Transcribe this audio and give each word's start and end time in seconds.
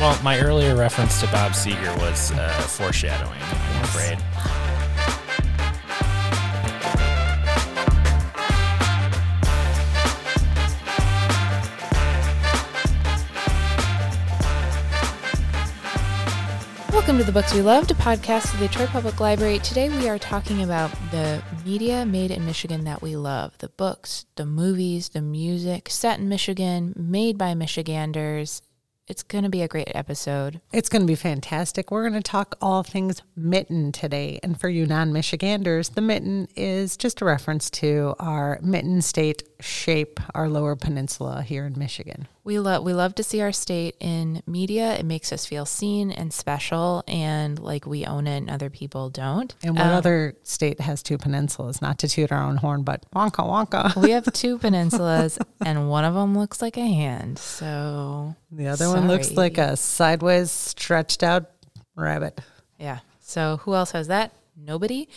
Well, 0.00 0.18
my 0.22 0.40
earlier 0.40 0.74
reference 0.74 1.20
to 1.20 1.26
Bob 1.26 1.52
Seger 1.52 1.94
was 1.98 2.32
uh, 2.32 2.48
foreshadowing. 2.62 3.38
I'm 3.38 3.84
afraid. 3.84 4.16
Welcome 16.90 17.18
to 17.18 17.24
the 17.24 17.32
Books 17.32 17.52
We 17.52 17.60
Loved, 17.60 17.90
a 17.90 17.94
podcast 17.94 18.54
of 18.54 18.60
the 18.60 18.68
Detroit 18.68 18.88
Public 18.88 19.20
Library. 19.20 19.58
Today 19.58 19.90
we 19.90 20.08
are 20.08 20.18
talking 20.18 20.62
about 20.62 20.90
the 21.10 21.42
media 21.66 22.06
made 22.06 22.30
in 22.30 22.46
Michigan 22.46 22.84
that 22.84 23.02
we 23.02 23.16
love 23.16 23.58
the 23.58 23.68
books, 23.68 24.24
the 24.36 24.46
movies, 24.46 25.10
the 25.10 25.20
music 25.20 25.90
set 25.90 26.18
in 26.18 26.26
Michigan, 26.30 26.94
made 26.96 27.36
by 27.36 27.52
Michiganders. 27.52 28.62
It's 29.10 29.24
going 29.24 29.42
to 29.42 29.50
be 29.50 29.62
a 29.62 29.66
great 29.66 29.90
episode. 29.92 30.60
It's 30.72 30.88
going 30.88 31.02
to 31.02 31.06
be 31.06 31.16
fantastic. 31.16 31.90
We're 31.90 32.08
going 32.08 32.22
to 32.22 32.22
talk 32.22 32.56
all 32.62 32.84
things 32.84 33.22
mitten 33.34 33.90
today. 33.90 34.38
And 34.44 34.58
for 34.58 34.68
you 34.68 34.86
non 34.86 35.12
Michiganders, 35.12 35.88
the 35.88 36.00
mitten 36.00 36.46
is 36.54 36.96
just 36.96 37.20
a 37.20 37.24
reference 37.24 37.70
to 37.70 38.14
our 38.20 38.60
mitten 38.62 39.02
state 39.02 39.42
shape, 39.58 40.20
our 40.32 40.48
lower 40.48 40.76
peninsula 40.76 41.42
here 41.42 41.66
in 41.66 41.76
Michigan. 41.76 42.28
We 42.42 42.58
love 42.58 42.84
we 42.84 42.94
love 42.94 43.14
to 43.16 43.22
see 43.22 43.40
our 43.40 43.52
state 43.52 43.96
in 44.00 44.42
media. 44.46 44.94
It 44.94 45.04
makes 45.04 45.32
us 45.32 45.44
feel 45.44 45.66
seen 45.66 46.10
and 46.10 46.32
special 46.32 47.04
and 47.06 47.58
like 47.58 47.86
we 47.86 48.06
own 48.06 48.26
it 48.26 48.38
and 48.38 48.50
other 48.50 48.70
people 48.70 49.10
don't. 49.10 49.54
And 49.62 49.76
what 49.76 49.86
um, 49.86 49.92
other 49.92 50.34
state 50.42 50.80
has 50.80 51.02
two 51.02 51.18
peninsulas? 51.18 51.82
Not 51.82 51.98
to 51.98 52.08
toot 52.08 52.32
our 52.32 52.42
own 52.42 52.56
horn, 52.56 52.82
but 52.82 53.04
wonka 53.14 53.44
wonka. 53.44 54.00
we 54.02 54.10
have 54.12 54.24
two 54.32 54.58
peninsulas 54.58 55.38
and 55.64 55.90
one 55.90 56.04
of 56.04 56.14
them 56.14 56.36
looks 56.36 56.62
like 56.62 56.76
a 56.76 56.86
hand. 56.86 57.38
So 57.38 58.34
the 58.50 58.68
other 58.68 58.86
sorry. 58.86 59.00
one 59.00 59.08
looks 59.08 59.32
like 59.32 59.58
a 59.58 59.76
sideways 59.76 60.50
stretched 60.50 61.22
out 61.22 61.50
rabbit. 61.94 62.40
Yeah. 62.78 63.00
So 63.20 63.58
who 63.58 63.74
else 63.74 63.90
has 63.92 64.08
that? 64.08 64.32
Nobody. 64.56 65.08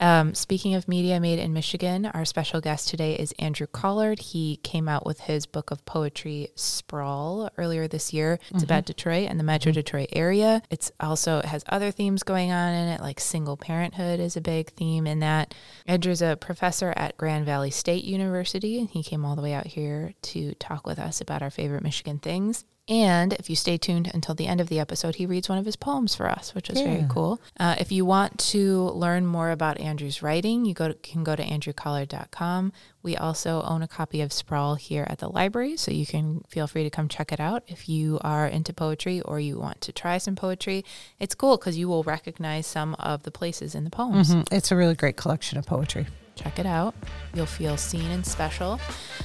Um, 0.00 0.32
speaking 0.34 0.74
of 0.74 0.86
media 0.86 1.18
made 1.18 1.40
in 1.40 1.52
Michigan, 1.52 2.06
our 2.06 2.24
special 2.24 2.60
guest 2.60 2.88
today 2.88 3.14
is 3.14 3.32
Andrew 3.32 3.66
Collard. 3.66 4.20
He 4.20 4.58
came 4.58 4.88
out 4.88 5.04
with 5.04 5.20
his 5.20 5.44
book 5.44 5.72
of 5.72 5.84
poetry, 5.86 6.48
Sprawl, 6.54 7.50
earlier 7.58 7.88
this 7.88 8.12
year. 8.12 8.34
It's 8.34 8.48
mm-hmm. 8.48 8.64
about 8.64 8.84
Detroit 8.84 9.28
and 9.28 9.40
the 9.40 9.44
Metro 9.44 9.70
mm-hmm. 9.70 9.80
Detroit 9.80 10.08
area. 10.12 10.62
It's 10.70 10.92
also 11.00 11.38
it 11.38 11.46
has 11.46 11.64
other 11.68 11.90
themes 11.90 12.22
going 12.22 12.52
on 12.52 12.74
in 12.74 12.88
it, 12.88 13.00
like 13.00 13.18
single 13.18 13.56
parenthood 13.56 14.20
is 14.20 14.36
a 14.36 14.40
big 14.40 14.70
theme 14.70 15.06
in 15.06 15.18
that. 15.20 15.52
Andrew's 15.86 16.22
a 16.22 16.36
professor 16.36 16.94
at 16.96 17.16
Grand 17.16 17.44
Valley 17.44 17.70
State 17.70 18.04
University. 18.04 18.78
And 18.78 18.88
he 18.88 19.02
came 19.02 19.24
all 19.24 19.34
the 19.34 19.42
way 19.42 19.52
out 19.52 19.66
here 19.66 20.14
to 20.22 20.54
talk 20.54 20.86
with 20.86 20.98
us 20.98 21.20
about 21.20 21.42
our 21.42 21.50
favorite 21.50 21.82
Michigan 21.82 22.18
things. 22.18 22.64
And 22.88 23.34
if 23.34 23.50
you 23.50 23.56
stay 23.56 23.76
tuned 23.76 24.10
until 24.14 24.34
the 24.34 24.46
end 24.46 24.60
of 24.60 24.68
the 24.68 24.80
episode, 24.80 25.16
he 25.16 25.26
reads 25.26 25.48
one 25.48 25.58
of 25.58 25.66
his 25.66 25.76
poems 25.76 26.14
for 26.14 26.28
us, 26.28 26.54
which 26.54 26.70
is 26.70 26.80
yeah. 26.80 26.86
very 26.86 27.06
cool. 27.10 27.40
Uh, 27.60 27.76
if 27.78 27.92
you 27.92 28.06
want 28.06 28.38
to 28.38 28.88
learn 28.90 29.26
more 29.26 29.50
about 29.50 29.78
Andrew's 29.78 30.22
writing, 30.22 30.64
you 30.64 30.72
go 30.72 30.88
to, 30.88 30.94
can 30.94 31.22
go 31.22 31.36
to 31.36 31.44
andrewcollard.com. 31.44 32.72
We 33.02 33.16
also 33.16 33.62
own 33.62 33.82
a 33.82 33.88
copy 33.88 34.22
of 34.22 34.32
Sprawl 34.32 34.76
here 34.76 35.06
at 35.08 35.18
the 35.18 35.28
library, 35.28 35.76
so 35.76 35.90
you 35.90 36.06
can 36.06 36.42
feel 36.48 36.66
free 36.66 36.82
to 36.84 36.90
come 36.90 37.08
check 37.08 37.30
it 37.30 37.40
out 37.40 37.62
if 37.66 37.88
you 37.88 38.18
are 38.22 38.46
into 38.46 38.72
poetry 38.72 39.20
or 39.20 39.38
you 39.38 39.58
want 39.58 39.80
to 39.82 39.92
try 39.92 40.18
some 40.18 40.34
poetry. 40.34 40.84
It's 41.20 41.34
cool 41.34 41.58
because 41.58 41.76
you 41.76 41.88
will 41.88 42.02
recognize 42.02 42.66
some 42.66 42.94
of 42.98 43.22
the 43.22 43.30
places 43.30 43.74
in 43.74 43.84
the 43.84 43.90
poems. 43.90 44.30
Mm-hmm. 44.30 44.54
It's 44.54 44.72
a 44.72 44.76
really 44.76 44.94
great 44.94 45.16
collection 45.16 45.58
of 45.58 45.66
poetry. 45.66 46.06
Check 46.38 46.60
it 46.60 46.66
out. 46.66 46.94
You'll 47.34 47.46
feel 47.46 47.76
seen 47.76 48.08
and 48.12 48.24
special. 48.24 48.78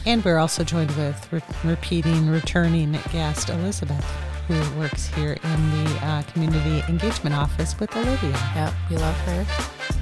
And 0.07 0.25
we're 0.25 0.39
also 0.39 0.63
joined 0.63 0.89
with 0.95 1.31
re- 1.31 1.41
repeating, 1.63 2.27
returning 2.27 2.93
guest 3.11 3.49
Elizabeth, 3.49 4.03
who 4.47 4.79
works 4.79 5.05
here 5.07 5.33
in 5.33 5.83
the 5.83 5.99
uh, 6.01 6.23
community 6.23 6.83
engagement 6.89 7.35
office 7.35 7.79
with 7.79 7.95
Olivia. 7.95 8.31
Yep, 8.55 8.73
we 8.89 8.97
love 8.97 9.15
her. 9.27 9.45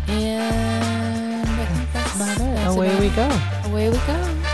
And 0.08 1.48
I 1.48 1.66
think 1.66 1.92
that's, 1.92 2.18
that's 2.18 2.38
about 2.38 2.48
it. 2.48 2.56
That's 2.56 2.76
Away 2.76 2.88
about 2.88 3.02
we 3.02 3.10
go. 3.10 3.70
Away 3.72 3.90
we 3.90 3.98
go. 3.98 4.51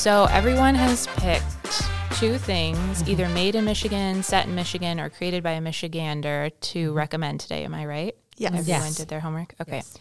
So 0.00 0.24
everyone 0.30 0.74
has 0.76 1.06
picked 1.18 1.82
two 2.18 2.38
things, 2.38 2.78
mm-hmm. 2.78 3.10
either 3.10 3.28
made 3.28 3.54
in 3.54 3.66
Michigan, 3.66 4.22
set 4.22 4.46
in 4.46 4.54
Michigan, 4.54 4.98
or 4.98 5.10
created 5.10 5.42
by 5.42 5.50
a 5.50 5.60
Michigander 5.60 6.52
to 6.58 6.86
mm-hmm. 6.88 6.96
recommend 6.96 7.40
today. 7.40 7.64
Am 7.64 7.74
I 7.74 7.84
right? 7.84 8.16
Yes. 8.38 8.48
Everyone 8.48 8.66
yes. 8.66 8.94
did 8.94 9.08
their 9.08 9.20
homework? 9.20 9.54
Okay. 9.60 9.76
Yes. 9.76 9.98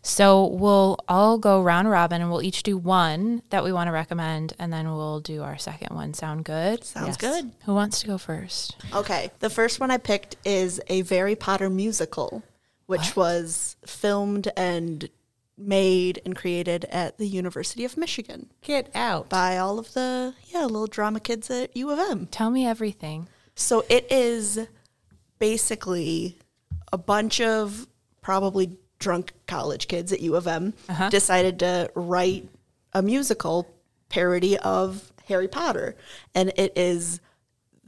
So 0.00 0.46
we'll 0.46 0.96
all 1.06 1.36
go 1.36 1.62
round 1.62 1.90
robin 1.90 2.22
and 2.22 2.30
we'll 2.30 2.40
each 2.40 2.62
do 2.62 2.78
one 2.78 3.42
that 3.50 3.62
we 3.62 3.74
want 3.74 3.88
to 3.88 3.92
recommend 3.92 4.54
and 4.58 4.72
then 4.72 4.88
we'll 4.88 5.20
do 5.20 5.42
our 5.42 5.58
second 5.58 5.94
one. 5.94 6.14
Sound 6.14 6.46
good? 6.46 6.82
Sounds 6.82 7.08
yes. 7.08 7.16
good. 7.18 7.52
Who 7.66 7.74
wants 7.74 8.00
to 8.00 8.06
go 8.06 8.16
first? 8.16 8.76
Okay. 8.94 9.30
The 9.40 9.50
first 9.50 9.80
one 9.80 9.90
I 9.90 9.98
picked 9.98 10.34
is 10.46 10.80
a 10.88 11.02
Harry 11.02 11.36
Potter 11.36 11.68
musical, 11.68 12.42
which 12.86 13.14
what? 13.14 13.16
was 13.16 13.76
filmed 13.84 14.48
and 14.56 15.10
made 15.56 16.20
and 16.24 16.34
created 16.34 16.84
at 16.86 17.18
the 17.18 17.26
University 17.26 17.84
of 17.84 17.96
Michigan. 17.96 18.50
Get 18.62 18.90
out. 18.94 19.28
By 19.28 19.58
all 19.58 19.78
of 19.78 19.92
the, 19.92 20.34
yeah, 20.46 20.64
little 20.64 20.86
drama 20.86 21.20
kids 21.20 21.50
at 21.50 21.76
U 21.76 21.90
of 21.90 21.98
M. 21.98 22.26
Tell 22.26 22.50
me 22.50 22.66
everything. 22.66 23.28
So 23.54 23.84
it 23.88 24.10
is 24.10 24.66
basically 25.38 26.38
a 26.92 26.98
bunch 26.98 27.40
of 27.40 27.86
probably 28.20 28.78
drunk 28.98 29.32
college 29.46 29.88
kids 29.88 30.12
at 30.12 30.20
U 30.20 30.36
of 30.36 30.46
M 30.46 30.74
uh-huh. 30.88 31.10
decided 31.10 31.58
to 31.58 31.90
write 31.94 32.48
a 32.92 33.02
musical 33.02 33.68
parody 34.08 34.56
of 34.58 35.12
Harry 35.26 35.48
Potter. 35.48 35.96
And 36.34 36.52
it 36.56 36.72
is 36.76 37.20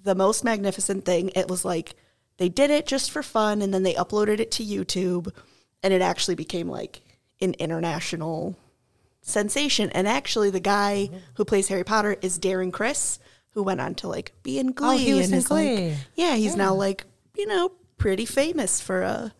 the 0.02 0.14
most 0.14 0.44
magnificent 0.44 1.04
thing. 1.04 1.30
It 1.34 1.48
was 1.48 1.64
like 1.64 1.94
they 2.36 2.48
did 2.48 2.70
it 2.70 2.86
just 2.86 3.10
for 3.10 3.22
fun 3.22 3.62
and 3.62 3.72
then 3.72 3.84
they 3.84 3.94
uploaded 3.94 4.40
it 4.40 4.50
to 4.52 4.64
YouTube 4.64 5.32
and 5.82 5.94
it 5.94 6.02
actually 6.02 6.34
became 6.34 6.68
like 6.68 7.00
an 7.40 7.54
international 7.54 8.56
sensation. 9.22 9.90
And 9.90 10.06
actually, 10.06 10.50
the 10.50 10.60
guy 10.60 11.08
mm-hmm. 11.08 11.18
who 11.34 11.44
plays 11.44 11.68
Harry 11.68 11.84
Potter 11.84 12.16
is 12.22 12.38
Darren 12.38 12.72
Criss, 12.72 13.18
who 13.50 13.62
went 13.62 13.80
on 13.80 13.94
to 13.96 14.08
like 14.08 14.32
be 14.42 14.58
in 14.58 14.72
Glee. 14.72 14.88
Oh, 14.88 14.98
he 14.98 15.14
was 15.14 15.26
and 15.26 15.42
in 15.42 15.42
Glee. 15.42 15.88
Like, 15.88 15.98
yeah, 16.14 16.34
he's 16.34 16.52
yeah. 16.52 16.64
now 16.64 16.74
like 16.74 17.04
you 17.36 17.46
know 17.46 17.72
pretty 17.96 18.26
famous 18.26 18.80
for 18.80 19.02
a 19.02 19.32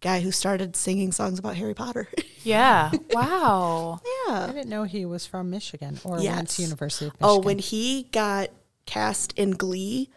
guy 0.00 0.20
who 0.20 0.30
started 0.30 0.76
singing 0.76 1.12
songs 1.12 1.38
about 1.38 1.56
Harry 1.56 1.74
Potter. 1.74 2.08
yeah. 2.42 2.90
Wow. 3.10 4.00
yeah. 4.26 4.46
I 4.48 4.52
didn't 4.52 4.68
know 4.68 4.84
he 4.84 5.04
was 5.04 5.26
from 5.26 5.50
Michigan 5.50 5.98
or 6.04 6.20
yes. 6.20 6.36
went 6.36 6.48
to 6.50 6.62
University 6.62 7.06
of 7.06 7.12
Michigan. 7.14 7.28
Oh, 7.28 7.40
when 7.40 7.58
he 7.58 8.04
got 8.12 8.50
cast 8.86 9.32
in 9.36 9.52
Glee, 9.52 10.10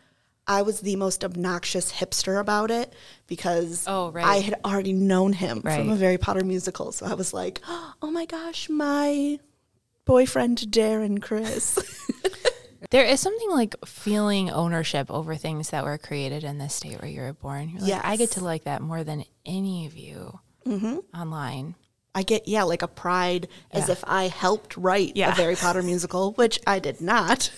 I 0.48 0.64
was 0.64 0.82
the 0.82 0.96
most 0.96 1.24
obnoxious 1.24 1.92
hipster 1.92 2.40
about 2.40 2.72
it 2.72 2.94
because 3.28 3.86
oh, 3.88 4.12
right. 4.12 4.26
I 4.26 4.38
had 4.38 4.60
already 4.66 4.94
known 4.94 5.34
him 5.34 5.62
right. 5.64 5.80
from 5.80 5.90
a 5.90 5.96
Harry 5.96 6.18
Potter 6.18 6.44
musical. 6.44 6.92
So 6.92 7.06
I 7.06 7.14
was 7.14 7.34
like, 7.34 7.62
oh 7.68 8.12
my 8.12 8.26
gosh, 8.26 8.70
my 8.70 9.40
boyfriend 10.06 10.58
Darren 10.58 11.22
Criss. 11.22 11.80
there 12.90 13.06
is 13.06 13.20
something 13.20 13.50
like 13.52 13.76
feeling 13.86 14.50
ownership 14.50 15.10
over 15.10 15.36
things 15.36 15.70
that 15.70 15.86
were 15.86 15.98
created 15.98 16.44
in 16.44 16.58
the 16.58 16.70
state 16.70 17.02
where 17.02 17.10
you 17.10 17.22
were 17.22 17.34
born. 17.34 17.70
You're 17.70 17.82
like, 17.82 17.90
yes. 17.90 18.02
I 18.04 18.18
get 18.18 18.32
to 18.32 18.44
like 18.44 18.64
that 18.64 18.82
more 18.82 19.04
than 19.04 19.24
any 19.46 19.86
of 19.86 19.96
you 19.96 20.40
mm-hmm. 20.66 20.98
online. 21.18 21.76
I 22.14 22.24
get 22.24 22.48
yeah, 22.48 22.64
like 22.64 22.82
a 22.82 22.88
pride 22.88 23.48
yeah. 23.72 23.80
as 23.80 23.90
if 23.90 24.04
I 24.06 24.28
helped 24.28 24.76
write 24.76 25.16
yeah. 25.16 25.30
a 25.30 25.32
Harry 25.32 25.56
Potter 25.56 25.82
musical, 25.84 26.34
which 26.34 26.60
I 26.68 26.80
did 26.80 27.00
not. 27.00 27.52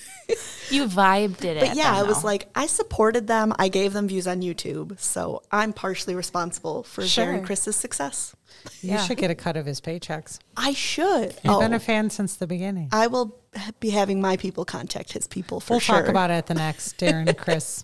You 0.69 0.87
vibed 0.87 1.43
it. 1.43 1.59
But 1.59 1.75
yeah, 1.75 1.95
I 1.95 2.03
was 2.03 2.23
like, 2.23 2.47
I 2.55 2.65
supported 2.65 3.27
them. 3.27 3.53
I 3.59 3.67
gave 3.67 3.93
them 3.93 4.07
views 4.07 4.27
on 4.27 4.41
YouTube, 4.41 4.99
so 4.99 5.43
I'm 5.51 5.73
partially 5.73 6.15
responsible 6.15 6.83
for 6.83 7.05
sure. 7.05 7.25
Darren 7.25 7.45
Criss's 7.45 7.75
success. 7.75 8.35
You 8.81 8.91
yeah. 8.91 9.05
should 9.05 9.17
get 9.17 9.29
a 9.29 9.35
cut 9.35 9.57
of 9.57 9.65
his 9.65 9.81
paychecks. 9.81 10.39
I 10.55 10.73
should. 10.73 11.35
You've 11.43 11.53
oh, 11.53 11.59
been 11.59 11.73
a 11.73 11.79
fan 11.79 12.09
since 12.09 12.35
the 12.35 12.47
beginning. 12.47 12.89
I 12.91 13.07
will 13.07 13.37
be 13.79 13.89
having 13.89 14.21
my 14.21 14.37
people 14.37 14.65
contact 14.65 15.13
his 15.13 15.27
people 15.27 15.59
for 15.59 15.73
we'll 15.73 15.79
sure. 15.79 15.95
We'll 15.95 16.03
talk 16.03 16.09
about 16.09 16.31
it 16.31 16.35
at 16.35 16.47
the 16.47 16.53
next 16.53 16.97
Darren 16.99 17.37
Criss 17.37 17.83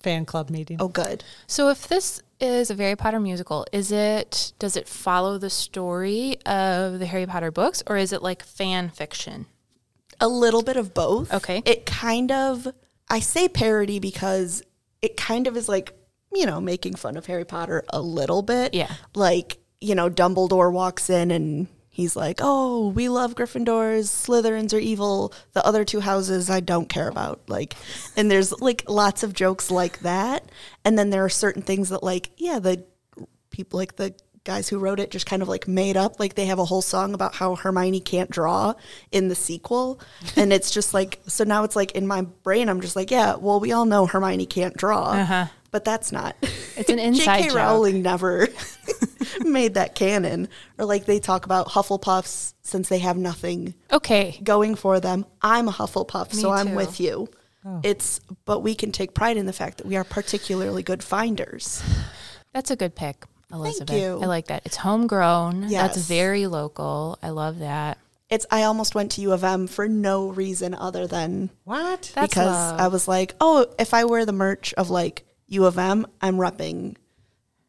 fan 0.00 0.24
club 0.24 0.50
meeting. 0.50 0.78
Oh, 0.80 0.88
good. 0.88 1.24
So 1.46 1.68
if 1.68 1.86
this 1.86 2.22
is 2.40 2.70
a 2.70 2.74
Harry 2.74 2.96
Potter 2.96 3.20
musical, 3.20 3.66
is 3.72 3.92
it 3.92 4.52
does 4.58 4.76
it 4.76 4.88
follow 4.88 5.38
the 5.38 5.50
story 5.50 6.38
of 6.44 6.98
the 6.98 7.06
Harry 7.06 7.26
Potter 7.26 7.50
books, 7.50 7.82
or 7.86 7.96
is 7.96 8.12
it 8.12 8.22
like 8.22 8.42
fan 8.42 8.88
fiction? 8.88 9.46
A 10.20 10.28
little 10.28 10.62
bit 10.62 10.76
of 10.76 10.94
both. 10.94 11.32
Okay. 11.32 11.62
It 11.64 11.86
kind 11.86 12.30
of 12.30 12.68
I 13.08 13.20
say 13.20 13.48
parody 13.48 13.98
because 13.98 14.62
it 15.02 15.16
kind 15.16 15.46
of 15.46 15.56
is 15.56 15.68
like 15.68 15.94
you 16.32 16.46
know 16.46 16.60
making 16.60 16.94
fun 16.94 17.16
of 17.16 17.26
Harry 17.26 17.44
Potter 17.44 17.84
a 17.88 18.00
little 18.00 18.42
bit. 18.42 18.74
Yeah. 18.74 18.92
Like 19.14 19.58
you 19.80 19.94
know 19.94 20.10
Dumbledore 20.10 20.72
walks 20.72 21.10
in 21.10 21.30
and 21.30 21.68
he's 21.88 22.16
like, 22.16 22.40
"Oh, 22.40 22.88
we 22.88 23.08
love 23.08 23.34
Gryffindors. 23.34 24.04
Slytherins 24.04 24.72
are 24.72 24.78
evil. 24.78 25.34
The 25.52 25.64
other 25.64 25.84
two 25.84 26.00
houses 26.00 26.48
I 26.48 26.60
don't 26.60 26.88
care 26.88 27.08
about." 27.08 27.40
Like, 27.48 27.74
and 28.16 28.30
there's 28.30 28.52
like 28.60 28.88
lots 28.88 29.22
of 29.22 29.34
jokes 29.34 29.70
like 29.70 30.00
that. 30.00 30.50
And 30.84 30.98
then 30.98 31.10
there 31.10 31.24
are 31.24 31.30
certain 31.30 31.62
things 31.62 31.90
that, 31.90 32.02
like, 32.02 32.30
yeah, 32.36 32.58
the 32.58 32.84
people 33.50 33.78
like 33.78 33.96
the 33.96 34.14
guys 34.44 34.68
who 34.68 34.78
wrote 34.78 34.98
it 34.98 35.10
just 35.10 35.26
kind 35.26 35.42
of 35.42 35.48
like 35.48 35.68
made 35.68 35.96
up 35.96 36.18
like 36.18 36.34
they 36.34 36.46
have 36.46 36.58
a 36.58 36.64
whole 36.64 36.80
song 36.82 37.12
about 37.14 37.34
how 37.34 37.54
Hermione 37.56 38.00
can't 38.00 38.30
draw 38.30 38.74
in 39.12 39.28
the 39.28 39.34
sequel 39.34 40.00
and 40.36 40.52
it's 40.52 40.70
just 40.70 40.94
like 40.94 41.20
so 41.26 41.44
now 41.44 41.62
it's 41.64 41.76
like 41.76 41.92
in 41.92 42.06
my 42.06 42.22
brain 42.22 42.68
I'm 42.68 42.80
just 42.80 42.96
like 42.96 43.10
yeah 43.10 43.34
well 43.36 43.60
we 43.60 43.72
all 43.72 43.84
know 43.84 44.06
Hermione 44.06 44.46
can't 44.46 44.74
draw 44.76 45.10
Uh-huh. 45.12 45.46
but 45.70 45.84
that's 45.84 46.10
not 46.10 46.36
It's 46.76 46.88
an 46.88 46.98
inside 47.08 47.42
J.K. 47.42 47.54
Rowling 47.54 48.02
never 48.02 48.48
made 49.40 49.74
that 49.74 49.94
canon 49.94 50.48
or 50.78 50.84
like 50.86 51.04
they 51.04 51.20
talk 51.20 51.44
about 51.44 51.68
Hufflepuffs 51.68 52.54
since 52.62 52.88
they 52.88 52.98
have 53.00 53.16
nothing 53.18 53.74
Okay. 53.92 54.40
going 54.42 54.74
for 54.74 55.00
them. 55.00 55.26
I'm 55.42 55.68
a 55.68 55.72
Hufflepuff, 55.72 56.32
so 56.32 56.48
Me 56.50 56.54
I'm 56.54 56.74
with 56.74 56.98
you. 57.00 57.28
It's 57.82 58.20
but 58.46 58.60
we 58.60 58.74
can 58.74 58.90
take 58.90 59.12
pride 59.12 59.36
in 59.36 59.44
the 59.44 59.52
fact 59.52 59.78
that 59.78 59.86
we 59.86 59.96
are 59.96 60.04
particularly 60.04 60.82
good 60.82 61.02
finders. 61.04 61.82
That's 62.54 62.70
a 62.70 62.76
good 62.76 62.94
pick, 62.94 63.24
Elizabeth. 63.52 63.96
you. 63.96 64.20
I 64.22 64.26
like 64.26 64.46
that. 64.48 64.62
It's 64.64 64.76
homegrown. 64.76 65.68
Yes. 65.68 65.94
That's 65.94 66.06
very 66.08 66.46
local. 66.46 67.18
I 67.22 67.30
love 67.30 67.58
that. 67.60 67.98
It's 68.28 68.46
I 68.50 68.62
almost 68.62 68.94
went 68.94 69.10
to 69.12 69.20
U 69.22 69.32
of 69.32 69.42
M 69.42 69.66
for 69.66 69.88
no 69.88 70.28
reason 70.28 70.72
other 70.74 71.06
than 71.08 71.50
What? 71.64 72.12
That's 72.14 72.28
because 72.32 72.46
love. 72.46 72.80
I 72.80 72.86
was 72.88 73.08
like, 73.08 73.34
oh, 73.40 73.66
if 73.78 73.92
I 73.92 74.04
wear 74.04 74.24
the 74.24 74.32
merch 74.32 74.72
of 74.74 74.88
like 74.88 75.24
U 75.48 75.64
of 75.66 75.78
M, 75.78 76.06
I'm 76.20 76.36
repping 76.36 76.94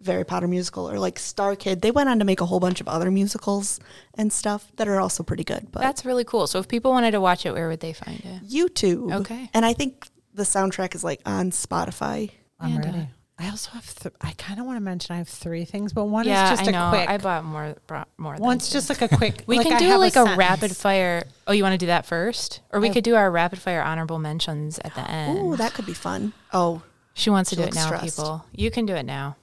Harry 0.06 0.24
Potter 0.24 0.48
musical 0.48 0.88
or 0.90 1.00
like 1.00 1.16
StarKid. 1.18 1.82
They 1.82 1.90
went 1.92 2.10
on 2.10 2.20
to 2.20 2.26
make 2.26 2.42
a 2.42 2.46
whole 2.46 2.60
bunch 2.60 2.80
of 2.80 2.88
other 2.88 3.10
musicals 3.10 3.80
and 4.16 4.32
stuff 4.32 4.72
that 4.76 4.88
are 4.88 5.00
also 5.00 5.24
pretty 5.24 5.44
good. 5.44 5.68
But 5.72 5.82
That's 5.82 6.06
really 6.06 6.24
cool. 6.26 6.46
So 6.46 6.60
if 6.60 6.68
people 6.68 6.92
wanted 6.92 7.12
to 7.12 7.22
watch 7.22 7.46
it, 7.46 7.54
where 7.54 7.68
would 7.68 7.80
they 7.80 7.94
find 7.94 8.20
it? 8.20 8.48
YouTube, 8.48 9.14
Okay. 9.22 9.50
and 9.56 9.66
I 9.66 9.74
think 9.74 10.08
the 10.34 10.44
soundtrack 10.44 10.94
is 10.96 11.04
like 11.04 11.22
on 11.26 11.50
Spotify. 11.52 12.30
I'm 12.60 12.76
And, 12.78 12.86
uh, 12.86 12.88
ready. 12.88 13.08
I 13.42 13.50
also 13.50 13.72
have. 13.72 13.96
Th- 13.96 14.14
I 14.22 14.34
kind 14.34 14.60
of 14.60 14.66
want 14.68 14.78
to 14.78 14.82
mention 14.82 15.16
I 15.16 15.18
have 15.18 15.28
three 15.28 15.66
things, 15.66 15.94
but 15.94 16.06
one 16.06 16.28
yeah, 16.28 16.44
is 16.54 16.60
just 16.60 16.68
I 16.68 16.70
a 16.70 16.72
know. 16.72 16.90
quick. 16.90 17.10
I 17.10 17.18
bought 17.18 17.44
more. 17.44 17.76
Brought 17.88 18.08
more. 18.18 18.36
than 18.36 18.44
One's 18.44 18.70
two. 18.70 18.74
just 18.74 18.90
like 18.90 19.02
a 19.02 19.08
quick. 19.18 19.44
We 19.48 19.58
like 19.58 19.66
can 19.68 19.78
I 19.78 19.80
do 19.80 19.86
have 19.86 20.00
like 20.00 20.12
a, 20.12 20.24
sentence. 20.24 20.38
rapid 20.38 20.78
fire. 20.78 21.24
Oh, 21.48 21.52
you 21.52 21.64
want 21.64 21.74
to 21.74 21.78
do 21.80 21.88
that 21.88 22.06
first, 22.06 22.62
or 22.72 22.80
we 22.80 22.90
I- 22.90 22.94
could 22.94 23.04
do 23.04 23.16
our 23.16 23.32
rapid 23.32 23.60
fire 23.60 23.82
honorable 23.82 24.20
mentions 24.20 24.78
at 24.80 24.94
the 24.94 25.10
end. 25.10 25.40
Oh, 25.40 25.56
that 25.56 25.74
could 25.74 25.86
be 25.88 25.94
fun. 25.94 26.34
Oh, 26.54 26.84
she 27.16 27.30
wants 27.32 27.50
to 27.50 27.56
she 27.56 27.62
do 27.64 27.68
it 27.68 27.74
now, 27.74 27.86
stressed. 27.88 28.18
people. 28.18 28.46
You 28.54 28.70
can 28.70 28.86
do 28.86 28.94
it 28.96 29.04
now. 29.04 29.36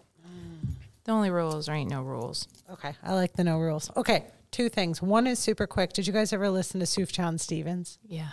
The 1.04 1.12
only 1.12 1.30
rules 1.30 1.66
there 1.66 1.74
ain't 1.74 1.90
no 1.90 2.02
rules. 2.02 2.46
Okay, 2.70 2.94
I 3.02 3.14
like 3.14 3.32
the 3.32 3.42
no 3.42 3.58
rules. 3.58 3.90
Okay, 3.96 4.26
two 4.50 4.68
things. 4.68 5.00
One 5.02 5.26
is 5.26 5.38
super 5.38 5.66
quick. 5.66 5.92
Did 5.94 6.06
you 6.06 6.12
guys 6.12 6.32
ever 6.32 6.50
listen 6.50 6.80
to 6.80 6.86
Sufjan 6.86 7.40
Stevens? 7.40 7.98
Yeah. 8.06 8.28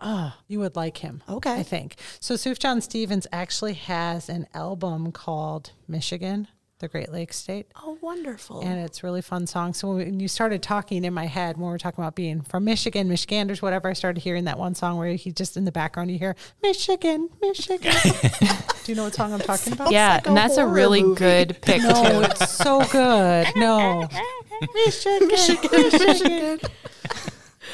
Oh, 0.00 0.32
you 0.46 0.60
would 0.60 0.76
like 0.76 0.98
him. 0.98 1.22
Okay. 1.28 1.54
I 1.54 1.62
think. 1.62 1.96
So 2.20 2.34
Sufjan 2.34 2.82
Stevens 2.82 3.26
actually 3.32 3.74
has 3.74 4.28
an 4.28 4.46
album 4.54 5.10
called 5.10 5.72
Michigan, 5.88 6.46
the 6.78 6.86
Great 6.86 7.10
Lakes 7.10 7.36
State. 7.36 7.66
oh, 7.82 7.98
wonderful. 8.00 8.60
And 8.60 8.78
it's 8.78 9.02
really 9.02 9.22
fun 9.22 9.48
song. 9.48 9.74
So 9.74 9.96
when 9.96 10.20
you 10.20 10.28
started 10.28 10.62
talking 10.62 11.04
in 11.04 11.12
my 11.12 11.26
head, 11.26 11.56
when 11.56 11.66
we 11.66 11.70
were 11.72 11.78
talking 11.78 12.04
about 12.04 12.14
being 12.14 12.42
from 12.42 12.64
Michigan, 12.64 13.08
Michiganders, 13.08 13.60
whatever, 13.60 13.88
I 13.88 13.92
started 13.94 14.20
hearing 14.20 14.44
that 14.44 14.56
one 14.56 14.76
song 14.76 14.98
where 14.98 15.14
he 15.14 15.32
just 15.32 15.56
in 15.56 15.64
the 15.64 15.72
background 15.72 16.12
you 16.12 16.18
hear 16.20 16.36
Michigan, 16.62 17.28
Michigan. 17.42 17.92
Do 18.84 18.92
you 18.92 18.94
know 18.94 19.02
what 19.04 19.14
song 19.14 19.32
I'm 19.32 19.40
talking 19.40 19.72
about? 19.72 19.90
yeah, 19.90 20.14
like 20.14 20.28
and 20.28 20.36
that's 20.36 20.56
a 20.58 20.66
really 20.66 21.02
movie. 21.02 21.18
good 21.18 21.58
pick 21.60 21.82
No, 21.82 21.90
too. 21.92 22.22
it's 22.30 22.52
so 22.52 22.84
good. 22.84 23.48
No. 23.56 24.08
Michigan, 24.74 25.26
Michigan. 25.28 26.60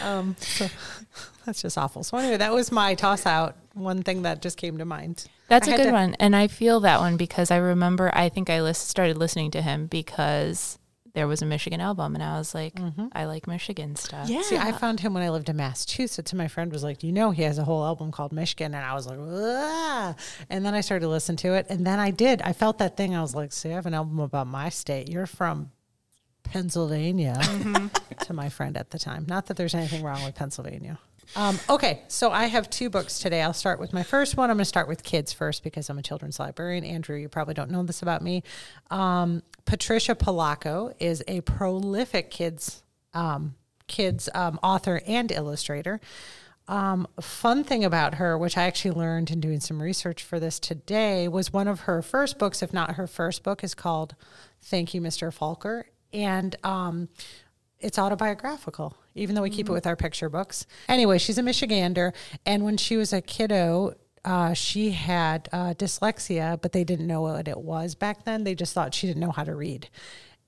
Um, 0.03 0.35
so 0.41 0.67
that's 1.45 1.63
just 1.63 1.77
awful. 1.79 2.03
So 2.05 2.17
anyway, 2.19 2.37
that 2.39 2.53
was 2.53 2.73
my 2.73 2.95
toss 2.95 3.27
out. 3.27 3.57
One 3.75 4.03
thing 4.03 4.23
that 4.23 4.41
just 4.43 4.57
came 4.57 4.79
to 4.79 4.85
mind. 4.85 5.27
That's 5.49 5.69
I 5.69 5.73
a 5.73 5.77
good 5.77 5.85
to- 5.87 5.93
one, 5.93 6.15
and 6.21 6.35
I 6.35 6.47
feel 6.49 6.81
that 6.81 7.01
one 7.01 7.17
because 7.17 7.51
I 7.51 7.57
remember. 7.57 8.11
I 8.15 8.29
think 8.29 8.49
I 8.51 8.61
lis- 8.63 8.79
started 8.79 9.19
listening 9.19 9.51
to 9.53 9.63
him 9.63 9.87
because 9.87 10.79
there 11.13 11.29
was 11.29 11.43
a 11.43 11.47
Michigan 11.47 11.81
album, 11.81 12.15
and 12.15 12.25
I 12.25 12.39
was 12.39 12.55
like, 12.55 12.73
I 13.13 13.27
like 13.27 13.47
Michigan 13.47 13.95
stuff. 13.95 14.29
yeah. 14.29 14.43
See, 14.43 14.57
I 14.57 14.73
found 14.73 14.99
him 15.01 15.15
when 15.15 15.23
I 15.23 15.31
lived 15.31 15.49
in 15.49 15.57
Massachusetts, 15.57 16.33
and 16.33 16.39
my 16.39 16.49
friend 16.49 16.73
was 16.73 16.83
like, 16.83 17.03
"You 17.05 17.13
know, 17.13 17.31
he 17.31 17.43
has 17.43 17.59
a 17.59 17.65
whole 17.65 17.85
album 17.85 18.11
called 18.11 18.33
Michigan," 18.33 18.75
and 18.75 18.85
I 18.85 18.95
was 18.95 19.07
like, 19.07 19.19
"Ah!" 19.21 20.15
And 20.51 20.65
then 20.67 20.75
I 20.75 20.81
started 20.81 21.05
to 21.05 21.09
listen 21.11 21.37
to 21.37 21.55
it, 21.55 21.67
and 21.69 21.87
then 21.87 21.99
I 22.01 22.11
did. 22.11 22.43
I 22.43 22.53
felt 22.53 22.79
that 22.79 22.97
thing. 22.97 23.15
I 23.15 23.21
was 23.23 23.35
like, 23.35 23.53
"See, 23.53 23.71
I 23.71 23.75
have 23.75 23.87
an 23.87 23.95
album 23.95 24.19
about 24.19 24.47
my 24.49 24.71
state. 24.71 25.09
You're 25.09 25.27
from 25.27 25.71
Pennsylvania." 26.43 27.41
to 28.21 28.33
my 28.33 28.49
friend 28.49 28.77
at 28.77 28.91
the 28.91 28.99
time. 28.99 29.25
Not 29.29 29.47
that 29.47 29.57
there's 29.57 29.75
anything 29.75 30.03
wrong 30.03 30.25
with 30.25 30.35
Pennsylvania. 30.35 30.99
Um, 31.37 31.59
okay, 31.69 32.03
so 32.09 32.31
I 32.31 32.47
have 32.47 32.71
two 32.71 32.91
books 32.91 33.19
today. 33.19 33.43
I'll 33.43 33.53
start 33.53 33.81
with 33.81 33.93
my 33.93 34.03
first 34.03 34.37
one. 34.37 34.51
I'm 34.51 34.57
going 34.57 34.63
to 34.63 34.67
start 34.67 34.89
with 34.89 35.03
kids 35.03 35.33
first 35.33 35.63
because 35.63 35.91
I'm 35.91 35.99
a 35.99 36.03
children's 36.03 36.39
librarian. 36.39 36.85
Andrew, 36.85 37.17
you 37.17 37.29
probably 37.29 37.55
don't 37.55 37.71
know 37.71 37.83
this 37.83 38.03
about 38.03 38.23
me. 38.23 38.43
Um, 38.91 39.43
Patricia 39.65 40.15
Polacco 40.15 40.95
is 40.99 41.23
a 41.27 41.41
prolific 41.43 42.31
kids 42.31 42.83
um, 43.15 43.55
kids 43.87 44.29
um, 44.35 44.59
author 44.63 45.01
and 45.07 45.31
illustrator. 45.31 46.01
Um, 46.67 47.07
fun 47.21 47.63
thing 47.63 47.85
about 47.85 48.15
her, 48.15 48.39
which 48.39 48.57
I 48.57 48.63
actually 48.65 48.93
learned 48.93 49.31
in 49.31 49.41
doing 49.41 49.61
some 49.61 49.83
research 49.83 50.23
for 50.23 50.41
this 50.41 50.59
today, 50.59 51.29
was 51.29 51.53
one 51.53 51.69
of 51.69 51.81
her 51.81 52.01
first 52.01 52.39
books, 52.39 52.63
if 52.63 52.73
not 52.73 52.93
her 52.93 53.07
first 53.07 53.43
book, 53.43 53.63
is 53.63 53.75
called 53.75 54.15
"Thank 54.63 54.95
You, 54.95 55.03
Mr. 55.03 55.29
Falker," 55.37 55.85
and 56.13 56.57
um, 56.65 57.09
it's 57.85 57.99
autobiographical, 57.99 58.97
even 59.15 59.35
though 59.35 59.43
we 59.43 59.51
keep 59.51 59.69
it 59.69 59.73
with 59.73 59.87
our 59.87 59.95
picture 59.95 60.29
books. 60.29 60.67
Anyway, 60.89 61.19
she's 61.19 61.39
a 61.39 61.43
Michigander, 61.43 62.13
and 62.47 62.65
when 62.65 62.77
she 62.77 62.97
was 62.97 63.13
a 63.13 63.21
kiddo, 63.21 63.95
uh, 64.25 64.55
she 64.55 64.93
had 64.93 65.49
uh, 65.53 65.75
dyslexia, 65.75 66.61
but 66.61 66.73
they 66.73 66.83
didn't 66.83 67.07
know 67.07 67.21
what 67.21 67.47
it 67.47 67.59
was 67.59 67.95
back 67.95 68.25
then. 68.25 68.45
They 68.45 68.55
just 68.55 68.73
thought 68.73 68.95
she 68.95 69.07
didn't 69.07 69.21
know 69.21 69.33
how 69.33 69.45
to 69.45 69.55
read. 69.55 69.89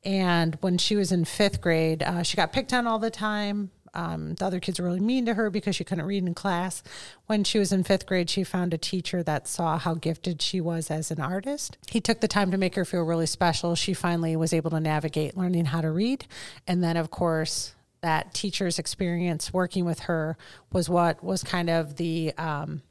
And 0.02 0.56
when 0.60 0.78
she 0.78 0.96
was 0.96 1.12
in 1.12 1.24
fifth 1.24 1.60
grade, 1.60 2.02
uh, 2.02 2.22
she 2.22 2.36
got 2.36 2.52
picked 2.52 2.72
on 2.72 2.86
all 2.86 2.98
the 2.98 3.10
time. 3.10 3.70
Um, 3.94 4.34
the 4.34 4.44
other 4.44 4.60
kids 4.60 4.78
were 4.78 4.86
really 4.86 5.00
mean 5.00 5.26
to 5.26 5.34
her 5.34 5.50
because 5.50 5.76
she 5.76 5.84
couldn't 5.84 6.06
read 6.06 6.26
in 6.26 6.34
class. 6.34 6.82
When 7.26 7.44
she 7.44 7.58
was 7.58 7.72
in 7.72 7.84
fifth 7.84 8.06
grade, 8.06 8.30
she 8.30 8.44
found 8.44 8.74
a 8.74 8.78
teacher 8.78 9.22
that 9.22 9.48
saw 9.48 9.78
how 9.78 9.94
gifted 9.94 10.42
she 10.42 10.60
was 10.60 10.90
as 10.90 11.10
an 11.10 11.20
artist. 11.20 11.78
He 11.88 12.00
took 12.00 12.20
the 12.20 12.28
time 12.28 12.50
to 12.50 12.58
make 12.58 12.74
her 12.74 12.84
feel 12.84 13.02
really 13.02 13.26
special. 13.26 13.74
She 13.74 13.94
finally 13.94 14.36
was 14.36 14.52
able 14.52 14.70
to 14.70 14.80
navigate 14.80 15.36
learning 15.36 15.66
how 15.66 15.80
to 15.80 15.90
read. 15.90 16.26
And 16.66 16.82
then, 16.82 16.96
of 16.96 17.10
course, 17.10 17.74
that 18.02 18.34
teacher's 18.34 18.78
experience 18.78 19.52
working 19.52 19.84
with 19.84 20.00
her 20.00 20.36
was 20.72 20.88
what 20.88 21.24
was 21.24 21.42
kind 21.42 21.70
of 21.70 21.96
the 21.96 22.32
um, 22.38 22.82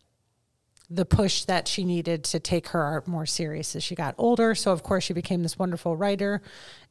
the 0.89 1.05
push 1.05 1.45
that 1.45 1.67
she 1.67 1.83
needed 1.83 2.23
to 2.23 2.39
take 2.39 2.69
her 2.69 2.81
art 2.81 3.07
more 3.07 3.25
serious 3.25 3.75
as 3.75 3.83
she 3.83 3.95
got 3.95 4.15
older. 4.17 4.55
So, 4.55 4.71
of 4.71 4.83
course, 4.83 5.03
she 5.03 5.13
became 5.13 5.43
this 5.43 5.57
wonderful 5.57 5.95
writer 5.95 6.41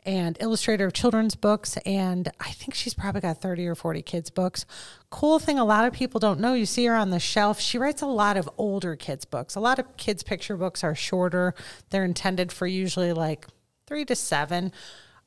and 0.05 0.37
illustrator 0.41 0.87
of 0.87 0.93
children's 0.93 1.35
books. 1.35 1.77
And 1.87 2.31
I 2.41 2.51
think 2.51 2.75
she's 2.75 2.95
probably 2.95 3.21
got 3.21 3.41
30 3.41 3.67
or 3.67 3.75
40 3.75 4.03
kids' 4.03 4.31
books. 4.31 4.67
Cool 5.11 5.39
thing 5.39 5.59
a 5.59 5.65
lot 5.65 5.87
of 5.87 5.93
people 5.93 6.21
don't 6.21 6.41
know 6.41 6.55
you 6.55 6.67
see 6.67 6.85
her 6.87 6.95
on 6.95 7.11
the 7.11 7.21
shelf. 7.21 7.61
She 7.61 7.79
writes 7.79 8.03
a 8.03 8.07
lot 8.07 8.37
of 8.37 8.51
older 8.59 8.97
kids' 8.97 9.25
books. 9.25 9.55
A 9.55 9.61
lot 9.61 9.79
of 9.79 9.97
kids' 9.97 10.23
picture 10.23 10.57
books 10.57 10.85
are 10.85 10.95
shorter, 10.95 11.55
they're 11.91 12.05
intended 12.05 12.53
for 12.53 12.67
usually 12.67 13.13
like 13.13 13.47
three 13.87 14.05
to 14.05 14.17
seven. 14.17 14.73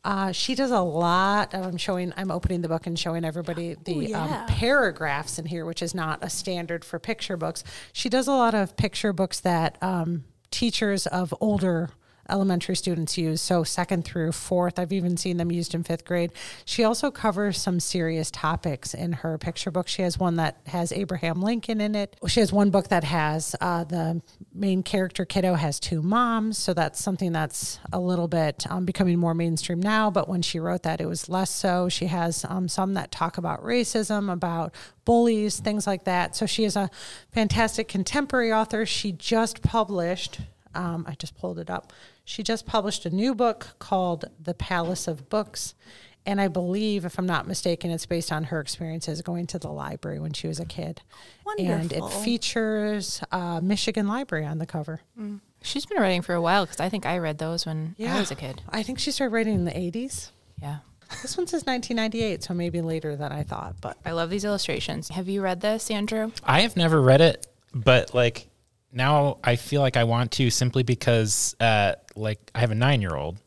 Uh, 0.08 0.32
she 0.32 0.56
does 0.56 0.72
a 0.72 0.80
lot 0.80 1.54
of, 1.54 1.66
I'm 1.66 1.76
showing, 1.76 2.14
I'm 2.16 2.32
opening 2.32 2.62
the 2.62 2.70
book 2.70 2.88
and 2.88 2.98
showing 2.98 3.26
everybody 3.26 3.76
the 3.84 3.94
yeah. 3.94 4.24
um, 4.24 4.48
paragraphs 4.48 5.38
in 5.38 5.46
here, 5.46 5.66
which 5.66 5.82
is 5.82 5.94
not 5.94 6.20
a 6.22 6.30
standard 6.30 6.86
for 6.86 6.98
picture 6.98 7.36
books. 7.36 7.62
She 7.92 8.08
does 8.08 8.26
a 8.26 8.32
lot 8.32 8.56
of 8.56 8.78
picture 8.78 9.12
books 9.12 9.42
that 9.42 9.78
um, 9.82 10.24
teachers 10.50 11.08
of 11.08 11.34
older 11.42 11.90
elementary 12.30 12.76
students 12.76 13.18
use. 13.18 13.42
So, 13.42 13.64
second 13.64 14.06
through 14.06 14.32
fourth, 14.32 14.80
I've 14.80 14.92
even 14.92 15.18
seen 15.18 15.38
them 15.38 15.52
used 15.52 15.74
in 15.74 15.84
fifth 15.84 16.06
grade. 16.06 16.32
She 16.66 16.84
also 16.84 17.12
covers 17.12 17.60
some 17.60 17.80
serious 17.80 18.32
topics 18.32 18.94
in 18.94 19.14
her 19.14 19.38
picture 19.38 19.72
book. 19.72 19.88
She 19.88 20.02
has 20.02 20.18
one 20.18 20.36
that 20.36 20.58
has 20.68 20.92
Abraham 20.92 21.42
Lincoln 21.42 21.82
in 21.82 21.96
it. 21.96 22.16
She 22.28 22.40
has 22.40 22.52
one 22.52 22.70
book 22.70 22.90
that 22.90 23.04
has 23.04 23.56
uh, 23.62 23.84
the 23.84 24.22
main 24.54 24.84
character 24.84 25.26
kiddo 25.26 25.54
has 25.56 25.80
two 25.80 26.02
moms. 26.02 26.58
So, 26.58 26.74
that's 26.74 27.02
something 27.02 27.32
that's 27.32 27.80
a 27.94 28.00
little 28.00 28.28
bit 28.28 28.66
um, 28.70 28.86
becoming 28.86 29.18
more 29.20 29.34
mainstream 29.34 29.82
now. 29.82 30.10
But 30.12 30.28
when 30.28 30.42
she 30.42 30.60
wrote 30.60 30.84
that, 30.84 31.02
it 31.02 31.08
was 31.08 31.30
less 31.30 31.50
so. 31.50 31.90
She 31.90 32.06
has 32.08 32.46
um, 32.48 32.68
some 32.68 32.94
that 32.96 33.12
talk 33.12 33.38
about 33.38 33.64
racism, 33.64 34.32
about 34.32 34.74
bullies, 35.06 35.60
things 35.60 35.88
like 35.88 36.04
that. 36.04 36.36
So, 36.36 36.46
she 36.46 36.64
is 36.64 36.76
a 36.76 36.90
fantastic 37.32 37.88
contemporary 37.88 38.52
author. 38.52 38.86
She 38.86 39.12
just 39.12 39.62
published 39.62 40.40
um, 40.78 41.06
I 41.08 41.16
just 41.16 41.36
pulled 41.36 41.60
it 41.60 41.70
up. 41.70 41.92
She 42.24 42.44
just 42.44 42.66
published 42.66 43.06
a 43.06 43.10
new 43.10 43.34
book 43.34 43.76
called 43.80 44.26
The 44.40 44.54
Palace 44.54 45.08
of 45.08 45.28
Books. 45.28 45.74
And 46.26 46.40
I 46.42 46.50
believe, 46.50 47.06
if 47.06 47.18
I'm 47.18 47.26
not 47.26 47.48
mistaken, 47.48 47.90
it's 47.90 48.06
based 48.06 48.32
on 48.32 48.46
her 48.46 48.60
experiences 48.60 49.22
going 49.22 49.48
to 49.48 49.60
the 49.60 49.70
library 49.70 50.20
when 50.20 50.34
she 50.34 50.48
was 50.48 50.60
a 50.60 50.66
kid. 50.66 51.02
Wonderful. 51.46 51.74
And 51.74 51.94
it 51.94 52.04
features 52.22 53.22
uh, 53.32 53.62
Michigan 53.62 54.08
Library 54.08 54.46
on 54.46 54.60
the 54.60 54.66
cover. 54.66 55.02
She's 55.64 55.86
been 55.86 56.00
writing 56.00 56.22
for 56.22 56.36
a 56.36 56.42
while 56.42 56.66
because 56.66 56.82
I 56.82 56.90
think 56.90 57.06
I 57.06 57.18
read 57.18 57.38
those 57.38 57.66
when 57.66 57.96
I 58.00 58.20
was 58.20 58.30
a 58.30 58.36
kid. 58.36 58.62
I 58.70 58.84
think 58.84 59.00
she 59.00 59.12
started 59.12 59.34
writing 59.34 59.56
in 59.56 59.66
the 59.66 59.72
80s. 59.72 60.32
Yeah. 60.62 60.80
This 61.22 61.38
one 61.38 61.48
says 61.48 61.64
1998, 61.66 62.44
so 62.44 62.54
maybe 62.54 62.82
later 62.82 63.16
than 63.16 63.32
I 63.32 63.44
thought. 63.44 63.78
But 63.80 63.98
I 64.06 64.12
love 64.12 64.30
these 64.30 64.44
illustrations. 64.44 65.08
Have 65.10 65.30
you 65.30 65.42
read 65.42 65.62
this, 65.62 65.90
Andrew? 65.90 66.34
I 66.44 66.62
have 66.62 66.76
never 66.76 67.02
read 67.02 67.22
it, 67.22 67.48
but 67.74 68.14
like 68.14 68.50
now 68.92 69.38
I 69.44 69.56
feel 69.56 69.82
like 69.82 69.98
I 69.98 70.04
want 70.06 70.32
to 70.34 70.50
simply 70.50 70.84
because 70.84 71.56
uh, 71.60 71.94
like 72.16 72.40
I 72.56 72.60
have 72.60 72.72
a 72.72 72.76
nine 72.76 73.02
year 73.02 73.16
old 73.16 73.38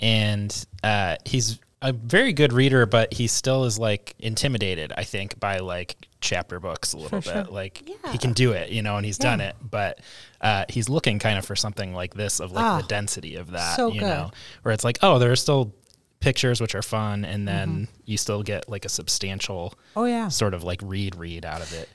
and 0.00 0.66
uh, 0.82 1.16
he's 1.24 1.58
a 1.82 1.92
very 1.92 2.32
good 2.32 2.52
reader, 2.52 2.86
but 2.86 3.12
he 3.12 3.26
still 3.26 3.64
is 3.64 3.78
like 3.78 4.14
intimidated, 4.18 4.92
I 4.96 5.04
think, 5.04 5.38
by 5.38 5.58
like 5.58 5.96
chapter 6.20 6.58
books 6.58 6.92
a 6.94 6.98
little 6.98 7.20
bit. 7.20 7.52
Like 7.52 7.88
he 8.10 8.18
can 8.18 8.32
do 8.32 8.52
it, 8.52 8.70
you 8.70 8.82
know, 8.82 8.96
and 8.96 9.04
he's 9.04 9.18
done 9.18 9.40
it, 9.40 9.54
but 9.60 10.00
uh, 10.40 10.64
he's 10.68 10.88
looking 10.88 11.18
kind 11.18 11.38
of 11.38 11.44
for 11.44 11.54
something 11.56 11.92
like 11.92 12.14
this 12.14 12.40
of 12.40 12.52
like 12.52 12.64
Ah, 12.64 12.80
the 12.80 12.86
density 12.88 13.36
of 13.36 13.50
that, 13.50 13.76
so 13.76 13.92
you 13.92 14.00
good. 14.00 14.06
know, 14.08 14.30
where 14.62 14.72
it's 14.72 14.84
like, 14.84 14.98
oh, 15.02 15.18
there 15.18 15.30
are 15.30 15.36
still 15.36 15.74
pictures 16.20 16.58
which 16.60 16.74
are 16.74 16.82
fun, 16.82 17.24
and 17.26 17.46
then 17.46 17.86
you 18.06 18.16
still 18.16 18.42
get 18.42 18.66
like 18.68 18.86
a 18.86 18.88
substantial 18.88 19.74
Oh 19.94 20.06
yeah. 20.06 20.28
sort 20.28 20.54
of 20.54 20.64
like 20.64 20.80
read 20.82 21.16
read 21.16 21.44
out 21.44 21.60
of 21.60 21.72
it. 21.74 21.88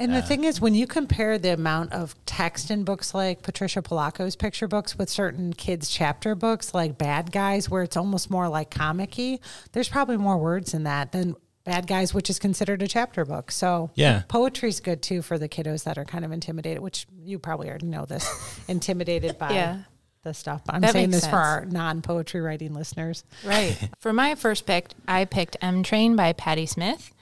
And 0.00 0.14
the 0.14 0.22
thing 0.22 0.44
is, 0.44 0.60
when 0.60 0.74
you 0.74 0.86
compare 0.86 1.38
the 1.38 1.52
amount 1.52 1.92
of 1.92 2.14
text 2.26 2.70
in 2.70 2.84
books 2.84 3.12
like 3.14 3.42
Patricia 3.42 3.82
Polacco's 3.82 4.34
picture 4.34 4.66
books 4.66 4.96
with 4.96 5.10
certain 5.10 5.52
kids' 5.52 5.90
chapter 5.90 6.34
books, 6.34 6.72
like 6.74 6.96
Bad 6.98 7.30
Guys, 7.30 7.68
where 7.68 7.82
it's 7.82 7.96
almost 7.96 8.30
more 8.30 8.48
like 8.48 8.70
comic 8.70 9.14
y, 9.18 9.38
there's 9.72 9.88
probably 9.90 10.16
more 10.16 10.38
words 10.38 10.72
in 10.74 10.84
that 10.84 11.12
than 11.12 11.36
Bad 11.64 11.86
Guys, 11.86 12.14
which 12.14 12.30
is 12.30 12.38
considered 12.38 12.80
a 12.82 12.88
chapter 12.88 13.24
book. 13.26 13.50
So, 13.50 13.90
Yeah. 13.94 14.22
poetry's 14.26 14.80
good 14.80 15.02
too 15.02 15.20
for 15.20 15.38
the 15.38 15.48
kiddos 15.48 15.84
that 15.84 15.98
are 15.98 16.06
kind 16.06 16.24
of 16.24 16.32
intimidated, 16.32 16.82
which 16.82 17.06
you 17.22 17.38
probably 17.38 17.68
already 17.68 17.86
know 17.86 18.06
this, 18.06 18.26
intimidated 18.68 19.36
by 19.38 19.50
Yeah. 19.52 19.78
the 20.22 20.32
stuff. 20.32 20.62
But 20.64 20.76
I'm 20.76 20.80
That 20.80 20.92
saying 20.92 21.10
makes 21.10 21.20
this 21.24 21.30
for 21.30 21.36
our 21.36 21.66
non 21.66 22.00
poetry 22.00 22.40
writing 22.40 22.72
listeners. 22.72 23.22
Right. 23.44 23.76
For 23.98 24.14
my 24.14 24.34
first 24.34 24.64
pick, 24.66 24.88
I 25.06 25.26
picked 25.26 25.58
M 25.60 25.82
Train 25.82 26.16
by 26.16 26.32
Patti 26.32 26.64
Smith. 26.64 27.12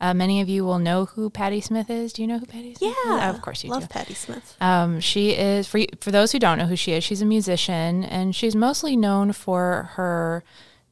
Uh, 0.00 0.14
many 0.14 0.40
of 0.40 0.48
you 0.48 0.64
will 0.64 0.78
know 0.78 1.04
who 1.04 1.28
Patti 1.28 1.60
Smith 1.60 1.90
is. 1.90 2.12
Do 2.12 2.22
you 2.22 2.28
know 2.28 2.38
who 2.38 2.46
Patti 2.46 2.74
Smith 2.74 2.90
is? 2.90 3.06
Yeah, 3.06 3.30
of 3.30 3.42
course 3.42 3.62
you 3.62 3.70
love 3.70 3.82
do. 3.82 3.88
Patti 3.88 4.14
Smith. 4.14 4.56
Um, 4.60 5.00
she 5.00 5.32
is 5.32 5.66
for 5.66 5.80
for 6.00 6.10
those 6.10 6.32
who 6.32 6.38
don't 6.38 6.58
know 6.58 6.66
who 6.66 6.76
she 6.76 6.92
is. 6.92 7.04
She's 7.04 7.22
a 7.22 7.26
musician, 7.26 8.04
and 8.04 8.34
she's 8.34 8.56
mostly 8.56 8.96
known 8.96 9.32
for 9.32 9.90
her 9.94 10.42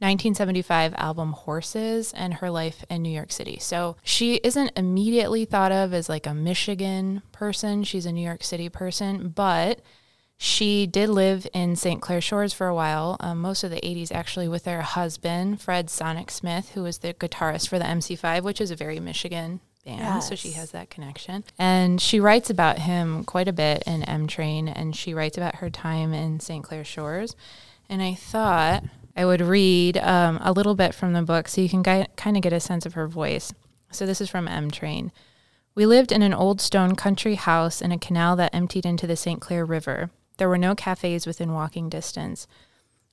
1975 0.00 0.94
album 0.96 1.32
Horses 1.32 2.12
and 2.12 2.34
her 2.34 2.50
life 2.50 2.84
in 2.88 3.02
New 3.02 3.10
York 3.10 3.32
City. 3.32 3.58
So 3.60 3.96
she 4.04 4.36
isn't 4.44 4.72
immediately 4.76 5.44
thought 5.44 5.72
of 5.72 5.92
as 5.92 6.08
like 6.08 6.26
a 6.26 6.34
Michigan 6.34 7.22
person. 7.32 7.82
She's 7.82 8.06
a 8.06 8.12
New 8.12 8.24
York 8.24 8.44
City 8.44 8.68
person, 8.68 9.30
but 9.30 9.80
she 10.38 10.86
did 10.86 11.08
live 11.08 11.48
in 11.52 11.74
St. 11.74 12.00
Clair 12.00 12.20
Shores 12.20 12.52
for 12.52 12.68
a 12.68 12.74
while, 12.74 13.16
um, 13.18 13.40
most 13.40 13.64
of 13.64 13.70
the 13.70 13.80
80s 13.80 14.12
actually, 14.12 14.46
with 14.46 14.66
her 14.66 14.82
husband, 14.82 15.60
Fred 15.60 15.90
Sonic 15.90 16.30
Smith, 16.30 16.70
who 16.70 16.84
was 16.84 16.98
the 16.98 17.12
guitarist 17.12 17.68
for 17.68 17.78
the 17.78 17.84
MC5, 17.84 18.42
which 18.42 18.60
is 18.60 18.70
a 18.70 18.76
very 18.76 19.00
Michigan 19.00 19.60
band. 19.84 20.22
So 20.22 20.36
she 20.36 20.52
has 20.52 20.70
that 20.70 20.90
connection. 20.90 21.42
And 21.58 22.00
she 22.00 22.20
writes 22.20 22.50
about 22.50 22.78
him 22.78 23.24
quite 23.24 23.48
a 23.48 23.52
bit 23.52 23.82
in 23.84 24.04
M 24.04 24.28
Train, 24.28 24.68
and 24.68 24.94
she 24.94 25.12
writes 25.12 25.36
about 25.36 25.56
her 25.56 25.70
time 25.70 26.14
in 26.14 26.38
St. 26.38 26.62
Clair 26.62 26.84
Shores. 26.84 27.34
And 27.88 28.00
I 28.00 28.14
thought 28.14 28.84
I 29.16 29.24
would 29.24 29.40
read 29.40 29.96
um, 29.98 30.38
a 30.42 30.52
little 30.52 30.76
bit 30.76 30.94
from 30.94 31.14
the 31.14 31.22
book 31.22 31.48
so 31.48 31.60
you 31.60 31.68
can 31.68 31.82
gui- 31.82 32.06
kind 32.16 32.36
of 32.36 32.42
get 32.42 32.52
a 32.52 32.60
sense 32.60 32.86
of 32.86 32.94
her 32.94 33.08
voice. 33.08 33.52
So 33.90 34.06
this 34.06 34.20
is 34.20 34.30
from 34.30 34.46
M 34.46 34.70
Train. 34.70 35.10
We 35.74 35.86
lived 35.86 36.12
in 36.12 36.22
an 36.22 36.34
old 36.34 36.60
stone 36.60 36.94
country 36.94 37.36
house 37.36 37.80
in 37.80 37.92
a 37.92 37.98
canal 37.98 38.36
that 38.36 38.54
emptied 38.54 38.84
into 38.84 39.06
the 39.06 39.16
St. 39.16 39.40
Clair 39.40 39.64
River. 39.64 40.10
There 40.38 40.48
were 40.48 40.58
no 40.58 40.74
cafes 40.74 41.26
within 41.26 41.52
walking 41.52 41.88
distance. 41.88 42.46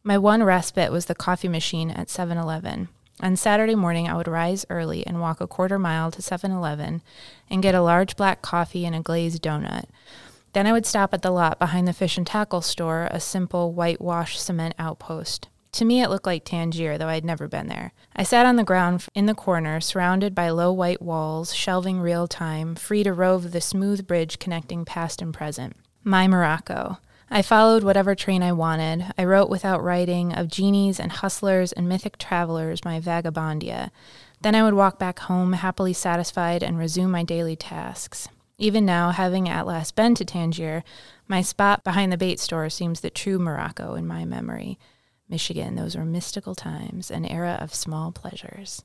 My 0.03 0.17
one 0.17 0.43
respite 0.43 0.91
was 0.91 1.07
the 1.07 1.15
coffee 1.15 1.47
machine 1.47 1.91
at 1.91 2.09
7 2.09 2.37
Eleven. 2.37 2.87
On 3.21 3.35
Saturday 3.35 3.75
morning, 3.75 4.07
I 4.07 4.15
would 4.15 4.27
rise 4.27 4.65
early 4.69 5.05
and 5.07 5.19
walk 5.19 5.41
a 5.41 5.47
quarter 5.47 5.79
mile 5.79 6.11
to 6.11 6.21
7 6.21 6.51
Eleven 6.51 7.01
and 7.49 7.63
get 7.63 7.75
a 7.75 7.81
large 7.81 8.15
black 8.15 8.41
coffee 8.41 8.85
and 8.85 8.95
a 8.95 8.99
glazed 8.99 9.41
donut. 9.41 9.85
Then 10.53 10.67
I 10.67 10.71
would 10.71 10.85
stop 10.85 11.13
at 11.13 11.21
the 11.21 11.31
lot 11.31 11.59
behind 11.59 11.87
the 11.87 11.93
fish 11.93 12.17
and 12.17 12.27
tackle 12.27 12.61
store, 12.61 13.07
a 13.11 13.19
simple 13.19 13.73
whitewash 13.73 14.39
cement 14.39 14.75
outpost. 14.77 15.49
To 15.73 15.83
me, 15.83 16.01
it 16.01 16.09
looked 16.09 16.25
like 16.25 16.45
Tangier, 16.45 16.97
though 16.97 17.09
I'd 17.09 17.25
never 17.25 17.47
been 17.47 17.67
there. 17.67 17.91
I 18.15 18.23
sat 18.23 18.45
on 18.45 18.55
the 18.55 18.63
ground 18.63 19.07
in 19.13 19.25
the 19.25 19.35
corner, 19.35 19.81
surrounded 19.81 20.33
by 20.33 20.49
low 20.49 20.71
white 20.71 21.01
walls, 21.01 21.53
shelving 21.53 21.99
real 21.99 22.27
time, 22.27 22.75
free 22.75 23.03
to 23.03 23.11
rove 23.11 23.51
the 23.51 23.59
smooth 23.59 24.07
bridge 24.07 24.39
connecting 24.39 24.85
past 24.85 25.21
and 25.21 25.33
present. 25.33 25.75
My 26.03 26.27
Morocco. 26.27 26.99
I 27.29 27.41
followed 27.41 27.83
whatever 27.83 28.13
train 28.13 28.43
I 28.43 28.51
wanted. 28.51 29.13
I 29.17 29.25
wrote 29.25 29.49
without 29.49 29.83
writing 29.83 30.33
of 30.33 30.47
genies 30.47 30.99
and 30.99 31.11
hustlers 31.11 31.71
and 31.71 31.89
mythic 31.89 32.17
travelers, 32.17 32.85
my 32.85 32.99
vagabondia. 32.99 33.89
Then 34.41 34.55
I 34.55 34.63
would 34.63 34.75
walk 34.75 34.99
back 34.99 35.19
home, 35.19 35.53
happily 35.53 35.93
satisfied, 35.93 36.61
and 36.61 36.77
resume 36.77 37.11
my 37.11 37.23
daily 37.23 37.55
tasks. 37.55 38.29
Even 38.57 38.85
now, 38.85 39.09
having 39.09 39.49
at 39.49 39.65
last 39.65 39.95
been 39.95 40.15
to 40.15 40.23
Tangier, 40.23 40.83
my 41.27 41.41
spot 41.41 41.83
behind 41.83 42.11
the 42.11 42.17
bait 42.17 42.39
store 42.39 42.69
seems 42.69 43.01
the 43.01 43.09
true 43.09 43.39
Morocco 43.39 43.95
in 43.95 44.07
my 44.07 44.23
memory. 44.23 44.77
Michigan, 45.27 45.75
those 45.75 45.97
were 45.97 46.05
mystical 46.05 46.53
times, 46.53 47.09
an 47.09 47.25
era 47.25 47.57
of 47.59 47.73
small 47.73 48.11
pleasures. 48.11 48.83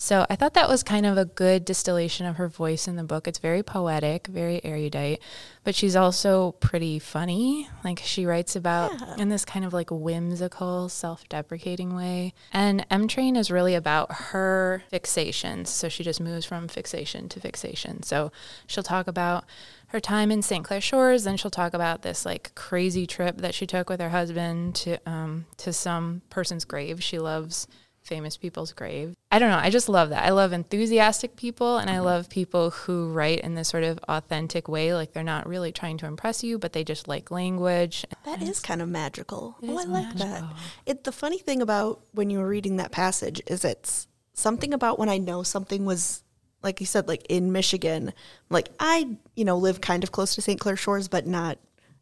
So 0.00 0.24
I 0.30 0.36
thought 0.36 0.54
that 0.54 0.68
was 0.68 0.84
kind 0.84 1.04
of 1.04 1.18
a 1.18 1.24
good 1.24 1.64
distillation 1.64 2.24
of 2.24 2.36
her 2.36 2.46
voice 2.46 2.86
in 2.86 2.94
the 2.94 3.02
book. 3.02 3.26
It's 3.26 3.40
very 3.40 3.64
poetic, 3.64 4.28
very 4.28 4.64
erudite, 4.64 5.20
but 5.64 5.74
she's 5.74 5.96
also 5.96 6.52
pretty 6.52 7.00
funny. 7.00 7.68
Like 7.82 7.98
she 8.04 8.24
writes 8.24 8.54
about 8.54 8.92
in 9.18 9.28
this 9.28 9.44
kind 9.44 9.64
of 9.64 9.72
like 9.72 9.90
whimsical, 9.90 10.88
self-deprecating 10.88 11.96
way. 11.96 12.32
And 12.52 12.86
M 12.92 13.08
Train 13.08 13.34
is 13.34 13.50
really 13.50 13.74
about 13.74 14.12
her 14.12 14.84
fixations. 14.92 15.66
So 15.66 15.88
she 15.88 16.04
just 16.04 16.20
moves 16.20 16.46
from 16.46 16.68
fixation 16.68 17.28
to 17.30 17.40
fixation. 17.40 18.04
So 18.04 18.30
she'll 18.68 18.84
talk 18.84 19.08
about 19.08 19.46
her 19.88 19.98
time 19.98 20.30
in 20.30 20.42
St. 20.42 20.64
Clair 20.64 20.80
Shores, 20.80 21.24
then 21.24 21.36
she'll 21.36 21.50
talk 21.50 21.74
about 21.74 22.02
this 22.02 22.24
like 22.24 22.54
crazy 22.54 23.04
trip 23.04 23.38
that 23.38 23.54
she 23.54 23.66
took 23.66 23.90
with 23.90 24.00
her 24.00 24.10
husband 24.10 24.76
to 24.76 24.98
um, 25.10 25.46
to 25.56 25.72
some 25.72 26.22
person's 26.30 26.64
grave. 26.64 27.02
She 27.02 27.18
loves 27.18 27.66
famous 28.08 28.36
people's 28.36 28.72
grave. 28.72 29.14
I 29.30 29.38
don't 29.38 29.50
know. 29.50 29.58
I 29.58 29.70
just 29.70 29.88
love 29.88 30.08
that. 30.08 30.24
I 30.24 30.30
love 30.30 30.52
enthusiastic 30.52 31.36
people 31.36 31.76
and 31.76 31.90
I 31.90 31.96
mm-hmm. 31.96 32.04
love 32.06 32.30
people 32.30 32.70
who 32.70 33.10
write 33.10 33.40
in 33.40 33.54
this 33.54 33.68
sort 33.68 33.84
of 33.84 34.00
authentic 34.08 34.66
way. 34.66 34.94
Like 34.94 35.12
they're 35.12 35.22
not 35.22 35.46
really 35.46 35.70
trying 35.70 35.98
to 35.98 36.06
impress 36.06 36.42
you, 36.42 36.58
but 36.58 36.72
they 36.72 36.82
just 36.82 37.06
like 37.06 37.30
language. 37.30 38.04
That 38.24 38.42
is 38.42 38.60
kind 38.60 38.82
of 38.82 38.88
magical. 38.88 39.56
Oh, 39.62 39.78
I 39.78 39.84
like 39.84 40.14
that. 40.16 40.42
It 40.86 41.04
the 41.04 41.12
funny 41.12 41.38
thing 41.38 41.62
about 41.62 42.00
when 42.12 42.30
you 42.30 42.38
were 42.38 42.48
reading 42.48 42.78
that 42.78 42.90
passage 42.90 43.42
is 43.46 43.64
it's 43.64 44.08
something 44.32 44.72
about 44.72 44.98
when 44.98 45.08
I 45.08 45.18
know 45.18 45.42
something 45.42 45.84
was 45.84 46.24
like 46.62 46.80
you 46.80 46.86
said, 46.86 47.06
like 47.06 47.24
in 47.28 47.52
Michigan. 47.52 48.12
Like 48.48 48.70
I, 48.80 49.16
you 49.36 49.44
know, 49.44 49.58
live 49.58 49.80
kind 49.80 50.02
of 50.02 50.10
close 50.10 50.34
to 50.34 50.42
St. 50.42 50.58
Clair 50.58 50.76
Shores, 50.76 51.08
but 51.08 51.26
not 51.26 51.58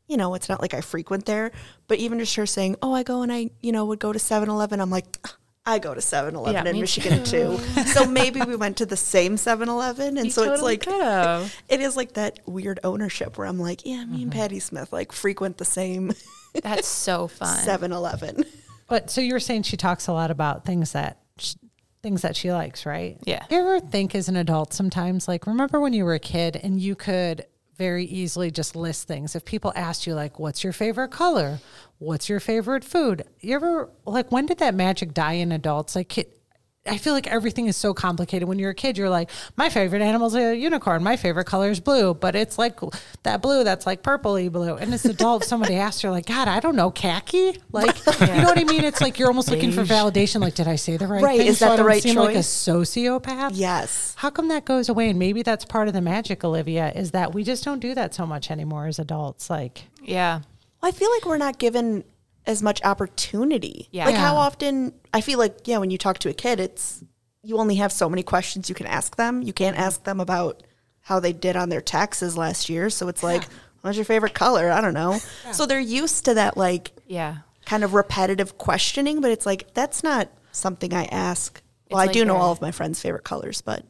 you 0.08 0.16
know, 0.16 0.34
it's 0.34 0.48
not 0.48 0.62
like 0.62 0.72
I 0.72 0.80
frequent 0.80 1.26
there. 1.26 1.50
But 1.88 1.98
even 1.98 2.18
just 2.20 2.36
her 2.36 2.46
saying, 2.46 2.76
Oh, 2.80 2.94
I 2.94 3.02
go 3.02 3.22
and 3.22 3.32
I, 3.32 3.50
you 3.60 3.72
know, 3.72 3.84
would 3.86 3.98
go 3.98 4.12
to 4.12 4.18
7 4.18 4.48
Eleven, 4.48 4.80
I'm 4.80 4.90
like 4.90 5.18
I 5.66 5.78
go 5.80 5.92
to 5.94 6.00
7 6.00 6.34
Eleven 6.36 6.64
Yeah, 6.64 6.70
in 6.70 6.80
Michigan 6.80 7.24
too. 7.24 7.58
so 7.86 8.06
maybe 8.06 8.40
we 8.42 8.54
went 8.56 8.76
to 8.78 8.86
the 8.86 8.96
same 8.96 9.36
7 9.36 9.68
Eleven. 9.68 10.16
And 10.16 10.26
You 10.26 10.30
so 10.30 10.52
it's 10.52 10.62
like 10.62 10.82
could've. 10.84 11.54
it 11.68 11.80
is 11.80 11.96
like 11.96 12.12
that 12.14 12.38
weird 12.46 12.78
ownership 12.84 13.36
where 13.36 13.46
I'm 13.46 13.58
like, 13.58 13.84
Yeah, 13.84 14.04
me 14.04 14.22
and 14.22 14.30
mm-hmm. 14.30 14.30
Patti 14.30 14.60
Smith 14.60 14.92
like 14.92 15.10
frequent 15.12 15.58
the 15.58 15.64
same 15.64 16.12
That's 16.62 16.86
so 16.88 17.26
fun. 17.28 17.58
7 17.64 17.92
Eleven. 17.92 18.44
But 18.88 19.10
so 19.10 19.20
you're 19.20 19.40
saying 19.40 19.64
she 19.64 19.76
talks 19.76 20.06
a 20.06 20.12
lot 20.12 20.30
about 20.30 20.64
things 20.64 20.92
that 20.92 21.18
sh- 21.38 21.54
things 22.02 22.22
that 22.22 22.36
she 22.36 22.52
likes, 22.52 22.86
right? 22.86 23.18
Yeah. 23.24 23.44
You 23.50 23.58
ever 23.58 23.80
think 23.80 24.14
as 24.14 24.28
an 24.28 24.36
adult 24.36 24.72
sometimes 24.72 25.26
like 25.26 25.46
remember 25.48 25.80
when 25.80 25.92
you 25.92 26.04
were 26.04 26.14
a 26.14 26.20
kid 26.20 26.54
and 26.62 26.80
you 26.80 26.94
could 26.94 27.44
very 27.76 28.04
easily 28.04 28.50
just 28.50 28.76
list 28.76 29.06
things. 29.06 29.36
If 29.36 29.44
people 29.44 29.72
asked 29.76 30.06
you 30.06 30.14
like 30.14 30.38
what's 30.38 30.64
your 30.64 30.72
favorite 30.72 31.10
color? 31.10 31.60
What's 31.98 32.28
your 32.28 32.40
favorite 32.40 32.84
food? 32.84 33.24
You 33.40 33.56
ever 33.56 33.90
like 34.04 34.32
when 34.32 34.46
did 34.46 34.58
that 34.58 34.74
magic 34.74 35.14
die 35.14 35.34
in 35.34 35.52
adults? 35.52 35.96
Like 35.96 36.08
I 36.88 36.98
feel 36.98 37.12
like 37.12 37.26
everything 37.26 37.66
is 37.66 37.76
so 37.76 37.92
complicated. 37.94 38.48
When 38.48 38.58
you're 38.58 38.70
a 38.70 38.74
kid, 38.74 38.96
you're 38.98 39.10
like, 39.10 39.30
my 39.56 39.68
favorite 39.68 40.02
animal 40.02 40.28
is 40.28 40.34
a 40.34 40.54
unicorn. 40.56 41.02
My 41.02 41.16
favorite 41.16 41.44
color 41.46 41.70
is 41.70 41.80
blue, 41.80 42.14
but 42.14 42.34
it's 42.34 42.58
like 42.58 42.78
that 43.22 43.42
blue 43.42 43.64
that's 43.64 43.86
like 43.86 44.02
purpley 44.02 44.50
blue. 44.50 44.76
And 44.76 44.92
as 44.94 45.04
an 45.04 45.10
adult, 45.12 45.42
if 45.42 45.48
somebody 45.48 45.76
asks 45.76 46.02
you, 46.02 46.10
like, 46.10 46.26
God, 46.26 46.48
I 46.48 46.60
don't 46.60 46.76
know, 46.76 46.90
khaki. 46.90 47.58
Like, 47.72 47.96
you 48.20 48.26
know 48.26 48.44
what 48.44 48.58
I 48.58 48.64
mean? 48.64 48.84
It's 48.84 49.00
like 49.00 49.18
you're 49.18 49.28
almost 49.28 49.50
looking 49.50 49.72
for 49.72 49.82
validation. 49.82 50.40
Like, 50.40 50.54
did 50.54 50.68
I 50.68 50.76
say 50.76 50.96
the 50.96 51.06
right 51.06 51.22
Right, 51.22 51.38
thing? 51.38 51.46
is 51.48 51.58
so 51.58 51.66
that 51.66 51.72
I 51.72 51.76
the 51.76 51.82
don't 51.82 51.86
right 51.86 52.02
seem 52.02 52.16
like 52.16 52.36
a 52.36 52.40
sociopath? 52.40 53.50
Yes. 53.54 54.14
How 54.18 54.30
come 54.30 54.48
that 54.48 54.64
goes 54.64 54.88
away? 54.88 55.10
And 55.10 55.18
maybe 55.18 55.42
that's 55.42 55.64
part 55.64 55.88
of 55.88 55.94
the 55.94 56.00
magic, 56.00 56.44
Olivia, 56.44 56.92
is 56.94 57.10
that 57.12 57.34
we 57.34 57.42
just 57.44 57.64
don't 57.64 57.80
do 57.80 57.94
that 57.94 58.14
so 58.14 58.26
much 58.26 58.50
anymore 58.50 58.86
as 58.86 58.98
adults. 58.98 59.50
Like, 59.50 59.84
Yeah. 60.02 60.40
I 60.82 60.90
feel 60.92 61.10
like 61.10 61.24
we're 61.24 61.38
not 61.38 61.58
given 61.58 62.04
as 62.46 62.62
much 62.62 62.82
opportunity. 62.84 63.88
Yeah. 63.90 64.06
Like 64.06 64.14
how 64.14 64.36
often 64.36 64.92
I 65.12 65.20
feel 65.20 65.38
like 65.38 65.66
yeah, 65.66 65.78
when 65.78 65.90
you 65.90 65.98
talk 65.98 66.18
to 66.18 66.28
a 66.28 66.34
kid, 66.34 66.60
it's 66.60 67.02
you 67.42 67.58
only 67.58 67.76
have 67.76 67.92
so 67.92 68.08
many 68.08 68.22
questions 68.22 68.68
you 68.68 68.74
can 68.74 68.86
ask 68.86 69.16
them. 69.16 69.42
You 69.42 69.52
can't 69.52 69.76
mm-hmm. 69.76 69.84
ask 69.84 70.04
them 70.04 70.20
about 70.20 70.62
how 71.00 71.20
they 71.20 71.32
did 71.32 71.56
on 71.56 71.68
their 71.68 71.80
taxes 71.80 72.36
last 72.36 72.68
year. 72.68 72.90
So 72.90 73.06
it's 73.08 73.22
like, 73.22 73.44
what's 73.82 73.96
your 73.96 74.04
favorite 74.04 74.34
color? 74.34 74.70
I 74.70 74.80
don't 74.80 74.94
know. 74.94 75.20
So 75.52 75.66
they're 75.66 75.78
used 75.78 76.24
to 76.24 76.34
that 76.34 76.56
like 76.56 76.92
Yeah. 77.06 77.38
kind 77.64 77.84
of 77.84 77.94
repetitive 77.94 78.58
questioning, 78.58 79.20
but 79.20 79.30
it's 79.30 79.46
like 79.46 79.72
that's 79.74 80.02
not 80.02 80.28
something 80.50 80.92
I 80.92 81.04
ask. 81.04 81.62
Well, 81.90 82.00
It's 82.00 82.10
I 82.10 82.12
do 82.12 82.24
know 82.24 82.36
a- 82.36 82.40
all 82.40 82.52
of 82.52 82.60
my 82.60 82.72
friends' 82.72 83.00
favorite 83.00 83.24
colors, 83.24 83.60
but 83.60 83.84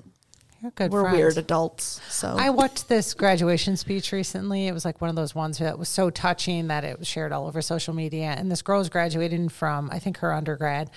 You're 0.67 0.73
good 0.73 0.91
we're 0.91 1.03
friends. 1.03 1.17
weird 1.17 1.39
adults. 1.39 2.01
So 2.09 2.35
I 2.37 2.51
watched 2.51 2.89
this 2.89 3.15
graduation 3.15 3.77
speech 3.77 4.11
recently. 4.11 4.67
It 4.67 4.73
was 4.73 4.85
like 4.85 5.01
one 5.01 5.09
of 5.09 5.15
those 5.15 5.33
ones 5.33 5.59
that 5.59 5.79
was 5.79 5.89
so 5.89 6.11
touching 6.11 6.67
that 6.67 6.83
it 6.83 6.99
was 6.99 7.07
shared 7.07 7.31
all 7.31 7.47
over 7.47 7.63
social 7.63 7.95
media. 7.95 8.35
And 8.37 8.51
this 8.51 8.63
girl 8.63 8.81
was 8.81 8.89
graduating 8.89 9.49
from, 9.51 9.89
I 9.93 10.01
think, 10.01 10.19
her 10.19 10.33
undergrad. 10.33 10.91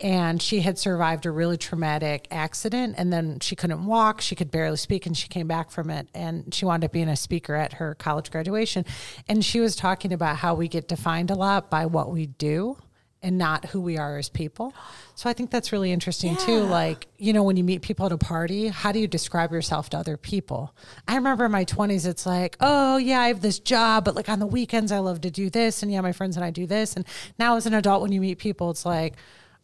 And 0.00 0.40
she 0.40 0.60
had 0.60 0.78
survived 0.78 1.26
a 1.26 1.30
really 1.30 1.58
traumatic 1.58 2.26
accident. 2.30 2.94
And 2.96 3.12
then 3.12 3.38
she 3.40 3.54
couldn't 3.54 3.84
walk. 3.84 4.22
She 4.22 4.34
could 4.34 4.50
barely 4.50 4.78
speak. 4.78 5.04
And 5.04 5.14
she 5.14 5.28
came 5.28 5.46
back 5.46 5.70
from 5.70 5.90
it. 5.90 6.08
And 6.14 6.54
she 6.54 6.64
wound 6.64 6.82
up 6.82 6.92
being 6.92 7.10
a 7.10 7.16
speaker 7.16 7.54
at 7.54 7.74
her 7.74 7.94
college 7.94 8.30
graduation. 8.30 8.86
And 9.28 9.44
she 9.44 9.60
was 9.60 9.76
talking 9.76 10.10
about 10.14 10.36
how 10.36 10.54
we 10.54 10.68
get 10.68 10.88
defined 10.88 11.30
a 11.30 11.34
lot 11.34 11.68
by 11.68 11.84
what 11.84 12.10
we 12.10 12.28
do 12.28 12.78
and 13.22 13.38
not 13.38 13.66
who 13.66 13.80
we 13.80 13.96
are 13.96 14.18
as 14.18 14.28
people. 14.28 14.74
So 15.14 15.30
I 15.30 15.32
think 15.32 15.50
that's 15.50 15.72
really 15.72 15.92
interesting 15.92 16.36
too. 16.36 16.60
Like, 16.60 17.06
you 17.18 17.32
know, 17.32 17.42
when 17.42 17.56
you 17.56 17.64
meet 17.64 17.82
people 17.82 18.06
at 18.06 18.12
a 18.12 18.18
party, 18.18 18.68
how 18.68 18.92
do 18.92 18.98
you 18.98 19.06
describe 19.06 19.52
yourself 19.52 19.90
to 19.90 19.98
other 19.98 20.16
people? 20.16 20.74
I 21.06 21.14
remember 21.14 21.44
in 21.44 21.52
my 21.52 21.64
20s, 21.64 22.06
it's 22.06 22.26
like, 22.26 22.56
oh, 22.60 22.96
yeah, 22.96 23.20
I 23.20 23.28
have 23.28 23.40
this 23.40 23.58
job, 23.58 24.04
but 24.04 24.16
like 24.16 24.28
on 24.28 24.40
the 24.40 24.46
weekends, 24.46 24.90
I 24.90 24.98
love 24.98 25.20
to 25.22 25.30
do 25.30 25.50
this. 25.50 25.82
And 25.82 25.92
yeah, 25.92 26.00
my 26.00 26.12
friends 26.12 26.36
and 26.36 26.44
I 26.44 26.50
do 26.50 26.66
this. 26.66 26.96
And 26.96 27.06
now 27.38 27.56
as 27.56 27.66
an 27.66 27.74
adult, 27.74 28.02
when 28.02 28.12
you 28.12 28.20
meet 28.20 28.38
people, 28.38 28.70
it's 28.70 28.84
like, 28.84 29.14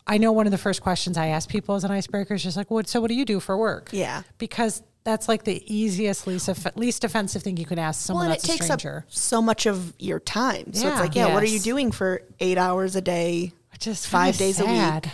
I 0.07 0.19
know 0.19 0.33
one 0.33 0.47
of 0.47 0.53
the 0.53 0.59
first 0.59 0.81
questions 0.81 1.19
I 1.19 1.29
ask 1.29 1.51
people 1.51 1.75
as 1.75 1.85
an 1.85 1.91
icebreaker 1.91 2.35
is 2.35 2.43
just 2.43 2.57
like, 2.57 2.71
what, 2.71 2.89
so 2.89 3.01
what 3.01 3.09
do 3.09 3.15
you 3.15 3.25
do 3.25 3.41
for 3.41 3.57
work? 3.57 3.91
Yeah. 3.93 4.23
Because 4.39 4.83
that's 5.09 5.27
like 5.27 5.45
the 5.45 5.63
easiest, 5.75 6.27
least, 6.27 6.51
off- 6.51 6.77
least 6.77 7.03
offensive 7.03 7.43
thing 7.43 7.57
you 7.57 7.65
can 7.65 7.79
ask 7.79 8.03
someone 8.03 8.27
well, 8.27 8.33
and 8.33 8.39
it 8.39 8.43
that's 8.47 8.55
a 8.55 8.59
takes 8.59 8.71
up 8.99 9.05
so 9.09 9.41
much 9.41 9.65
of 9.65 9.95
your 9.99 10.21
time. 10.21 10.75
So 10.75 10.85
Yeah. 10.87 10.93
it's 10.93 11.01
like, 11.01 11.15
yeah, 11.15 11.33
what 11.33 11.43
are 11.43 11.47
you 11.47 11.61
doing 11.61 11.91
for 11.93 12.21
eight 12.41 12.59
hours 12.59 12.95
a 12.95 13.01
day, 13.01 13.53
Just 13.79 14.07
five 14.07 14.35
kinda 14.37 14.39
days 14.39 14.61
a 14.61 14.67
week, 14.67 15.11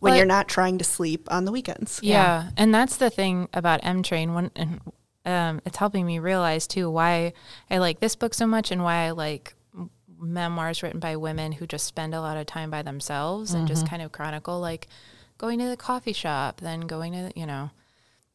when 0.00 0.10
Well, 0.10 0.16
you're 0.16 0.26
not 0.26 0.48
trying 0.48 0.78
to 0.78 0.84
sleep 0.84 1.28
on 1.30 1.44
the 1.44 1.52
weekends? 1.52 2.00
Yeah. 2.02 2.50
And 2.56 2.74
that's 2.74 2.96
the 2.96 3.10
thing 3.10 3.48
about 3.54 3.78
M 3.84 4.02
Train 4.02 4.34
when 4.34 4.50
and 4.56 4.80
um, 5.24 5.60
it's 5.66 5.76
helping 5.76 6.04
me 6.06 6.18
realize 6.18 6.66
too 6.66 6.90
why 6.90 7.32
I 7.70 7.78
like 7.78 8.00
this 8.00 8.16
book 8.16 8.34
so 8.34 8.46
much 8.46 8.70
and 8.72 8.82
why 8.82 9.06
I 9.06 9.10
like 9.12 9.54
memoirs 10.20 10.82
written 10.82 10.98
by 11.00 11.14
women 11.16 11.52
who 11.52 11.66
just 11.66 11.86
spend 11.86 12.12
a 12.14 12.20
lot 12.20 12.36
of 12.36 12.46
time 12.46 12.70
by 12.70 12.82
themselves 12.82 13.52
and 13.54 13.68
just 13.68 13.86
kind 13.88 14.02
of 14.02 14.10
chronicle 14.10 14.58
like 14.58 14.88
going 15.36 15.58
to 15.60 15.66
the 15.66 15.76
coffee 15.76 16.12
shop, 16.12 16.60
then 16.60 16.80
going 16.80 17.12
to, 17.12 17.30
you 17.36 17.46
know, 17.46 17.70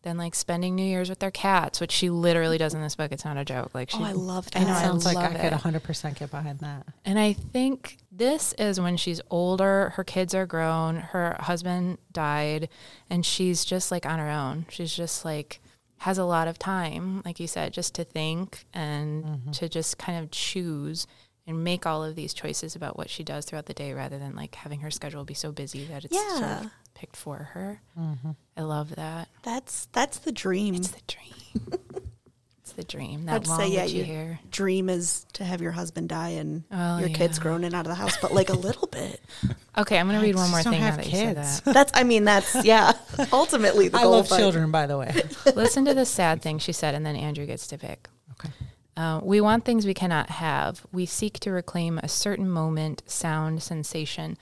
then 0.04 0.18
like 0.18 0.36
spending 0.36 0.76
New 0.76 0.84
Year's 0.86 1.10
with 1.10 1.20
their 1.20 1.32
cats, 1.32 1.82
which 1.82 1.92
she 1.92 2.10
literally 2.10 2.58
does 2.58 2.74
in 2.74 2.82
this 2.82 2.96
book. 2.96 3.12
It's 3.12 3.26
not 3.26 3.38
a 3.38 3.44
joke. 3.46 3.72
Like 3.74 3.90
she 3.90 3.98
Oh, 4.00 4.04
I 4.04 4.12
love 4.12 4.48
I 4.56 4.60
know, 4.60 4.66
that. 4.68 4.78
I 4.78 4.82
Sounds 4.88 5.06
like 5.06 5.18
I 5.18 5.50
could 5.50 5.54
100% 5.54 6.20
get 6.20 6.30
behind 6.32 6.60
that. 6.60 6.86
And 7.06 7.18
I 7.18 7.34
think 7.34 7.98
this 8.12 8.54
is 8.60 8.80
when 8.80 8.98
she's 8.98 9.20
older, 9.30 9.94
her 9.96 10.04
kids 10.04 10.36
are 10.36 10.46
grown, 10.46 10.98
her 10.98 11.36
husband 11.40 11.98
died, 12.12 12.70
and 13.10 13.26
she's 13.26 13.66
just 13.66 13.92
like 13.92 14.06
on 14.06 14.20
her 14.20 14.30
own. 14.30 14.66
She's 14.70 14.94
just 14.96 15.26
like 15.26 15.60
has 16.00 16.18
a 16.18 16.26
lot 16.26 16.50
of 16.50 16.60
time, 16.60 17.22
like 17.24 17.40
you 17.40 17.48
said, 17.48 17.72
just 17.74 17.96
to 17.96 18.04
think 18.04 18.66
and 18.74 19.24
Mm-hmm. 19.24 19.52
to 19.52 19.70
just 19.70 19.98
kind 19.98 20.22
of 20.22 20.32
choose 20.32 21.08
and 21.48 21.64
make 21.64 21.86
all 21.86 22.04
of 22.04 22.16
these 22.16 22.34
choices 22.34 22.76
about 22.76 22.98
what 22.98 23.10
she 23.10 23.24
does 23.24 23.46
throughout 23.46 23.66
the 23.68 23.74
day 23.74 23.94
rather 23.94 24.18
than 24.18 24.36
like 24.36 24.56
having 24.56 24.80
her 24.82 24.92
schedule 24.92 25.24
be 25.24 25.34
so 25.34 25.52
busy 25.52 25.86
that 25.86 26.04
it's 26.06 26.14
sort 26.18 26.40
Yeah. 26.42 26.60
of 26.62 26.72
picked 26.94 27.16
for 27.16 27.38
her. 27.54 27.82
Mm-hmm. 28.00 28.32
I 28.58 28.62
love 28.62 28.96
that. 28.96 29.28
That's 29.44 29.88
that's 29.92 30.20
the 30.20 30.32
dream. 30.32 30.76
It's 30.76 30.90
the 30.92 31.02
dream. 31.08 31.80
it's 32.62 32.72
the 32.74 32.84
dream. 32.84 33.28
I'd 33.28 33.44
That 33.44 33.48
say, 33.48 33.68
yeah, 33.70 33.80
longevity 33.82 33.98
your 33.98 34.06
hair. 34.06 34.40
dream 34.52 34.90
is 34.90 35.26
to 35.34 35.44
have 35.44 35.62
your 35.62 35.72
husband 35.72 36.10
die 36.10 36.30
and 36.30 36.64
Oh, 36.72 37.00
your 37.00 37.10
kids 37.10 37.38
yeah. 37.38 37.44
grown 37.44 37.64
and 37.64 37.74
out 37.76 37.86
of 37.86 37.90
the 37.90 37.96
house, 37.96 38.18
but 38.22 38.34
like 38.34 38.50
a 38.50 38.54
little 38.58 38.88
bit. 38.88 39.20
Okay, 39.76 39.98
I'm 39.98 40.06
gonna 40.06 40.22
read 40.22 40.36
one 40.36 40.44
just 40.44 40.52
more 40.52 40.62
don't 40.62 40.74
thing 40.74 40.82
now 40.82 40.86
have 40.92 40.98
that 40.98 41.06
you 41.08 41.12
said 41.18 41.36
kids. 41.36 41.62
that. 41.62 41.74
That's, 41.74 41.92
I 41.96 42.04
mean, 42.04 42.26
that's 42.26 42.64
yeah. 42.64 42.94
Ultimately, 43.34 43.88
the 43.88 43.98
I 43.98 44.04
goal. 44.04 44.12
love 44.12 44.30
but- 44.30 44.38
children, 44.38 44.70
by 44.70 44.86
the 44.86 45.00
way. 45.00 45.24
Listen 45.56 45.84
to 45.86 45.96
the 45.96 46.06
sad 46.06 46.44
thing 46.44 46.60
she 46.60 46.72
said, 46.72 46.94
and 46.94 47.04
then 47.04 47.16
Andrew 47.16 47.48
gets 47.48 47.66
to 47.70 47.80
pick. 47.80 48.08
Okay. 48.34 48.50
Uh, 48.96 49.20
we 49.24 49.42
want 49.42 49.66
things 49.66 49.88
we 49.88 49.96
cannot 49.96 50.30
have. 50.30 50.86
We 50.92 51.08
seek 51.08 51.40
to 51.40 51.50
reclaim 51.52 51.98
a 51.98 52.08
certain 52.08 52.48
moment, 52.48 53.02
sound, 53.08 53.64
sensation. 53.64 54.38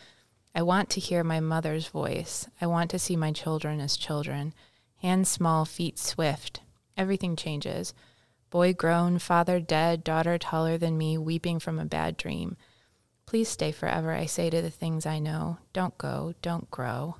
I 0.53 0.61
want 0.61 0.89
to 0.91 0.99
hear 0.99 1.23
my 1.23 1.39
mother's 1.39 1.87
voice. 1.87 2.47
I 2.59 2.67
want 2.67 2.89
to 2.91 2.99
see 2.99 3.15
my 3.15 3.31
children 3.31 3.79
as 3.79 3.95
children. 3.97 4.53
Hands 5.01 5.27
small, 5.27 5.65
feet 5.65 5.97
swift. 5.97 6.61
Everything 6.97 7.35
changes. 7.35 7.93
Boy 8.49 8.73
grown, 8.73 9.17
father 9.17 9.59
dead, 9.61 10.03
daughter 10.03 10.37
taller 10.37 10.77
than 10.77 10.97
me, 10.97 11.17
weeping 11.17 11.59
from 11.59 11.79
a 11.79 11.85
bad 11.85 12.17
dream. 12.17 12.57
Please 13.25 13.47
stay 13.47 13.71
forever, 13.71 14.11
I 14.11 14.25
say 14.25 14.49
to 14.49 14.61
the 14.61 14.69
things 14.69 15.05
I 15.05 15.19
know. 15.19 15.57
Don't 15.71 15.97
go, 15.97 16.33
don't 16.41 16.69
grow. 16.69 17.15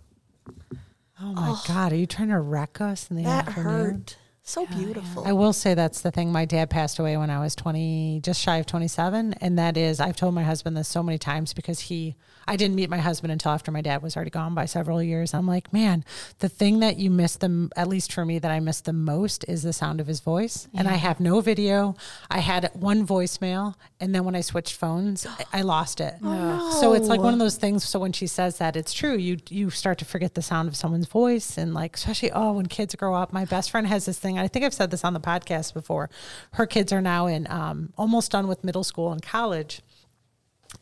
Oh 1.22 1.34
my 1.34 1.58
God, 1.68 1.94
are 1.94 1.96
you 1.96 2.06
trying 2.08 2.30
to 2.30 2.40
wreck 2.40 2.82
us 2.82 3.10
in 3.10 3.16
the 3.16 3.24
That 3.24 3.48
afternoon? 3.48 3.72
hurt. 3.92 4.18
So 4.44 4.66
beautiful. 4.66 5.24
I 5.26 5.34
will 5.34 5.54
say 5.54 5.76
that's 5.76 6.02
the 6.02 6.10
thing. 6.10 6.32
My 6.32 6.46
dad 6.46 6.72
passed 6.72 6.98
away 6.98 7.16
when 7.16 7.30
I 7.30 7.40
was 7.40 7.56
20, 7.56 8.22
just 8.24 8.42
shy 8.42 8.58
of 8.58 8.66
27. 8.66 9.36
And 9.40 9.58
that 9.60 9.78
is, 9.78 10.00
I've 10.00 10.16
told 10.16 10.34
my 10.34 10.44
husband 10.44 10.76
this 10.76 10.88
so 10.88 11.04
many 11.04 11.20
times 11.20 11.54
because 11.54 11.80
he, 11.82 12.16
I 12.48 12.56
didn't 12.56 12.76
meet 12.76 12.90
my 12.90 12.98
husband 12.98 13.32
until 13.32 13.52
after 13.52 13.72
my 13.72 13.82
dad 13.82 14.02
was 14.02 14.16
already 14.16 14.32
gone 14.32 14.56
by 14.56 14.66
several 14.66 15.02
years. 15.02 15.36
I'm 15.36 15.46
like, 15.48 15.72
man, 15.72 16.04
the 16.40 16.50
thing 16.50 16.80
that 16.80 16.98
you 16.98 17.12
miss 17.12 17.36
the, 17.36 17.70
at 17.78 17.88
least 17.88 18.12
for 18.12 18.26
me, 18.26 18.40
that 18.40 18.50
I 18.50 18.60
miss 18.60 18.82
the 18.82 18.94
most 18.94 19.46
is 19.48 19.62
the 19.62 19.74
sound 19.74 20.02
of 20.02 20.08
his 20.08 20.22
voice. 20.22 20.68
And 20.74 20.88
I 20.88 20.96
have 20.96 21.20
no 21.20 21.40
video. 21.40 21.96
I 22.30 22.40
had 22.40 22.72
one 22.74 23.06
voicemail. 23.06 23.76
And 24.00 24.14
then 24.14 24.26
when 24.26 24.36
I 24.36 24.42
switched 24.42 24.76
phones, 24.76 25.28
I- 25.28 25.60
I 25.60 25.62
lost 25.62 26.02
it. 26.02 26.16
Oh, 26.24 26.80
so 26.82 26.94
it's 26.94 27.08
like 27.08 27.22
one 27.22 27.34
of 27.34 27.40
those 27.40 27.58
things. 27.58 27.88
So 27.88 28.00
when 28.00 28.12
she 28.12 28.26
says 28.26 28.58
that, 28.58 28.76
it's 28.76 28.92
true. 28.92 29.16
You, 29.16 29.38
you 29.50 29.70
start 29.70 30.00
to 30.00 30.06
forget 30.06 30.34
the 30.34 30.42
sound 30.42 30.68
of 30.68 30.76
someone's 30.76 31.08
voice. 31.08 31.58
And 31.60 31.76
like, 31.76 31.96
especially, 31.96 32.32
oh, 32.32 32.54
when 32.54 32.66
kids 32.66 32.96
grow 32.96 33.14
up, 33.14 33.32
my 33.32 33.46
best 33.46 33.70
friend 33.70 33.86
has 33.86 34.06
this 34.08 34.18
thing. 34.18 34.31
I 34.40 34.48
think 34.48 34.66
I've 34.66 34.74
said 34.74 34.92
this 34.92 35.04
on 35.04 35.14
the 35.14 35.20
podcast 35.20 35.74
before. 35.74 36.10
Her 36.54 36.66
kids 36.66 36.92
are 36.92 37.02
now 37.02 37.28
in 37.28 37.48
um, 37.50 37.94
almost 37.98 38.32
done 38.32 38.48
with 38.48 38.64
middle 38.64 38.84
school 38.84 39.12
and 39.12 39.22
college 39.22 39.82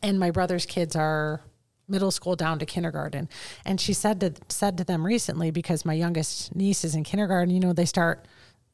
and 0.02 0.18
my 0.20 0.30
brother's 0.30 0.66
kids 0.66 0.94
are 0.94 1.40
middle 1.88 2.12
school 2.12 2.36
down 2.36 2.56
to 2.60 2.64
kindergarten 2.64 3.28
and 3.64 3.80
she 3.80 3.92
said 3.92 4.20
to 4.20 4.32
said 4.48 4.78
to 4.78 4.84
them 4.84 5.04
recently 5.04 5.50
because 5.50 5.84
my 5.84 5.92
youngest 5.94 6.54
niece 6.54 6.84
is 6.84 6.94
in 6.94 7.02
kindergarten 7.02 7.52
you 7.52 7.58
know 7.58 7.72
they 7.72 7.84
start 7.84 8.24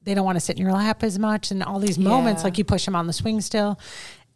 they 0.02 0.12
don't 0.12 0.26
want 0.26 0.36
to 0.36 0.40
sit 0.40 0.58
in 0.58 0.62
your 0.62 0.72
lap 0.74 1.02
as 1.02 1.18
much 1.18 1.50
and 1.50 1.62
all 1.62 1.78
these 1.78 1.98
moments 1.98 2.42
Yeah. 2.42 2.44
like 2.48 2.58
you 2.58 2.64
push 2.64 2.84
them 2.84 2.94
on 2.94 3.06
the 3.06 3.14
swing 3.14 3.40
still 3.40 3.78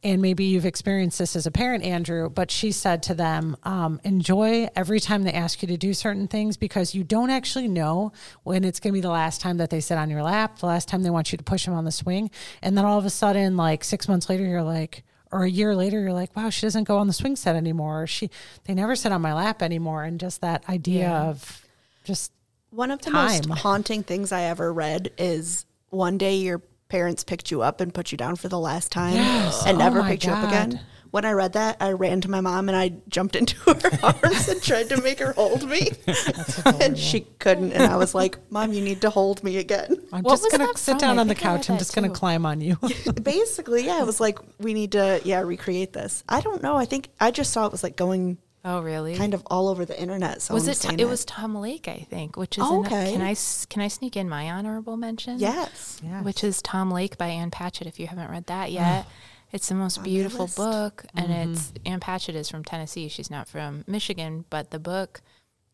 and 0.02 0.22
maybe 0.22 0.44
you've 0.44 0.64
experienced 0.64 1.18
this 1.18 1.36
as 1.36 1.46
a 1.46 1.50
parent 1.50 1.84
andrew 1.84 2.28
but 2.30 2.50
she 2.50 2.72
said 2.72 3.02
to 3.02 3.14
them 3.14 3.56
um, 3.64 4.00
enjoy 4.04 4.66
every 4.74 4.98
time 5.00 5.22
they 5.24 5.32
ask 5.32 5.60
you 5.62 5.68
to 5.68 5.76
do 5.76 5.92
certain 5.92 6.26
things 6.26 6.56
because 6.56 6.94
you 6.94 7.04
don't 7.04 7.30
actually 7.30 7.68
know 7.68 8.12
when 8.42 8.64
it's 8.64 8.80
going 8.80 8.92
to 8.92 8.96
be 8.96 9.00
the 9.00 9.10
last 9.10 9.40
time 9.40 9.58
that 9.58 9.68
they 9.70 9.80
sit 9.80 9.98
on 9.98 10.08
your 10.10 10.22
lap 10.22 10.58
the 10.60 10.66
last 10.66 10.88
time 10.88 11.02
they 11.02 11.10
want 11.10 11.32
you 11.32 11.38
to 11.38 11.44
push 11.44 11.64
them 11.66 11.74
on 11.74 11.84
the 11.84 11.92
swing 11.92 12.30
and 12.62 12.76
then 12.78 12.84
all 12.84 12.98
of 12.98 13.04
a 13.04 13.10
sudden 13.10 13.56
like 13.56 13.84
six 13.84 14.08
months 14.08 14.28
later 14.30 14.44
you're 14.44 14.62
like 14.62 15.04
or 15.32 15.44
a 15.44 15.50
year 15.50 15.76
later 15.76 16.00
you're 16.00 16.12
like 16.12 16.34
wow 16.34 16.48
she 16.50 16.62
doesn't 16.62 16.84
go 16.84 16.96
on 16.98 17.06
the 17.06 17.12
swing 17.12 17.36
set 17.36 17.54
anymore 17.54 18.02
or 18.02 18.06
she 18.06 18.30
they 18.64 18.74
never 18.74 18.96
sit 18.96 19.12
on 19.12 19.20
my 19.20 19.34
lap 19.34 19.62
anymore 19.62 20.02
and 20.04 20.18
just 20.18 20.40
that 20.40 20.66
idea 20.68 21.00
Yeah. 21.00 21.24
of 21.28 21.66
just 22.04 22.32
One 22.70 22.90
of 22.90 23.00
the 23.02 23.10
Time. 23.10 23.42
most 23.48 23.60
haunting 23.60 24.02
things 24.02 24.32
I 24.32 24.42
ever 24.42 24.72
read 24.72 25.12
is 25.18 25.66
one 25.90 26.16
day 26.18 26.36
your 26.36 26.62
parents 26.90 27.24
picked 27.24 27.50
you 27.50 27.62
up 27.62 27.80
and 27.80 27.94
put 27.94 28.12
you 28.12 28.18
down 28.18 28.36
for 28.36 28.48
the 28.48 28.58
last 28.58 28.92
time 28.92 29.14
Yes. 29.14 29.64
and 29.66 29.76
Oh 29.76 29.78
never 29.78 30.02
my 30.02 30.08
picked 30.10 30.24
you 30.26 30.32
up 30.32 30.46
again. 30.46 30.80
When 31.12 31.24
I 31.24 31.32
read 31.32 31.54
that, 31.54 31.76
I 31.80 31.90
ran 31.90 32.20
to 32.20 32.30
my 32.30 32.40
mom 32.40 32.68
and 32.68 32.76
I 32.76 32.92
jumped 33.08 33.34
into 33.34 33.56
her 33.72 33.90
arms 34.04 34.48
and 34.48 34.62
tried 34.62 34.90
to 34.90 35.02
make 35.02 35.18
her 35.18 35.32
hold 35.32 35.68
me. 35.68 35.90
and 36.80 36.96
she 36.96 37.22
couldn't. 37.40 37.72
And 37.72 37.82
I 37.82 37.96
was 37.96 38.14
like, 38.14 38.38
Mom, 38.48 38.72
you 38.72 38.80
need 38.80 39.00
to 39.00 39.10
hold 39.10 39.42
me 39.42 39.56
again. 39.56 39.96
i'm 40.12 40.22
What 40.22 40.38
just 40.38 40.52
gonna 40.52 40.76
sit 40.76 41.00
down 41.00 41.18
I 41.18 41.22
on 41.22 41.26
the 41.28 41.34
think 41.34 41.46
I 41.46 41.50
read 41.54 41.56
couch 41.62 41.70
i'm 41.70 41.78
just 41.78 41.94
gonna 41.96 42.10
climb 42.10 42.46
on 42.46 42.60
you 42.60 42.76
Basically, 43.24 43.84
yeah, 43.86 44.00
it 44.00 44.06
was 44.06 44.20
like, 44.20 44.38
we 44.60 44.72
need 44.72 44.92
to, 44.92 45.20
yeah, 45.24 45.40
recreate 45.40 45.92
this. 45.92 46.22
I 46.28 46.40
don't 46.42 46.62
know. 46.62 46.76
I 46.76 46.84
think 46.84 47.08
I 47.18 47.30
just 47.32 47.52
saw 47.52 47.66
it 47.66 47.72
was 47.72 47.82
like 47.82 47.96
going 47.96 48.38
Oh, 48.64 48.80
really? 48.82 49.16
kind 49.16 49.32
of 49.32 49.42
all 49.46 49.68
over 49.68 49.84
the 49.86 49.98
internet. 49.98 50.42
So 50.42 50.52
was 50.54 50.68
it? 50.68 51.00
It 51.00 51.06
was 51.06 51.24
Tom 51.24 51.54
Lake, 51.54 51.88
I 51.88 52.06
think. 52.10 52.36
Which 52.36 52.58
is 52.58 52.64
Oh, 52.66 52.80
in- 52.80 52.86
okay. 52.86 53.12
can 53.12 53.22
I 53.22 53.30
s- 53.32 53.64
can 53.66 53.80
I 53.82 53.88
sneak 53.88 54.16
in 54.16 54.28
my 54.28 54.50
honorable 54.50 54.96
mention? 54.98 55.38
Yes. 55.38 55.98
yeah 56.04 56.22
Which 56.22 56.44
is 56.44 56.60
Tom 56.60 56.90
Lake 56.90 57.16
by 57.16 57.28
Ann 57.28 57.50
Patchett. 57.50 57.86
If 57.86 57.98
you 57.98 58.06
haven't 58.06 58.30
read 58.30 58.46
that 58.46 58.70
yet, 58.70 59.06
it's 59.50 59.68
the 59.68 59.74
most 59.74 60.02
beautiful 60.02 60.46
book, 60.46 61.06
and 61.14 61.28
Mm-hmm. 61.28 61.52
it's 61.52 61.72
Ann 61.86 62.00
Patchett 62.00 62.34
is 62.34 62.50
from 62.50 62.62
Tennessee. 62.64 63.08
She's 63.08 63.30
not 63.30 63.48
from 63.48 63.82
Michigan, 63.86 64.44
but 64.50 64.70
the 64.70 64.78
book 64.78 65.22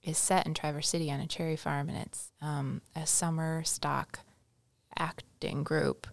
is 0.03 0.16
set 0.16 0.46
in 0.46 0.55
Traverse 0.55 0.88
City 0.88 1.11
on 1.11 1.18
a 1.18 1.27
cherry 1.27 1.57
farm, 1.57 1.88
and 1.88 1.99
it's 1.99 2.31
um, 2.40 2.81
a 2.94 3.05
summer 3.07 3.64
stock 3.64 4.20
acting 4.96 5.64
group. 5.64 6.07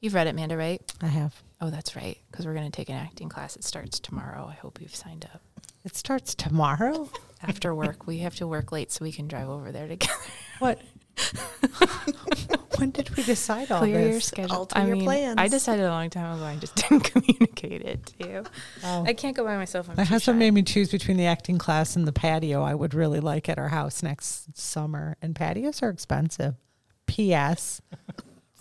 You've 0.00 0.14
read 0.14 0.26
it, 0.26 0.30
Amanda, 0.30 0.56
right? 0.56 0.82
i 1.00 1.06
have 1.06 1.34
Oh, 1.60 1.70
that's 1.70 1.96
right, 1.96 2.18
because 2.30 2.44
we're 2.44 2.52
going 2.54 2.70
to 2.70 2.76
take 2.76 2.90
an 2.90 2.96
acting 2.96 3.28
class. 3.30 3.56
It 3.56 3.64
starts 3.64 3.98
tomorrow. 3.98 4.46
I 4.50 4.54
hope 4.54 4.80
you've 4.80 4.94
signed 4.94 5.26
up. 5.32 5.40
It 5.86 5.96
starts 5.96 6.34
tomorrow 6.34 7.08
After 7.42 7.74
work, 7.74 8.06
we 8.06 8.18
have 8.18 8.34
to 8.36 8.46
work 8.46 8.72
late 8.72 8.90
so 8.92 9.04
we 9.04 9.12
can 9.12 9.28
drive 9.28 9.48
over 9.48 9.70
there 9.72 9.86
together. 9.88 10.12
what 10.58 10.80
when 12.78 12.90
did 12.90 13.08
we 13.16 13.22
decide 13.22 13.70
all 13.70 13.78
Clear 13.80 14.00
your 14.00 14.12
this 14.12 14.26
schedule. 14.26 14.54
Alter 14.56 14.78
I 14.78 14.86
your 14.86 14.96
mean, 14.96 15.04
plans. 15.04 15.34
I 15.38 15.48
decided 15.48 15.84
a 15.86 15.90
long 15.90 16.10
time 16.10 16.36
ago. 16.36 16.44
I 16.44 16.56
just 16.56 16.74
didn't 16.88 17.00
communicate 17.04 17.82
it 17.82 18.06
to 18.18 18.28
you. 18.28 18.44
Oh. 18.84 19.04
I 19.06 19.14
can't 19.14 19.34
go 19.36 19.44
by 19.44 19.56
myself. 19.56 19.88
I'm 19.88 19.96
my 19.96 20.04
husband 20.04 20.36
shy. 20.36 20.38
made 20.38 20.50
me 20.52 20.62
choose 20.62 20.90
between 20.90 21.16
the 21.16 21.24
acting 21.26 21.56
class 21.56 21.96
and 21.96 22.06
the 22.06 22.12
patio 22.12 22.62
I 22.62 22.74
would 22.74 22.92
really 22.92 23.20
like 23.20 23.48
at 23.48 23.58
our 23.58 23.68
house 23.68 24.02
next 24.02 24.58
summer. 24.58 25.16
And 25.22 25.34
patios 25.34 25.82
are 25.82 25.88
expensive. 25.88 26.54
P.S. 27.06 27.80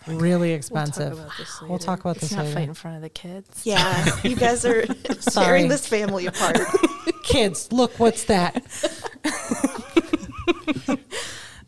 Really 0.08 0.52
expensive. 0.52 1.14
We'll 1.14 1.26
expensive. 1.26 1.26
talk 1.26 1.26
about 1.26 1.38
this 1.38 1.62
later. 1.62 1.70
We'll 1.70 1.80
talk 1.80 2.00
about 2.02 2.10
Let's 2.16 2.22
this 2.22 2.32
not 2.34 2.46
later. 2.46 2.56
fight 2.56 2.68
in 2.70 2.74
front 2.76 2.96
of 2.98 3.02
the 3.02 3.10
kids. 3.10 3.62
Yeah, 3.66 4.06
you 4.24 4.36
guys 4.36 4.64
are 4.66 4.86
tearing 5.32 5.68
this 5.68 5.88
family 5.88 6.28
apart. 6.28 6.60
Kids, 7.24 7.72
look, 7.72 8.00
what's 8.00 8.26
that? 8.26 8.64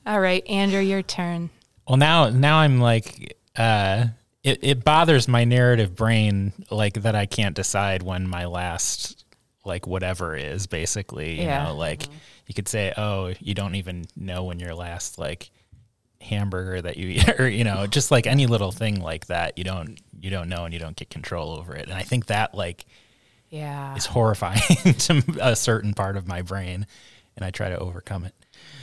All 0.06 0.20
right, 0.20 0.46
Andrew, 0.48 0.80
your 0.80 1.02
turn. 1.02 1.50
Well, 1.88 1.98
now 1.98 2.30
now 2.30 2.60
I'm 2.60 2.80
like, 2.80 3.38
uh, 3.56 4.06
it 4.44 4.60
it 4.62 4.84
bothers 4.84 5.28
my 5.28 5.44
narrative 5.44 5.96
brain 5.96 6.54
like 6.72 6.94
that 7.02 7.16
I 7.16 7.26
can't 7.26 7.56
decide 7.56 8.04
when 8.04 8.28
my 8.28 8.46
last 8.46 9.26
like 9.66 9.86
whatever 9.86 10.36
is 10.36 10.68
basically. 10.68 11.36
You 11.42 11.48
Yeah. 11.48 11.66
know, 11.66 11.76
like 11.76 12.08
you 12.46 12.54
could 12.54 12.68
say, 12.70 12.94
oh, 12.98 13.34
you 13.40 13.54
don't 13.54 13.76
even 13.76 14.06
know 14.16 14.46
when 14.46 14.60
your 14.60 14.74
last 14.76 15.18
like 15.20 15.50
hamburger 16.22 16.82
that 16.82 16.96
you 16.98 17.10
eat, 17.10 17.30
or 17.40 17.48
you 17.50 17.64
know, 17.66 17.86
just 17.88 18.10
like 18.12 18.28
any 18.28 18.48
little 18.48 18.72
thing 18.72 19.02
like 19.02 19.28
that. 19.28 19.58
You 19.58 19.66
don't 19.66 20.00
you 20.22 20.30
don't 20.30 20.48
know 20.48 20.64
and 20.66 20.74
you 20.74 20.80
don't 20.80 20.96
get 20.96 21.10
control 21.10 21.52
over 21.52 21.76
it. 21.76 21.84
And 21.90 21.94
I 21.94 22.04
think 22.04 22.28
that 22.28 22.56
like 22.56 22.86
Yeah. 23.50 23.96
is 23.96 24.06
horrifying 24.06 24.62
to 24.84 25.24
a 25.42 25.56
certain 25.56 25.94
part 25.94 26.18
of 26.18 26.28
my 26.28 26.42
brain, 26.42 26.86
and 27.36 27.46
I 27.46 27.52
try 27.52 27.70
to 27.70 27.78
overcome 27.78 28.26
it. 28.26 28.34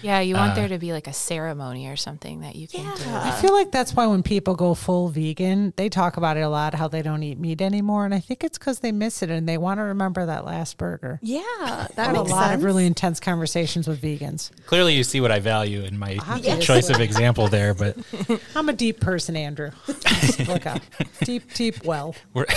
Yeah, 0.05 0.21
you 0.21 0.35
want 0.35 0.53
Uh, 0.53 0.55
there 0.57 0.69
to 0.69 0.79
be 0.79 0.93
like 0.93 1.07
a 1.07 1.12
ceremony 1.14 1.88
or 1.88 1.97
something 1.97 2.40
that 2.43 2.57
you 2.57 2.69
can 2.69 2.85
do. 2.97 3.05
I 3.09 3.31
feel 3.40 3.53
like 3.55 3.71
that's 3.71 3.95
why 3.95 4.07
when 4.07 4.23
people 4.23 4.55
go 4.55 4.75
full 4.75 5.09
vegan, 5.09 5.73
they 5.77 5.88
talk 5.88 6.17
about 6.19 6.37
it 6.37 6.40
a 6.43 6.49
lot 6.49 6.75
how 6.75 6.88
they 6.88 7.01
don't 7.03 7.23
eat 7.23 7.38
meat 7.38 7.62
anymore, 7.62 8.05
and 8.05 8.14
I 8.14 8.21
think 8.21 8.45
it's 8.45 8.59
because 8.59 8.81
they 8.81 8.93
miss 8.93 9.23
it 9.23 9.31
and 9.31 9.49
they 9.49 9.57
want 9.57 9.79
to 9.79 9.85
remember 9.85 10.27
that 10.27 10.45
last 10.45 10.77
burger. 10.77 11.19
Yeah, 11.23 11.40
I 11.59 11.88
that 11.97 12.07
have 12.09 12.17
a 12.17 12.23
lot 12.23 12.49
sense. 12.51 12.59
of 12.59 12.64
really 12.64 12.85
intense 12.87 13.19
conversations 13.19 13.88
with 13.88 14.03
vegans. 14.03 14.51
Clearly, 14.67 14.95
you 14.95 15.05
see 15.05 15.21
what 15.23 15.31
I 15.33 15.40
value 15.40 15.83
in 15.85 15.99
my 15.99 16.19
Obviously. 16.29 16.61
choice 16.62 16.90
of 16.90 17.01
example 17.01 17.49
there, 17.49 17.73
but 17.73 17.97
I'm 18.55 18.69
a 18.69 18.73
deep 18.75 19.01
person, 19.01 19.37
Andrew. 19.37 19.71
Just 19.87 20.47
Look 20.49 20.67
up, 20.67 20.83
deep, 21.23 21.55
deep 21.55 21.83
well. 21.85 22.14
we're 22.35 22.45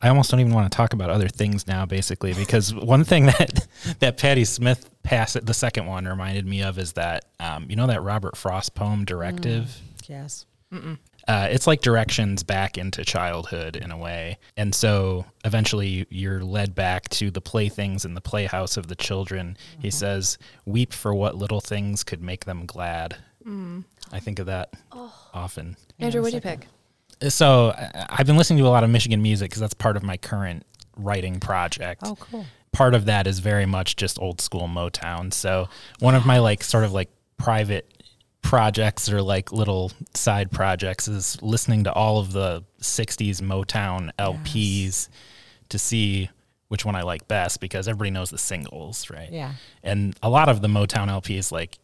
I 0.00 0.08
almost 0.10 0.30
don't 0.30 0.38
even 0.38 0.52
want 0.54 0.70
to 0.70 0.76
talk 0.76 0.92
about 0.92 1.10
other 1.10 1.28
things 1.28 1.66
now, 1.66 1.84
basically, 1.84 2.32
because 2.32 2.72
one 2.72 3.02
thing 3.04 3.26
that 3.26 3.66
that 3.98 4.16
Patti 4.16 4.44
Smith 4.44 4.88
pass 5.02 5.32
the 5.32 5.54
second 5.54 5.86
one 5.86 5.97
reminded 6.06 6.46
me 6.46 6.62
of 6.62 6.78
is 6.78 6.92
that 6.92 7.24
um, 7.40 7.66
you 7.68 7.76
know 7.76 7.86
that 7.86 8.02
Robert 8.02 8.36
Frost 8.36 8.74
poem 8.74 9.04
"Directive." 9.04 9.80
Yes. 10.06 10.44
Uh, 11.26 11.46
it's 11.50 11.66
like 11.66 11.80
directions 11.82 12.42
back 12.42 12.78
into 12.78 13.04
childhood 13.04 13.76
in 13.76 13.90
a 13.90 13.96
way, 13.96 14.38
and 14.56 14.74
so 14.74 15.24
eventually 15.44 15.88
you- 15.88 16.06
you're 16.10 16.42
led 16.44 16.74
back 16.74 17.08
to 17.10 17.30
the 17.30 17.40
playthings 17.40 18.04
in 18.04 18.14
the 18.14 18.20
playhouse 18.20 18.76
of 18.78 18.86
the 18.86 18.94
children. 18.94 19.56
He 19.78 19.90
says, 19.90 20.38
"Weep 20.66 20.92
for 20.92 21.14
what 21.14 21.36
little 21.36 21.60
things 21.60 22.04
could 22.04 22.22
make 22.22 22.44
them 22.46 22.64
glad." 22.66 23.16
I 24.12 24.20
think 24.20 24.38
of 24.38 24.46
that 24.46 24.74
often. 25.32 25.76
Andrew, 25.98 26.20
what'd 26.20 26.34
you 26.34 26.40
pick? 26.42 26.66
So 27.32 27.70
I- 27.70 28.06
I've 28.10 28.26
been 28.26 28.36
listening 28.36 28.58
to 28.58 28.66
a 28.66 28.68
lot 28.70 28.84
of 28.84 28.90
Michigan 28.90 29.22
music 29.22 29.50
because 29.50 29.60
that's 29.60 29.74
part 29.74 29.96
of 29.96 30.02
my 30.02 30.16
current 30.18 30.64
writing 30.96 31.40
project. 31.40 32.02
Oh, 32.04 32.16
cool. 32.16 32.44
Part 32.72 32.94
of 32.94 33.06
that 33.06 33.26
is 33.26 33.38
very 33.38 33.66
much 33.66 33.96
just 33.96 34.20
old 34.20 34.40
school 34.40 34.68
Motown. 34.68 35.32
So 35.32 35.68
one 36.00 36.14
of 36.14 36.26
my 36.26 36.38
like 36.38 36.62
sort 36.62 36.84
of 36.84 36.92
like 36.92 37.10
private 37.36 38.02
projects 38.42 39.10
or 39.10 39.20
like 39.20 39.52
little 39.52 39.92
side 40.14 40.50
projects 40.50 41.08
is 41.08 41.40
listening 41.42 41.84
to 41.84 41.92
all 41.92 42.18
of 42.18 42.32
the 42.32 42.64
60s 42.80 43.40
Motown 43.42 44.10
LPs 44.18 45.08
to 45.68 45.78
see 45.78 46.30
which 46.68 46.84
one 46.84 46.94
I 46.94 47.02
like 47.02 47.26
best 47.28 47.60
because 47.60 47.88
everybody 47.88 48.10
knows 48.10 48.30
the 48.30 48.38
singles, 48.38 49.10
right? 49.10 49.30
Yeah. 49.32 49.52
And 49.82 50.16
a 50.22 50.28
lot 50.30 50.48
of 50.48 50.60
the 50.60 50.68
Motown 50.68 51.08
LPs 51.08 51.50
like 51.50 51.78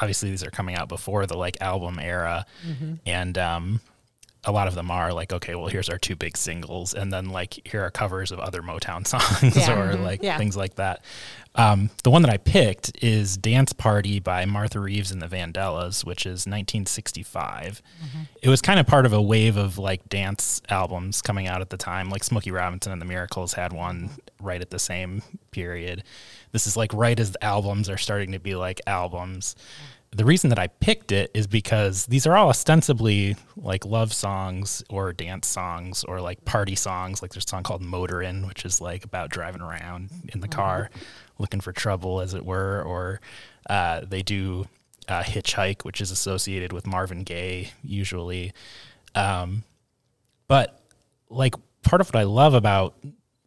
obviously 0.00 0.30
these 0.30 0.42
are 0.42 0.50
coming 0.50 0.74
out 0.74 0.88
before 0.88 1.26
the 1.26 1.36
like 1.36 1.56
album 1.60 1.98
era 2.00 2.46
and 3.06 3.38
um 3.38 3.80
a 4.46 4.52
lot 4.52 4.68
of 4.68 4.74
them 4.74 4.90
are 4.90 5.12
like 5.12 5.32
okay 5.32 5.54
well 5.54 5.68
here's 5.68 5.88
our 5.88 5.98
two 5.98 6.14
big 6.16 6.36
singles 6.36 6.92
and 6.94 7.12
then 7.12 7.30
like 7.30 7.66
here 7.66 7.82
are 7.82 7.90
covers 7.90 8.30
of 8.30 8.38
other 8.38 8.60
motown 8.62 9.06
songs 9.06 9.56
Yeah. 9.56 9.72
or 9.72 9.96
Mhm. 9.96 10.02
like 10.02 10.22
Yeah. 10.22 10.36
things 10.38 10.56
like 10.56 10.74
that. 10.76 11.02
Um, 11.56 11.88
the 12.02 12.10
one 12.10 12.22
that 12.22 12.32
i 12.32 12.36
picked 12.36 13.02
is 13.02 13.36
dance 13.36 13.72
party 13.72 14.18
by 14.18 14.44
martha 14.44 14.80
reeves 14.80 15.12
and 15.12 15.22
the 15.22 15.28
vandellas 15.28 16.04
which 16.04 16.26
is 16.26 16.46
1965 16.48 17.80
it 18.42 18.48
was 18.48 18.60
kind 18.60 18.78
of 18.80 18.86
part 18.86 19.06
of 19.06 19.12
a 19.12 19.22
wave 19.22 19.56
of 19.56 19.78
like 19.78 20.08
dance 20.08 20.60
albums 20.68 21.22
coming 21.22 21.46
out 21.46 21.60
at 21.62 21.70
the 21.70 21.76
time. 21.78 22.10
Like 22.10 22.22
smokey 22.24 22.50
robinson 22.50 22.92
and 22.92 23.00
the 23.00 23.06
miracles 23.06 23.54
had 23.54 23.72
one 23.72 24.10
right 24.40 24.60
at 24.60 24.68
the 24.70 24.78
same 24.78 25.22
period. 25.50 26.02
This 26.52 26.66
is 26.66 26.76
like 26.76 26.92
right 26.92 27.18
as 27.18 27.32
the 27.32 27.42
albums 27.44 27.88
are 27.88 27.96
starting 27.96 28.32
to 28.32 28.38
be 28.38 28.54
like 28.54 28.80
albums 28.86 29.56
the 30.14 30.24
reason 30.24 30.50
that 30.50 30.58
I 30.58 30.68
picked 30.68 31.10
it 31.10 31.30
is 31.34 31.48
because 31.48 32.06
these 32.06 32.24
are 32.24 32.36
all 32.36 32.48
ostensibly 32.48 33.36
like 33.56 33.84
love 33.84 34.12
songs 34.12 34.84
or 34.88 35.12
dance 35.12 35.48
songs 35.48 36.04
or 36.04 36.20
like 36.20 36.44
party 36.44 36.76
songs. 36.76 37.20
Like 37.20 37.32
there's 37.32 37.44
a 37.44 37.48
song 37.48 37.64
called 37.64 37.82
Motorin, 37.82 38.46
which 38.46 38.64
is 38.64 38.80
like 38.80 39.04
about 39.04 39.30
driving 39.30 39.60
around 39.60 40.10
in 40.28 40.40
the 40.40 40.48
car 40.48 40.90
looking 41.38 41.60
for 41.60 41.72
trouble, 41.72 42.20
as 42.20 42.32
it 42.32 42.44
were. 42.44 42.82
Or 42.82 43.20
uh, 43.68 44.02
they 44.06 44.22
do 44.22 44.66
uh, 45.08 45.24
Hitchhike, 45.24 45.84
which 45.84 46.00
is 46.00 46.12
associated 46.12 46.72
with 46.72 46.86
Marvin 46.86 47.24
Gaye 47.24 47.72
usually. 47.82 48.52
Um, 49.16 49.64
but 50.46 50.80
like 51.28 51.54
part 51.82 52.00
of 52.00 52.08
what 52.08 52.16
I 52.16 52.24
love 52.24 52.54
about 52.54 52.94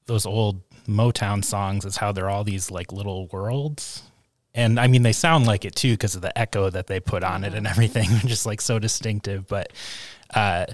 those 0.06 0.26
old 0.26 0.62
Motown 0.86 1.44
songs 1.44 1.86
is 1.86 1.98
how 1.98 2.12
they're 2.12 2.30
all 2.30 2.44
these 2.44 2.70
like 2.72 2.92
little 2.92 3.28
worlds. 3.28 4.04
And 4.58 4.80
I 4.80 4.88
mean, 4.88 5.04
they 5.04 5.14
sound 5.14 5.46
like 5.48 5.64
it 5.66 5.76
too 5.76 5.94
because 5.94 6.16
of 6.16 6.22
the 6.22 6.38
echo 6.38 6.70
that 6.72 6.88
they 6.88 7.00
put 7.00 7.24
on 7.24 7.44
it 7.46 7.54
and 7.54 7.66
everything, 7.68 8.10
just 8.26 8.46
like 8.46 8.60
so 8.60 8.80
distinctive. 8.80 9.48
But 9.48 9.72
uh, 10.34 10.66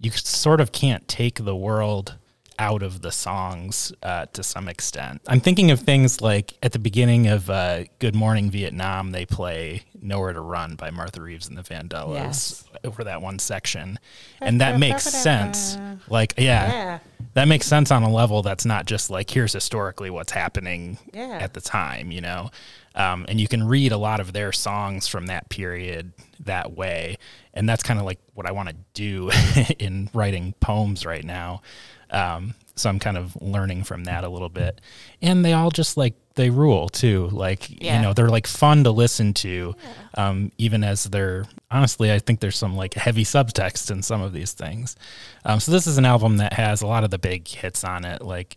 you 0.00 0.10
sort 0.12 0.60
of 0.60 0.72
can't 0.72 1.06
take 1.08 1.44
the 1.44 1.54
world 1.56 2.14
out 2.56 2.84
of 2.84 3.02
the 3.02 3.10
songs 3.10 3.92
uh, 4.04 4.26
to 4.26 4.40
some 4.44 4.68
extent. 4.68 5.20
I'm 5.26 5.40
thinking 5.40 5.72
of 5.72 5.80
things 5.80 6.20
like 6.20 6.54
at 6.62 6.70
the 6.70 6.78
beginning 6.78 7.26
of 7.26 7.50
uh, 7.50 7.82
Good 7.98 8.14
Morning 8.14 8.48
Vietnam, 8.48 9.10
they 9.10 9.26
play 9.26 9.82
Nowhere 10.00 10.32
to 10.32 10.40
Run 10.40 10.76
by 10.76 10.90
Martha 10.90 11.20
Reeves 11.20 11.48
and 11.48 11.58
the 11.58 11.62
Vandellas 11.62 12.14
Yes. 12.14 12.64
over 12.84 13.02
that 13.02 13.20
one 13.20 13.40
section. 13.40 13.98
And 14.40 14.60
that 14.60 14.78
makes 14.78 15.02
sense. 15.02 15.76
Like, 16.08 16.34
yeah, 16.38 16.70
Yeah. 16.72 16.98
that 17.34 17.48
makes 17.48 17.66
sense 17.66 17.90
on 17.90 18.04
a 18.04 18.10
level 18.10 18.42
that's 18.42 18.64
not 18.64 18.86
just 18.86 19.10
like, 19.10 19.30
here's 19.30 19.52
historically 19.52 20.10
what's 20.10 20.30
happening 20.30 20.98
Yeah. 21.12 21.38
at 21.40 21.54
the 21.54 21.60
time, 21.60 22.12
you 22.12 22.20
know? 22.20 22.50
Um, 22.94 23.26
and 23.28 23.40
you 23.40 23.48
can 23.48 23.64
read 23.66 23.90
a 23.92 23.96
lot 23.98 24.20
of 24.20 24.32
their 24.32 24.52
songs 24.52 25.08
from 25.08 25.26
that 25.26 25.48
period 25.48 26.12
that 26.40 26.72
way. 26.76 27.18
And 27.52 27.68
that's 27.68 27.82
kind 27.82 27.98
of 27.98 28.06
like 28.06 28.20
what 28.34 28.46
I 28.46 28.52
want 28.52 28.68
to 28.68 28.76
do 28.94 29.30
in 29.78 30.08
writing 30.14 30.54
poems 30.60 31.04
right 31.04 31.24
now. 31.24 31.62
Um, 32.10 32.54
so 32.76 32.88
I'm 32.88 32.98
kind 33.00 33.16
of 33.16 33.36
learning 33.40 33.84
from 33.84 34.04
that 34.04 34.22
a 34.24 34.28
little 34.28 34.48
bit. 34.48 34.80
And 35.22 35.44
they 35.44 35.52
all 35.52 35.70
just 35.70 35.96
like, 35.96 36.14
they 36.36 36.50
rule 36.50 36.88
too. 36.88 37.28
Like, 37.32 37.68
Yeah. 37.82 37.96
you 37.96 38.02
know, 38.02 38.12
they're 38.12 38.28
like 38.28 38.46
fun 38.48 38.84
to 38.84 38.90
listen 38.90 39.32
to, 39.34 39.74
um, 40.16 40.50
even 40.58 40.82
as 40.84 41.04
they're 41.04 41.44
honestly, 41.70 42.12
I 42.12 42.18
think 42.18 42.40
there's 42.40 42.56
some 42.58 42.76
like 42.76 42.94
heavy 42.94 43.24
subtext 43.24 43.90
in 43.90 44.02
some 44.02 44.20
of 44.22 44.32
these 44.32 44.52
things. 44.52 44.96
Um, 45.44 45.60
so 45.60 45.70
this 45.72 45.86
is 45.86 45.98
an 45.98 46.04
album 46.04 46.36
that 46.38 46.52
has 46.52 46.82
a 46.82 46.86
lot 46.88 47.04
of 47.04 47.10
the 47.10 47.18
big 47.18 47.46
hits 47.48 47.84
on 47.84 48.04
it. 48.04 48.22
Like, 48.22 48.56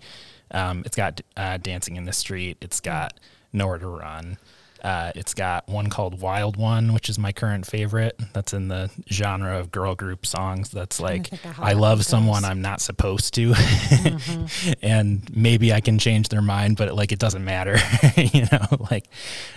um, 0.51 0.81
it's 0.85 0.95
got 0.95 1.21
uh, 1.35 1.57
Dancing 1.57 1.95
in 1.97 2.05
the 2.05 2.13
Street, 2.13 2.57
it's 2.61 2.79
got 2.79 3.19
Nowhere 3.57 3.79
to 3.79 3.87
Run. 3.87 4.37
Uh, 4.83 5.11
it's 5.15 5.33
got 5.33 5.67
one 5.67 5.89
called 5.89 6.21
Wild 6.21 6.55
One, 6.55 6.93
which 6.93 7.09
is 7.09 7.17
my 7.17 7.31
current 7.31 7.65
favorite. 7.65 8.19
That's 8.33 8.53
in 8.53 8.67
the 8.67 8.89
genre 9.11 9.59
of 9.59 9.71
girl 9.71 9.95
group 9.95 10.25
songs. 10.25 10.69
That's 10.69 10.99
like, 10.99 11.29
I 11.57 11.73
love 11.73 12.05
someone 12.05 12.43
goes. 12.43 12.49
I'm 12.51 12.61
not 12.61 12.81
supposed 12.81 13.33
to. 13.35 13.55
and 14.81 15.27
maybe 15.35 15.73
I 15.73 15.81
can 15.81 15.97
change 15.99 16.29
their 16.29 16.41
mind, 16.41 16.77
but 16.77 16.93
like 16.93 17.11
it 17.11 17.19
doesn't 17.19 17.43
matter, 17.43 17.77
you 18.15 18.45
know, 18.51 18.85
like, 18.91 19.07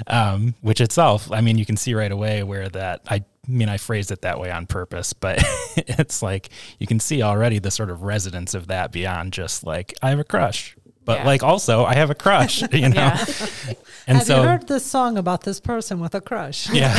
um, 0.07 0.55
which 0.63 0.81
itself, 0.81 1.31
I 1.31 1.43
mean, 1.43 1.59
you 1.59 1.67
can 1.67 1.77
see 1.77 1.95
right 1.95 2.11
away 2.11 2.43
where 2.43 2.69
that, 2.71 3.03
I 3.09 3.25
mean, 3.47 3.69
I 3.69 3.77
phrased 3.77 4.11
it 4.11 4.23
that 4.23 4.41
way 4.41 4.51
on 4.51 4.67
purpose, 4.67 5.13
but 5.13 5.39
it's 5.77 6.23
like 6.23 6.49
you 6.79 6.87
can 6.87 7.01
see 7.01 7.23
already 7.23 7.59
the 7.59 7.71
sort 7.71 7.91
of 7.91 8.03
resonance 8.03 8.55
of 8.55 8.69
that 8.69 8.93
beyond 8.93 9.33
just 9.33 9.65
like, 9.65 9.95
I 10.03 10.11
have 10.11 10.19
a 10.19 10.25
crush. 10.25 10.77
But 11.11 11.19
Yeah. 11.21 11.27
like 11.27 11.43
also, 11.43 11.85
I 11.85 11.95
have 11.95 12.11
a 12.11 12.15
crush, 12.15 12.63
you 12.73 12.89
know, 12.89 12.95
Yeah. 12.95 13.25
and 14.07 14.19
Have 14.19 14.27
so 14.27 14.37
you 14.43 14.49
heard 14.49 14.67
this 14.69 14.85
song 14.87 15.19
about 15.19 15.43
this 15.43 15.59
person 15.61 15.99
with 16.01 16.15
a 16.15 16.21
crush? 16.21 16.71
yeah, 16.71 16.95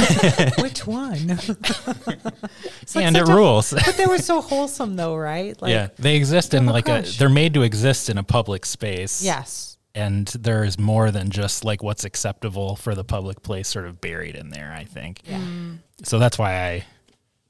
Which 0.60 0.86
one? 0.86 1.40
It's 2.82 2.96
like 2.96 3.06
and 3.06 3.16
it 3.16 3.28
a- 3.30 3.34
rules. 3.34 3.72
but 3.74 3.96
they 3.98 4.06
were 4.06 4.18
so 4.18 4.42
wholesome, 4.42 4.96
though, 4.96 5.16
right? 5.16 5.60
Like, 5.62 5.72
yeah, 5.72 5.88
they 5.98 6.16
exist 6.16 6.54
in 6.54 6.64
have 6.66 6.70
a 6.70 6.74
like 6.74 6.90
a. 6.90 7.02
They're 7.18 7.30
made 7.30 7.54
to 7.54 7.62
exist 7.62 8.10
in 8.10 8.18
a 8.18 8.24
public 8.24 8.66
space. 8.66 9.24
Yes. 9.24 9.78
and 9.96 10.28
there 10.40 10.64
is 10.64 10.80
more 10.80 11.12
than 11.12 11.30
just 11.30 11.64
like 11.66 11.84
what's 11.84 12.06
acceptable 12.06 12.76
for 12.76 12.96
the 12.96 13.04
public 13.04 13.44
place, 13.44 13.68
sort 13.68 13.86
of 13.86 14.00
buried 14.02 14.36
in 14.36 14.50
there. 14.50 14.74
I 14.78 14.84
think. 14.86 15.22
Yeah. 15.26 15.42
So 16.04 16.20
that's 16.20 16.38
why 16.38 16.54
I. 16.70 16.86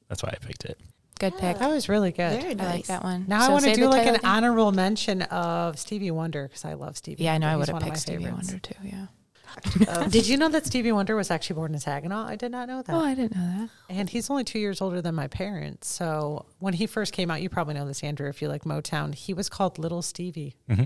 That's 0.09 0.23
why 0.23 0.29
I 0.33 0.45
picked 0.45 0.65
it. 0.65 0.77
Good 1.21 1.37
pick. 1.37 1.59
That 1.59 1.69
was 1.69 1.87
really 1.87 2.11
good. 2.11 2.41
Very 2.41 2.59
I 2.59 2.65
like 2.65 2.87
that 2.87 3.03
one. 3.03 3.25
Now 3.27 3.47
I 3.47 3.49
want 3.49 3.63
to 3.65 3.75
do 3.75 3.87
like 3.87 4.07
an 4.07 4.15
again. 4.15 4.29
honorable 4.29 4.71
mention 4.71 5.21
of 5.21 5.77
Stevie 5.77 6.09
Wonder 6.09 6.47
because 6.47 6.65
I 6.65 6.73
love 6.73 6.97
Stevie. 6.97 7.25
Yeah, 7.25 7.33
I 7.33 7.37
know. 7.37 7.47
I 7.47 7.55
would 7.57 7.69
have 7.69 7.79
picked 7.79 7.99
Stevie 7.99 8.23
favorites. 8.23 8.47
Wonder 8.47 8.59
too. 8.59 8.75
Yeah. 8.83 10.07
Did 10.09 10.27
you 10.27 10.37
know 10.37 10.49
that 10.49 10.65
Stevie 10.65 10.91
Wonder 10.91 11.15
was 11.15 11.29
actually 11.29 11.57
born 11.57 11.73
in 11.73 11.79
Saginaw? 11.79 12.25
I 12.25 12.37
did 12.37 12.51
not 12.51 12.69
know 12.69 12.81
that. 12.81 12.95
Oh, 12.95 13.01
I 13.01 13.13
didn't 13.13 13.35
know 13.35 13.53
that. 13.57 13.69
And 13.89 14.09
he's 14.09 14.29
only 14.29 14.45
two 14.45 14.59
years 14.59 14.81
older 14.81 15.01
than 15.01 15.13
my 15.13 15.27
parents. 15.27 15.89
So 15.89 16.45
when 16.59 16.73
he 16.73 16.87
first 16.87 17.13
came 17.13 17.29
out, 17.29 17.41
you 17.41 17.49
probably 17.49 17.73
know 17.73 17.85
this, 17.85 18.01
Andrew, 18.01 18.29
if 18.29 18.41
you 18.41 18.47
like 18.47 18.63
Motown, 18.63 19.13
he 19.13 19.33
was 19.33 19.49
called 19.49 19.77
Little 19.77 20.01
Stevie, 20.01 20.55
mm-hmm. 20.69 20.85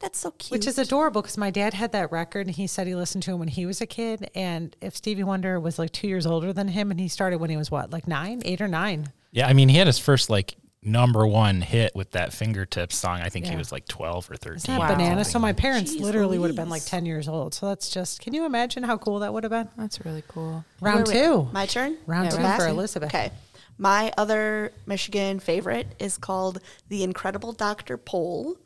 That's 0.00 0.18
so 0.18 0.32
cute. 0.32 0.50
which 0.50 0.66
is 0.66 0.76
adorable 0.76 1.22
because 1.22 1.38
my 1.38 1.50
dad 1.50 1.72
had 1.72 1.92
that 1.92 2.10
record 2.10 2.46
and 2.46 2.56
he 2.56 2.66
said 2.66 2.86
he 2.86 2.96
listened 2.96 3.22
to 3.22 3.30
him 3.30 3.38
when 3.38 3.48
he 3.48 3.64
was 3.64 3.80
a 3.80 3.86
kid. 3.86 4.28
And 4.34 4.76
if 4.80 4.96
Stevie 4.96 5.22
Wonder 5.22 5.60
was 5.60 5.78
like 5.78 5.92
two 5.92 6.08
years 6.08 6.26
older 6.26 6.52
than 6.52 6.68
him 6.68 6.90
and 6.90 6.98
he 6.98 7.08
started 7.08 7.38
when 7.38 7.48
he 7.48 7.56
was 7.56 7.70
what, 7.70 7.92
like 7.92 8.08
nine, 8.08 8.42
eight 8.44 8.60
or 8.60 8.68
nine? 8.68 9.12
Yeah, 9.34 9.48
I 9.48 9.52
mean, 9.52 9.68
he 9.68 9.76
had 9.76 9.86
his 9.88 9.98
first 9.98 10.30
like 10.30 10.54
number 10.82 11.26
one 11.26 11.60
hit 11.62 11.94
with 11.94 12.10
that 12.12 12.32
fingertips 12.32 12.96
song. 12.96 13.20
I 13.20 13.28
think 13.30 13.46
he 13.46 13.52
Yeah. 13.52 13.58
was 13.58 13.72
like 13.72 13.86
12 13.88 14.30
or 14.30 14.36
13. 14.36 14.56
Is 14.56 14.62
that 14.64 14.78
Wow. 14.78 14.88
banana? 14.94 15.24
So 15.24 15.38
my 15.38 15.52
parents 15.52 15.94
Jeez 15.96 16.00
literally 16.00 16.38
would 16.38 16.48
have 16.50 16.56
been 16.56 16.68
Louise. 16.68 16.82
like 16.84 16.90
10 16.90 17.06
years 17.06 17.26
old. 17.26 17.54
So 17.54 17.66
that's 17.66 17.88
just, 17.88 18.20
can 18.20 18.34
you 18.34 18.44
imagine 18.44 18.82
how 18.82 18.98
cool 18.98 19.18
that 19.20 19.32
would 19.32 19.44
have 19.44 19.50
been? 19.50 19.68
That's 19.78 20.04
really 20.04 20.22
cool. 20.28 20.64
Round 20.82 21.06
Wait, 21.08 21.14
wait, 21.14 21.22
two. 21.22 21.48
My 21.52 21.64
turn. 21.66 21.96
Round 22.06 22.26
Yeah, 22.32 22.56
two 22.56 22.62
for. 22.62 22.68
Elizabeth. 22.68 23.08
Okay. 23.14 23.30
My 23.78 24.12
other 24.18 24.72
Michigan 24.86 25.40
favorite 25.40 25.88
is 25.98 26.16
called 26.18 26.60
The 26.88 27.02
Incredible 27.02 27.52
Dr. 27.52 27.96
Pol. 27.96 28.56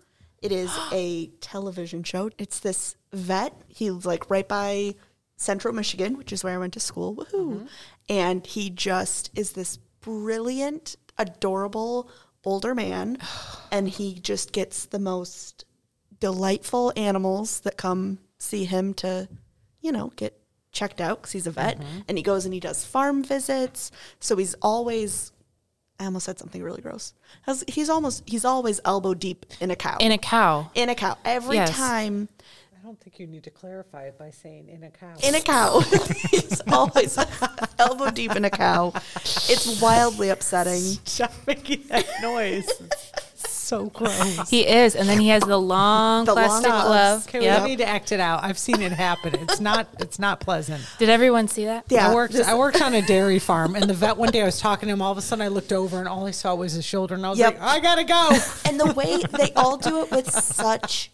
It 0.43 0.51
is 0.53 0.71
a 0.93 1.29
television 1.41 2.03
show. 2.03 2.31
It's 2.37 2.59
this 2.59 2.97
vet. 3.13 3.55
He's 3.69 4.05
like 4.05 4.29
right 4.29 4.47
by 4.49 4.97
Central 5.37 5.73
Michigan, 5.73 6.19
which 6.19 6.33
is 6.33 6.43
where 6.43 6.55
I 6.55 6.59
went 6.59 6.75
to 6.75 6.81
school. 6.81 7.15
Woohoo. 7.15 7.31
Mm-hmm. 7.55 7.67
And 8.09 8.45
he 8.45 8.71
just 8.71 9.31
is 9.37 9.53
this 9.53 9.79
brilliant, 10.01 10.97
adorable 11.17 12.11
older 12.45 12.75
man. 12.75 13.19
and 13.73 13.89
he 13.89 14.15
just 14.21 14.53
gets 14.53 14.87
the 14.87 14.99
most 14.99 15.65
delightful 16.21 16.93
animals 16.97 17.61
that 17.61 17.77
come 17.77 18.19
see 18.39 18.65
him 18.65 18.95
to, 18.95 19.29
you 19.81 19.93
know, 19.93 20.13
get 20.17 20.39
checked 20.73 21.01
out 21.01 21.19
because 21.21 21.33
he's 21.33 21.47
a 21.47 21.51
vet. 21.51 21.79
Mm-hmm. 21.79 21.99
And 22.09 22.19
he 22.19 22.23
goes 22.23 22.45
and 22.45 22.55
he 22.55 22.61
does 22.61 22.85
farm 22.85 23.23
visits. 23.23 23.91
So 24.21 24.37
he's 24.37 24.55
always, 24.63 25.33
I 26.01 26.05
almost 26.07 26.27
said 26.27 26.39
something 26.39 26.63
really 26.63 26.83
gross. 26.83 27.15
He's 27.67 27.89
almost, 27.89 28.23
he's 28.27 28.45
always 28.45 28.81
elbow 28.85 29.15
deep 29.15 29.47
in 29.61 29.71
a 29.71 29.77
cow. 29.77 29.97
In 30.01 30.13
a 30.13 30.19
cow. 30.19 30.71
in 30.75 30.89
a 30.89 30.95
cow. 30.95 31.17
Every 31.25 31.57
Yes. 31.57 31.77
time 31.77 32.29
don't 32.89 32.99
think 33.01 33.19
you 33.21 33.27
need 33.27 33.45
to 33.45 33.51
clarify 33.51 34.05
it 34.05 34.19
by 34.19 34.31
saying 34.31 34.67
in 34.71 34.83
a 34.83 34.91
cow. 34.91 35.13
in 35.23 35.35
a 35.35 35.41
cow. 35.43 35.81
he's 36.31 36.63
always 36.69 37.19
elbow 37.79 38.11
deep 38.11 38.35
in 38.35 38.47
a 38.47 38.51
cow. 38.51 38.93
It's 39.17 39.79
wildly 39.83 40.31
upsetting. 40.31 40.81
Stop 41.05 41.33
making 41.47 41.83
that 41.89 42.07
noise. 42.23 42.67
So 43.35 43.91
gross. 43.91 44.49
He 44.49 44.67
is, 44.67 44.97
and 44.97 45.07
then 45.07 45.21
he 45.21 45.29
has 45.29 45.43
the 45.43 45.59
long 45.59 46.25
The 46.25 46.33
long 46.35 46.47
plastic 46.63 46.71
gloves. 46.71 46.87
glove. 46.87 47.29
Okay, 47.29 47.45
Yep. 47.45 47.63
we 47.63 47.69
need 47.69 47.77
to 47.81 47.87
act 47.89 48.11
it 48.13 48.21
out. 48.21 48.43
I've 48.43 48.57
seen 48.59 48.81
it 48.81 48.93
happen. 48.93 49.35
It's 49.35 49.61
not. 49.61 49.87
It's 50.01 50.19
not 50.19 50.41
pleasant. 50.41 50.83
Did 50.99 51.11
everyone 51.11 51.47
see 51.49 51.67
that? 51.67 51.85
Yeah. 51.91 52.09
I 52.11 52.15
worked. 52.15 52.35
I 52.37 52.55
worked 52.55 52.81
on 52.81 52.95
a 52.95 53.03
dairy 53.03 53.39
farm, 53.39 53.75
and 53.75 53.85
the 53.85 53.93
vet 53.93 54.17
one 54.17 54.31
day 54.31 54.41
I 54.41 54.47
was 54.47 54.59
talking 54.59 54.87
to 54.87 54.95
him. 54.95 55.03
All 55.03 55.13
of 55.13 55.19
a 55.19 55.21
sudden, 55.23 55.45
I 55.45 55.49
looked 55.49 55.75
over, 55.75 55.99
and 55.99 56.09
all 56.09 56.27
I 56.27 56.31
saw 56.31 56.55
was 56.55 56.73
his 56.73 56.87
shoulder, 56.87 57.15
and 57.17 57.27
I 57.27 57.29
was 57.29 57.39
Yep. 57.39 57.61
like, 57.61 57.63
"I 57.63 57.81
gotta 57.81 58.05
go." 58.05 58.31
And 58.65 58.81
the 58.81 58.95
way 58.95 59.19
they 59.39 59.53
all 59.55 59.77
do 59.77 60.01
it 60.03 60.11
with 60.11 60.31
such, 60.33 61.11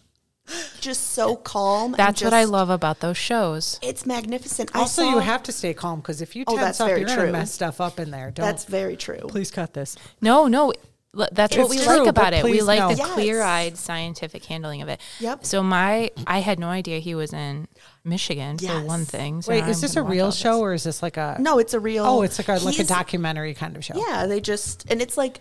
just 0.81 1.13
so 1.13 1.37
calm. 1.37 1.95
and 1.95 1.99
That's 1.99 2.23
what 2.23 2.35
I 2.35 2.45
love 2.45 2.71
about 2.71 3.01
those 3.01 3.17
shows. 3.17 3.79
It's 3.83 4.05
magnificent. 4.05 4.75
Also, 4.75 5.03
saw- 5.03 5.11
you 5.11 5.19
have 5.19 5.43
to 5.45 5.53
stay 5.53 5.73
calm 5.75 6.01
because 6.01 6.21
if 6.21 6.37
you 6.37 6.45
Oh, 6.47 6.53
tense 6.57 6.61
that's 6.67 6.81
up, 6.81 6.89
very 6.89 7.01
you're 7.01 7.09
gonna 7.09 7.33
mess 7.33 7.53
stuff 7.53 7.81
up 7.81 7.99
in 7.99 8.11
there. 8.11 8.31
Don't. 8.31 8.45
That's 8.45 8.65
very 8.65 8.97
true. 8.97 9.21
please 9.29 9.51
cut 9.51 9.73
this. 9.75 9.97
No, 10.21 10.47
no. 10.47 10.73
l- 11.17 11.29
That's 11.33 11.57
what 11.57 11.71
we 11.71 11.79
true, 11.79 11.99
like 12.01 12.09
about 12.09 12.33
it. 12.35 12.45
We 12.45 12.61
like 12.61 12.79
no. 12.81 12.89
the 12.91 12.97
Yes. 12.97 13.11
clear-eyed 13.13 13.79
scientific 13.79 14.45
handling 14.45 14.83
of 14.83 14.89
it. 14.89 15.01
Yep. 15.21 15.47
So 15.47 15.63
my, 15.63 16.11
I 16.27 16.41
had 16.41 16.59
no 16.59 16.69
idea 16.69 16.99
he 16.99 17.15
was 17.15 17.33
in 17.33 17.69
Michigan 18.05 18.59
for 18.59 18.83
one 18.83 19.05
thing. 19.07 19.41
So 19.41 19.53
Wait, 19.53 19.65
is 19.67 19.79
I'm 19.79 19.81
this 19.81 19.97
a 19.97 20.03
real 20.03 20.31
show 20.33 20.55
this. 20.55 20.61
or 20.61 20.75
is 20.75 20.83
this 20.85 21.03
like 21.03 21.17
a? 21.17 21.37
No, 21.41 21.59
it's 21.59 21.73
a 21.73 21.81
real. 21.81 22.05
Oh, 22.05 22.23
it's 22.23 22.39
like 22.39 22.49
a 22.49 22.63
like 22.65 22.79
a 22.79 22.85
documentary 22.85 23.55
kind 23.55 23.77
of 23.77 23.85
show. 23.85 23.95
Yeah, 23.97 24.27
they 24.27 24.41
just 24.41 24.85
and 24.91 25.01
it's 25.01 25.17
like 25.17 25.41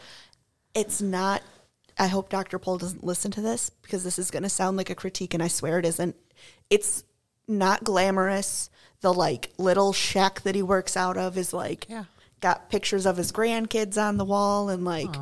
it's 0.76 1.02
not 1.02 1.42
I 1.98 2.08
hope 2.08 2.30
Dr. 2.30 2.58
Pol 2.60 2.78
doesn't 2.80 3.04
listen 3.04 3.32
to 3.32 3.42
this 3.42 3.70
because 3.70 4.04
this 4.04 4.18
is 4.18 4.32
going 4.32 4.44
to 4.44 4.50
sound 4.50 4.78
like 4.78 4.90
a 4.90 4.96
critique 4.96 5.34
and 5.34 5.44
I 5.44 5.48
swear 5.48 5.80
it 5.80 5.86
isn't. 5.86 6.16
It's 6.70 7.04
not 7.48 7.84
glamorous. 7.84 8.70
The 9.02 9.14
like 9.14 9.52
little 9.58 9.94
shack 9.94 10.42
that 10.42 10.56
he 10.56 10.62
works 10.64 10.96
out 10.98 11.18
of 11.18 11.38
is 11.38 11.54
like 11.54 11.86
Yeah. 11.90 12.06
got 12.40 12.70
pictures 12.70 13.06
of 13.06 13.18
his 13.18 13.32
grandkids 13.32 13.98
on 14.02 14.18
the 14.18 14.26
wall 14.26 14.70
and 14.70 14.84
like 14.86 15.14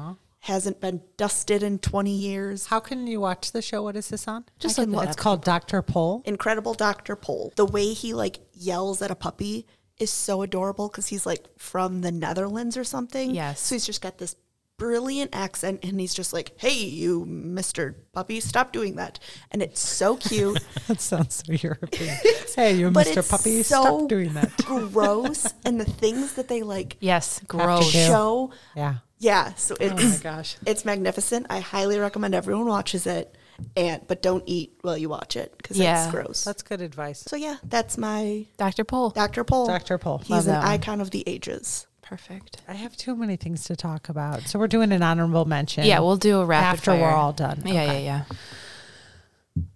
hasn't 0.46 0.80
been 0.80 1.02
dusted 1.18 1.62
in 1.62 1.78
20 1.80 2.12
years. 2.12 2.68
How 2.68 2.80
can 2.80 3.06
you 3.06 3.20
watch 3.20 3.52
the 3.52 3.62
show? 3.62 3.84
What 3.84 3.96
is 3.96 4.08
this 4.10 4.28
on? 4.28 4.46
Just 4.60 4.78
like 4.78 4.88
it's 5.08 5.16
called 5.16 5.44
Doctor 5.44 5.82
Pol. 5.82 6.24
Incredible 6.26 6.74
Dr. 6.74 7.16
Pol. 7.16 7.54
The 7.56 7.66
way 7.66 7.94
he 7.94 8.14
like 8.14 8.40
yells 8.54 9.02
at 9.02 9.12
a 9.12 9.16
puppy 9.16 9.68
is 10.00 10.10
so 10.10 10.42
adorable 10.42 10.88
because 10.90 11.08
he's 11.08 11.26
like 11.28 11.46
from 11.60 12.02
the 12.02 12.12
Netherlands 12.12 12.76
or 12.76 12.84
something. 12.84 13.36
Yes. 13.36 13.60
So 13.62 13.76
he's 13.76 13.86
just 13.86 14.02
got 14.02 14.18
this 14.18 14.36
brilliant 14.82 15.30
accent 15.36 15.80
and 15.84 16.00
he's 16.00 16.12
just 16.12 16.34
like, 16.34 16.54
hey, 16.58 16.74
you 16.74 17.24
Mr. 17.28 17.94
Puppy, 18.14 18.40
stop 18.40 18.74
doing 18.74 18.96
that. 18.96 19.20
And 19.52 19.62
it's 19.62 19.80
so 19.80 20.16
cute, 20.18 20.60
That 20.88 21.00
sounds 21.00 21.44
so 21.46 21.54
European. 21.54 22.18
hey, 22.56 22.74
you, 22.74 22.90
but 22.90 23.06
Mr. 23.06 23.18
it's 23.18 23.30
Puppy, 23.30 23.62
so 23.62 23.82
stop 23.84 24.10
doing 24.10 24.34
that. 24.34 24.52
gross. 24.66 25.46
And 25.66 25.80
the 25.80 25.86
things 25.86 26.34
that 26.34 26.48
they 26.48 26.64
like 26.64 26.98
Yes, 27.00 27.40
gross. 27.48 27.92
show. 27.92 28.52
Yeah. 28.76 28.96
Yeah. 29.20 29.54
So 29.54 29.76
it's 29.80 29.94
Oh 29.94 29.98
it's, 30.08 30.24
my 30.24 30.32
gosh. 30.32 30.56
it's 30.66 30.84
magnificent. 30.84 31.46
I 31.52 31.60
highly 31.60 32.00
recommend 32.00 32.34
everyone 32.34 32.66
watches 32.66 33.06
it. 33.06 33.38
And, 33.78 34.02
but 34.08 34.24
don't 34.24 34.44
eat 34.48 34.80
while 34.82 34.98
you 34.98 35.10
watch 35.10 35.36
it 35.36 35.54
because 35.58 35.78
Yeah. 35.78 36.06
it's 36.06 36.12
gross. 36.12 36.44
That's 36.44 36.64
good 36.64 36.82
advice. 36.82 37.20
so 37.20 37.36
yeah, 37.36 37.58
that's 37.64 38.00
my 38.00 38.48
Dr. 38.58 38.84
Pol. 38.84 39.12
Dr. 39.12 39.44
Pol. 39.44 39.68
Dr. 39.68 40.00
Pol. 40.00 40.18
He's 40.18 40.30
Love 40.32 40.48
an 40.48 40.54
that 40.54 40.64
one. 40.64 40.68
icon 40.72 41.02
of 41.02 41.12
the 41.12 41.24
ages. 41.28 41.86
Perfect. 42.12 42.58
I 42.68 42.74
have 42.74 42.98
too 42.98 43.16
many 43.16 43.38
things 43.38 43.64
to 43.64 43.76
talk 43.78 44.10
about. 44.10 44.42
So 44.42 44.60
we're 44.60 44.68
doing 44.68 44.92
an 44.92 45.02
honorable 45.02 45.46
mention. 45.46 45.86
Yeah, 45.86 46.00
we'll 46.02 46.18
do 46.18 46.42
a 46.42 46.46
rapid 46.46 46.66
after 46.80 46.92
fire. 46.92 47.00
we're 47.00 47.10
all 47.10 47.32
done. 47.32 47.62
Yeah, 47.64 47.84
Okay. 47.84 48.04
yeah, 48.04 48.26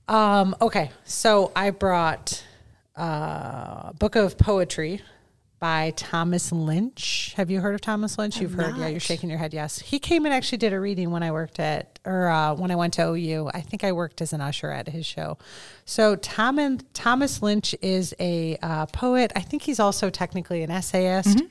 yeah. 0.09 0.39
Um, 0.41 0.53
okay, 0.59 0.91
so 1.05 1.53
I 1.55 1.69
brought 1.69 2.43
uh, 2.99 3.03
a 3.03 3.93
book 3.97 4.17
of 4.17 4.37
poetry 4.37 5.01
by 5.61 5.93
Thomas 5.95 6.51
Lynch. 6.51 7.33
Have 7.37 7.49
you 7.49 7.61
heard 7.61 7.73
of 7.73 7.79
Thomas 7.79 8.17
Lynch? 8.17 8.41
You've 8.41 8.51
heard, 8.51 8.75
yeah. 8.75 8.87
You're 8.87 8.99
shaking 8.99 9.29
your 9.29 9.39
head. 9.39 9.53
Yes, 9.53 9.79
he 9.79 9.97
came 9.97 10.25
and 10.25 10.33
actually 10.33 10.57
did 10.57 10.73
a 10.73 10.79
reading 10.81 11.11
when 11.11 11.23
I 11.23 11.31
worked 11.31 11.61
at, 11.61 11.99
or 12.03 12.27
uh, 12.27 12.53
when 12.53 12.69
I 12.69 12.75
went 12.75 12.95
to 12.95 13.11
OU. 13.13 13.49
I 13.53 13.61
think 13.61 13.85
I 13.85 13.93
worked 13.93 14.21
as 14.21 14.33
an 14.33 14.41
usher 14.41 14.71
at 14.71 14.89
his 14.89 15.05
show. 15.05 15.37
So 15.85 16.17
Tom 16.17 16.79
Thomas 16.93 17.41
Lynch 17.41 17.73
is 17.81 18.13
a 18.19 18.57
uh, 18.61 18.87
poet. 18.87 19.31
I 19.37 19.39
think 19.39 19.61
he's 19.61 19.79
also 19.79 20.09
technically 20.09 20.63
an 20.63 20.69
essayist. 20.71 21.41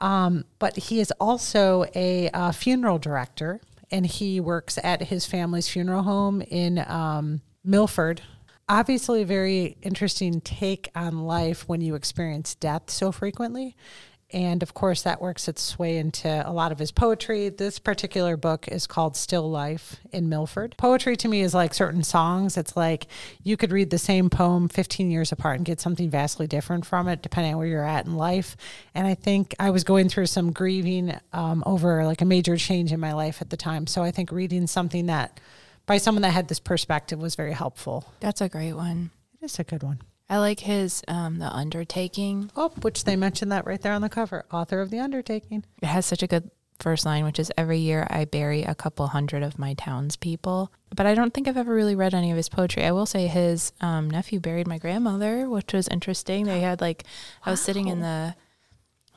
Um, 0.00 0.44
but 0.58 0.76
he 0.76 1.00
is 1.00 1.12
also 1.20 1.84
a 1.94 2.30
uh, 2.30 2.52
funeral 2.52 2.98
director, 2.98 3.60
and 3.90 4.06
he 4.06 4.40
works 4.40 4.78
at 4.82 5.02
his 5.02 5.26
family's 5.26 5.68
funeral 5.68 6.02
home 6.02 6.40
in 6.42 6.78
um, 6.86 7.40
Milford. 7.64 8.22
Obviously, 8.68 9.22
a 9.22 9.26
very 9.26 9.76
interesting 9.82 10.40
take 10.40 10.90
on 10.94 11.24
life 11.24 11.68
when 11.68 11.80
you 11.80 11.94
experience 11.94 12.54
death 12.54 12.90
so 12.90 13.10
frequently. 13.10 13.74
And 14.30 14.62
of 14.62 14.74
course, 14.74 15.02
that 15.02 15.22
works 15.22 15.48
its 15.48 15.78
way 15.78 15.96
into 15.96 16.28
a 16.28 16.52
lot 16.52 16.70
of 16.70 16.78
his 16.78 16.92
poetry. 16.92 17.48
This 17.48 17.78
particular 17.78 18.36
book 18.36 18.68
is 18.68 18.86
called 18.86 19.16
Still 19.16 19.50
Life 19.50 19.96
in 20.12 20.28
Milford. 20.28 20.74
Poetry 20.76 21.16
to 21.16 21.28
me 21.28 21.40
is 21.40 21.54
like 21.54 21.72
certain 21.72 22.02
songs. 22.02 22.58
It's 22.58 22.76
like 22.76 23.06
you 23.42 23.56
could 23.56 23.72
read 23.72 23.88
the 23.88 23.98
same 23.98 24.28
poem 24.28 24.68
15 24.68 25.10
years 25.10 25.32
apart 25.32 25.56
and 25.56 25.64
get 25.64 25.80
something 25.80 26.10
vastly 26.10 26.46
different 26.46 26.84
from 26.84 27.08
it, 27.08 27.22
depending 27.22 27.54
on 27.54 27.58
where 27.58 27.66
you're 27.66 27.84
at 27.84 28.04
in 28.04 28.16
life. 28.16 28.54
And 28.94 29.06
I 29.06 29.14
think 29.14 29.54
I 29.58 29.70
was 29.70 29.82
going 29.82 30.10
through 30.10 30.26
some 30.26 30.52
grieving 30.52 31.18
um, 31.32 31.62
over 31.64 32.04
like 32.04 32.20
a 32.20 32.26
major 32.26 32.58
change 32.58 32.92
in 32.92 33.00
my 33.00 33.14
life 33.14 33.40
at 33.40 33.48
the 33.48 33.56
time. 33.56 33.86
So 33.86 34.02
I 34.02 34.10
think 34.10 34.30
reading 34.30 34.66
something 34.66 35.06
that 35.06 35.40
by 35.86 35.96
someone 35.96 36.20
that 36.20 36.32
had 36.32 36.48
this 36.48 36.60
perspective 36.60 37.18
was 37.18 37.34
very 37.34 37.54
helpful. 37.54 38.12
That's 38.20 38.42
a 38.42 38.48
great 38.50 38.74
one. 38.74 39.10
It 39.40 39.46
is 39.46 39.58
a 39.58 39.64
good 39.64 39.82
one. 39.82 40.02
I 40.30 40.38
like 40.38 40.60
his 40.60 41.02
um, 41.08 41.38
The 41.38 41.50
Undertaking. 41.50 42.50
Oh, 42.54 42.70
which 42.82 43.04
they 43.04 43.16
mentioned 43.16 43.50
that 43.52 43.66
right 43.66 43.80
there 43.80 43.92
on 43.92 44.02
the 44.02 44.08
cover. 44.08 44.44
Author 44.52 44.80
of 44.80 44.90
The 44.90 45.00
Undertaking. 45.00 45.64
It 45.82 45.86
has 45.86 46.04
such 46.06 46.22
a 46.22 46.26
good 46.26 46.50
first 46.78 47.04
line, 47.06 47.24
which 47.24 47.38
is 47.38 47.50
every 47.56 47.78
year 47.78 48.06
I 48.10 48.24
bury 48.24 48.62
a 48.62 48.74
couple 48.74 49.06
hundred 49.08 49.42
of 49.42 49.58
my 49.58 49.74
townspeople. 49.74 50.70
But 50.94 51.06
I 51.06 51.14
don't 51.14 51.32
think 51.34 51.48
I've 51.48 51.56
ever 51.56 51.74
really 51.74 51.96
read 51.96 52.14
any 52.14 52.30
of 52.30 52.36
his 52.36 52.48
poetry. 52.48 52.84
I 52.84 52.92
will 52.92 53.06
say 53.06 53.26
his 53.26 53.72
um, 53.80 54.08
nephew 54.08 54.38
buried 54.38 54.68
my 54.68 54.78
grandmother, 54.78 55.48
which 55.48 55.72
was 55.72 55.88
interesting. 55.88 56.44
They 56.44 56.60
had 56.60 56.80
like, 56.80 57.04
I 57.44 57.50
was 57.50 57.60
sitting 57.60 57.88
in 57.88 58.00
the 58.00 58.34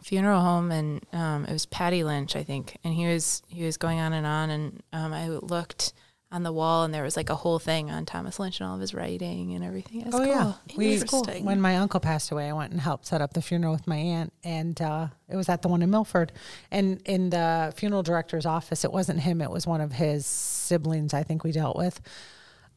funeral 0.02 0.42
home 0.42 0.72
and 0.72 1.06
um, 1.14 1.46
it 1.46 1.54
was 1.54 1.66
Patty 1.66 2.04
Lynch, 2.04 2.36
I 2.36 2.44
think, 2.44 2.78
and 2.84 2.94
he 2.94 3.06
was 3.06 3.44
he 3.48 3.64
was 3.64 3.78
going 3.78 4.00
on 4.00 4.14
and 4.14 4.26
on, 4.26 4.50
and 4.50 4.84
um, 4.92 5.14
I 5.14 5.30
looked 5.30 5.94
on 6.32 6.44
the 6.44 6.52
wall 6.54 6.84
and 6.86 6.94
there 6.94 7.04
was 7.04 7.18
like 7.18 7.30
a 7.30 7.36
whole 7.36 7.60
thing 7.60 7.92
on 7.92 8.06
Thomas 8.06 8.40
Lynch 8.40 8.60
and 8.62 8.70
all 8.70 8.76
of 8.76 8.82
his 8.82 8.94
writing 8.94 9.54
and 9.54 9.64
everything. 9.66 10.02
It 10.02 10.06
was 10.08 10.16
Oh 10.16 10.20
cool. 10.20 10.28
yeah, 10.28 10.54
we 10.78 10.94
Interesting. 10.94 11.44
when 11.44 11.60
my 11.60 11.76
uncle 11.78 12.00
passed 12.00 12.32
away, 12.32 12.48
I 12.50 12.54
went 12.54 12.72
and 12.72 12.80
helped 12.80 13.06
set 13.08 13.22
up 13.22 13.34
the 13.34 13.42
funeral 13.42 13.74
with 13.74 13.86
my 13.86 13.98
aunt, 13.98 14.32
and 14.44 14.82
uh, 14.82 15.08
it 15.28 15.36
was 15.36 15.50
at 15.50 15.62
the 15.62 15.68
one 15.68 15.82
in 15.82 15.90
Milford. 15.90 16.32
And 16.72 17.02
in 17.06 17.32
the 17.32 17.74
funeral 17.76 18.02
director's 18.04 18.46
office, 18.46 18.86
it 18.86 18.92
wasn't 18.94 19.20
him; 19.20 19.42
it 19.42 19.52
was 19.52 19.68
one 19.68 19.82
of 19.82 19.92
his 19.92 20.26
siblings. 20.26 21.14
I 21.14 21.24
think 21.24 21.44
we 21.44 21.52
dealt 21.52 21.76
with. 21.76 22.00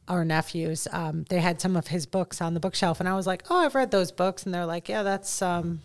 our 0.07 0.23
nephews, 0.25 0.87
um, 0.91 1.25
they 1.29 1.39
had 1.39 1.59
some 1.61 1.75
of 1.75 1.87
his 1.87 2.05
books 2.05 2.39
on 2.41 2.53
the 2.53 2.59
bookshelf, 2.59 2.99
and 2.99 3.07
I 3.09 3.15
was 3.15 3.25
like, 3.25 3.43
"Oh, 3.49 3.57
I've 3.57 3.73
read 3.73 3.89
those 3.91 4.11
books," 4.11 4.43
and 4.45 4.53
they're 4.53 4.65
like, 4.65 4.87
"Yeah, 4.89 5.01
that's 5.03 5.41
um, 5.41 5.79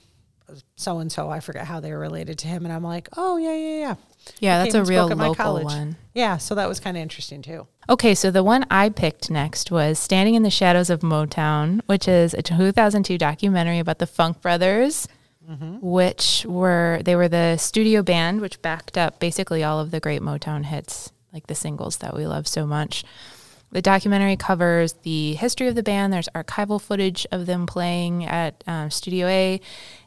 so 0.77 0.99
and 0.99 1.11
so." 1.11 1.31
I 1.31 1.41
forget 1.41 1.67
how 1.67 1.79
they 1.81 1.93
were 1.93 1.99
related 2.01 2.37
to 2.41 2.49
him, 2.49 2.65
and 2.67 2.73
I'm 2.75 2.83
like, 2.83 3.09
"Oh, 3.17 3.37
yeah, 3.39 3.55
yeah, 3.55 3.79
yeah." 3.79 3.95
Yeah, 4.39 4.63
that's 4.63 4.75
a 4.75 4.85
real 4.85 5.09
local 5.09 5.63
one. 5.63 5.97
Yeah, 6.15 6.39
so 6.39 6.55
that 6.55 6.69
was 6.69 6.81
kind 6.81 6.97
of 6.97 7.03
interesting 7.03 7.43
too. 7.43 7.67
Okay, 7.89 8.15
so 8.15 8.31
the 8.31 8.45
one 8.45 8.65
I 8.71 8.89
picked 8.89 9.31
next 9.31 9.71
was 9.71 9.99
Standing 9.99 10.35
in 10.35 10.43
the 10.43 10.51
Shadows 10.51 10.91
of 10.91 11.01
Motown, 11.01 11.81
which 11.87 12.07
is 12.09 12.35
a 12.35 12.43
2002 12.43 13.19
documentary 13.19 13.79
about 13.79 13.99
the 13.99 14.07
Funk 14.07 14.41
Brothers, 14.41 15.09
which 15.81 16.47
were 16.49 17.01
they 17.05 17.17
were 17.17 17.27
the 17.29 17.57
studio 17.57 18.03
band 18.03 18.41
which 18.41 18.63
backed 18.63 18.97
up 18.97 19.19
basically 19.19 19.65
all 19.65 19.81
of 19.81 19.91
the 19.91 19.99
great 19.99 20.23
Motown 20.23 20.65
hits, 20.65 21.11
like 21.33 21.49
the 21.49 21.57
singles 21.57 21.97
that 21.99 22.15
we 22.15 22.27
love 22.27 22.47
so 22.47 22.67
much. 22.67 23.05
The 23.73 23.83
documentary 23.83 24.37
covers 24.37 24.95
the 25.03 25.35
history 25.35 25.69
of 25.69 25.77
the 25.77 25.83
band. 25.83 26.13
There's 26.13 26.29
archival 26.35 26.81
footage 26.81 27.27
of 27.31 27.47
them 27.47 27.67
playing 27.67 28.25
at 28.25 28.65
um, 28.67 28.91
Studio 28.91 29.27
A, 29.29 29.61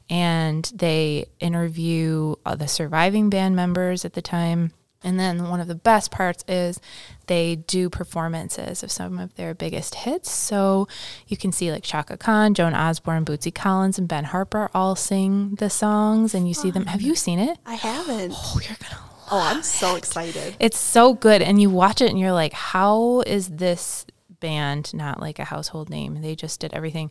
and 0.09 0.71
they 0.75 1.25
interview 1.39 2.35
uh, 2.45 2.55
the 2.55 2.67
surviving 2.67 3.29
band 3.29 3.55
members 3.55 4.05
at 4.05 4.13
the 4.13 4.21
time. 4.21 4.71
And 5.05 5.19
then 5.19 5.49
one 5.49 5.59
of 5.59 5.67
the 5.67 5.75
best 5.75 6.11
parts 6.11 6.45
is 6.47 6.79
they 7.27 7.57
do 7.57 7.89
performances 7.89 8.83
of 8.83 8.91
some 8.91 9.19
of 9.19 9.35
their 9.35 9.53
biggest 9.53 9.95
hits. 9.95 10.31
So 10.31 10.87
you 11.27 11.35
can 11.35 11.51
see 11.51 11.71
like 11.73 11.83
Chaka 11.83 12.15
Khan, 12.15 12.53
Joan 12.53 12.73
Osborne, 12.73 13.25
Bootsy 13.25 13.53
Collins, 13.53 13.99
and 13.99 14.07
Ben 14.07 14.23
Harper 14.23 14.69
all 14.73 14.95
sing 14.95 15.55
the 15.55 15.69
songs, 15.69 16.33
and 16.33 16.47
you 16.47 16.53
see 16.53 16.71
them. 16.71 16.85
Have 16.85 17.01
you 17.01 17.15
seen 17.15 17.37
it? 17.39 17.57
I 17.65 17.75
haven't. 17.75 18.31
Oh, 18.33 18.59
you're 18.63 18.77
gonna 18.79 19.01
Oh, 19.31 19.39
I'm 19.39 19.63
so 19.63 19.95
excited. 19.95 20.55
it's 20.59 20.77
so 20.77 21.13
good. 21.13 21.41
And 21.41 21.61
you 21.61 21.69
watch 21.69 22.01
it 22.01 22.09
and 22.09 22.19
you're 22.19 22.31
like, 22.33 22.53
how 22.53 23.21
is 23.21 23.49
this 23.49 24.05
band 24.39 24.93
not 24.93 25.19
like 25.19 25.39
a 25.39 25.45
household 25.45 25.89
name? 25.89 26.21
They 26.21 26.35
just 26.35 26.59
did 26.59 26.73
everything. 26.73 27.09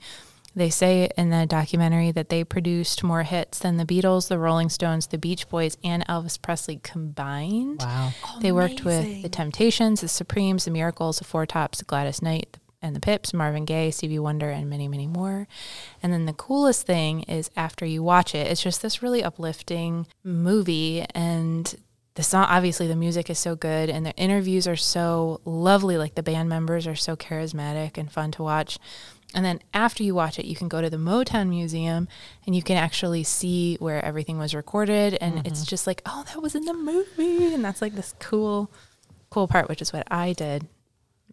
They 0.55 0.69
say 0.69 1.09
in 1.17 1.31
the 1.31 1.47
documentary 1.47 2.13
that 2.13 2.29
they 2.29 2.45
produced 2.45 3.03
more 3.03 3.23
hits 3.23 3.59
than 3.59 3.79
the 3.79 3.87
Beatles, 3.87 4.29
the 4.29 4.39
Rolling 4.39 4.69
Stones, 4.69 5.07
the 5.07 5.19
Beach 5.19 5.49
Boys, 5.49 5.79
and 5.83 6.07
Elvis 6.07 6.41
Presley 6.41 6.79
combined. 6.83 7.81
Wow. 7.81 8.13
They 8.41 8.53
worked 8.53 8.85
with 8.85 9.23
the 9.23 9.31
Temptations, 9.31 10.03
the 10.03 10.09
Supremes, 10.09 10.67
the 10.67 10.71
Miracles, 10.71 11.19
the 11.19 11.25
Four 11.25 11.47
Tops, 11.47 11.79
the 11.79 11.85
Gladys 11.85 12.21
Knight, 12.21 12.59
and 12.83 12.95
the 12.95 13.01
Pips, 13.01 13.33
Marvin 13.33 13.65
Gaye, 13.65 13.91
Stevie 13.91 14.19
Wonder, 14.19 14.51
and 14.51 14.69
many, 14.69 14.89
many 14.89 15.07
more. 15.07 15.47
And 16.03 16.13
then 16.13 16.27
the 16.27 16.33
coolest 16.33 16.87
thing 16.87 17.23
is 17.23 17.51
after 17.57 17.87
you 17.87 18.03
watch 18.03 18.35
it, 18.35 18.49
it's 18.49 18.63
just 18.63 18.83
this 18.83 19.03
really 19.03 19.23
uplifting 19.23 20.07
movie. 20.25 21.07
And 21.15 21.75
the 22.15 22.23
song, 22.23 22.45
obviously, 22.51 22.89
the 22.89 22.97
music 22.97 23.31
is 23.31 23.39
so 23.39 23.55
good, 23.55 23.89
and 23.89 24.05
the 24.05 24.15
interviews 24.17 24.67
are 24.69 24.77
so 24.77 25.41
lovely. 25.45 25.97
Like 25.97 26.15
the 26.15 26.23
band 26.23 26.49
members 26.49 26.87
are 26.87 26.97
so 26.97 27.17
charismatic 27.17 27.97
and 27.97 28.13
fun 28.13 28.33
to 28.33 28.43
watch. 28.43 28.79
And 29.35 29.45
then 29.45 29.61
after 29.73 30.03
you 30.03 30.15
watch 30.15 30.39
it, 30.39 30.45
you 30.45 30.57
can 30.57 30.69
go 30.69 30.81
to 30.81 30.91
the 30.91 30.97
Motown 30.97 31.49
Museum 31.49 32.09
and 32.47 32.55
you 32.55 32.63
can 32.63 32.77
actually 32.77 33.25
see 33.25 33.77
where 33.77 34.05
everything 34.05 34.39
was 34.39 34.55
recorded. 34.55 35.17
And 35.21 35.47
it's 35.47 35.61
mm-hmm. 35.61 35.69
just 35.69 35.87
like, 35.87 36.03
oh, 36.07 36.25
that 36.29 36.43
was 36.43 36.55
in 36.55 36.65
the 36.65 36.75
movie. 36.75 37.55
And 37.55 37.65
that's 37.65 37.81
like 37.81 37.95
this 37.95 38.15
cool, 38.19 38.71
cool 39.31 39.49
part, 39.49 39.69
which 39.69 39.81
is 39.81 39.93
what 39.93 40.07
I 40.11 40.33
did 40.33 40.67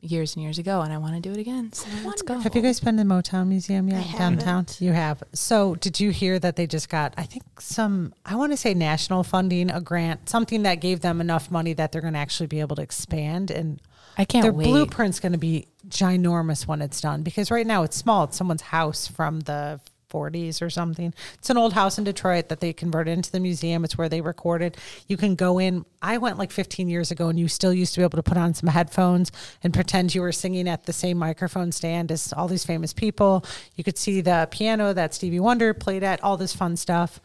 years 0.01 0.35
and 0.35 0.43
years 0.43 0.57
ago. 0.57 0.81
And 0.81 0.93
I 0.93 0.97
want 0.97 1.15
to 1.15 1.21
do 1.21 1.31
it 1.31 1.41
again. 1.41 1.73
So 1.73 1.87
let's 2.05 2.21
go. 2.21 2.39
Have 2.39 2.55
you 2.55 2.61
guys 2.61 2.79
been 2.79 2.95
to 2.97 3.03
the 3.03 3.09
Motown 3.09 3.47
Museum 3.47 3.89
yet 3.89 4.05
downtown? 4.17 4.65
You 4.79 4.93
have. 4.93 5.21
So, 5.33 5.75
did 5.75 5.99
you 5.99 6.11
hear 6.11 6.39
that 6.39 6.55
they 6.55 6.67
just 6.67 6.89
got, 6.89 7.13
I 7.17 7.23
think, 7.23 7.43
some, 7.59 8.13
I 8.25 8.35
want 8.35 8.53
to 8.53 8.57
say 8.57 8.73
national 8.73 9.23
funding, 9.23 9.69
a 9.69 9.81
grant, 9.81 10.29
something 10.29 10.63
that 10.63 10.75
gave 10.75 11.01
them 11.01 11.19
enough 11.19 11.51
money 11.51 11.73
that 11.73 11.91
they're 11.91 12.01
going 12.01 12.13
to 12.13 12.19
actually 12.19 12.47
be 12.47 12.61
able 12.61 12.77
to 12.77 12.81
expand 12.81 13.51
and 13.51 13.81
I 14.19 14.25
can't 14.25 14.43
their 14.43 14.53
wait. 14.53 14.67
blueprint's 14.67 15.19
going 15.19 15.31
to 15.31 15.37
be 15.37 15.67
ginormous 15.87 16.67
when 16.67 16.81
it's 16.81 16.99
done 16.99 17.23
because 17.23 17.49
right 17.49 17.65
now 17.65 17.83
it's 17.83 17.95
small. 17.95 18.25
It's 18.25 18.37
someone's 18.37 18.61
house 18.61 19.07
from 19.07 19.39
the 19.39 19.79
40s 20.09 20.61
or 20.61 20.69
something. 20.69 21.13
It's 21.35 21.49
an 21.49 21.57
old 21.57 21.73
house 21.73 21.97
in 21.97 22.03
Detroit 22.03 22.49
that 22.49 22.59
they 22.59 22.73
converted 22.73 23.13
into 23.13 23.31
the 23.31 23.39
museum. 23.39 23.85
It's 23.85 23.97
where 23.97 24.09
they 24.09 24.21
recorded. 24.21 24.75
You 25.07 25.17
can 25.17 25.35
go 25.35 25.59
in. 25.59 25.85
I 26.01 26.17
went 26.17 26.37
like 26.37 26.51
15 26.51 26.89
years 26.89 27.11
ago 27.11 27.29
and 27.29 27.39
you 27.39 27.47
still 27.47 27.73
used 27.73 27.93
to 27.93 28.01
be 28.01 28.03
able 28.03 28.17
to 28.17 28.23
put 28.23 28.37
on 28.37 28.53
some 28.53 28.67
headphones 28.67 29.31
and 29.63 29.73
pretend 29.73 30.13
you 30.13 30.21
were 30.21 30.31
singing 30.31 30.67
at 30.67 30.85
the 30.85 30.93
same 30.93 31.17
microphone 31.17 31.71
stand 31.71 32.11
as 32.11 32.33
all 32.33 32.47
these 32.47 32.65
famous 32.65 32.91
people. 32.91 33.45
You 33.75 33.83
could 33.83 33.97
see 33.97 34.21
the 34.21 34.47
piano 34.51 34.93
that 34.93 35.13
Stevie 35.13 35.39
Wonder 35.39 35.73
played 35.73 36.03
at, 36.03 36.21
all 36.23 36.37
this 36.37 36.55
fun 36.55 36.75
stuff. 36.75 37.21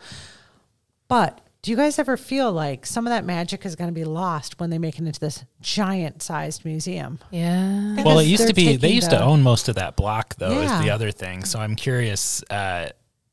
But 1.08 1.40
do 1.64 1.70
you 1.70 1.78
guys 1.78 1.98
ever 1.98 2.18
feel 2.18 2.52
like 2.52 2.84
some 2.84 3.06
of 3.06 3.10
that 3.10 3.24
magic 3.24 3.64
is 3.64 3.74
going 3.74 3.88
to 3.88 3.94
be 3.94 4.04
lost 4.04 4.60
when 4.60 4.68
they 4.68 4.76
make 4.76 4.98
it 4.98 5.06
into 5.06 5.18
this 5.18 5.46
giant 5.62 6.20
sized 6.20 6.62
museum? 6.62 7.18
Yeah. 7.30 8.02
Well, 8.04 8.18
it 8.18 8.26
used 8.26 8.46
to 8.48 8.52
be 8.52 8.76
they 8.76 8.76
taking 8.76 8.96
used 8.96 9.08
to 9.10 9.22
own 9.22 9.40
most 9.40 9.70
of 9.70 9.76
that 9.76 9.96
block 9.96 10.34
though 10.36 10.60
yeah. 10.60 10.76
is 10.76 10.84
the 10.84 10.90
other 10.90 11.10
thing. 11.10 11.42
So 11.46 11.58
I'm 11.58 11.74
curious 11.74 12.44
uh 12.50 12.90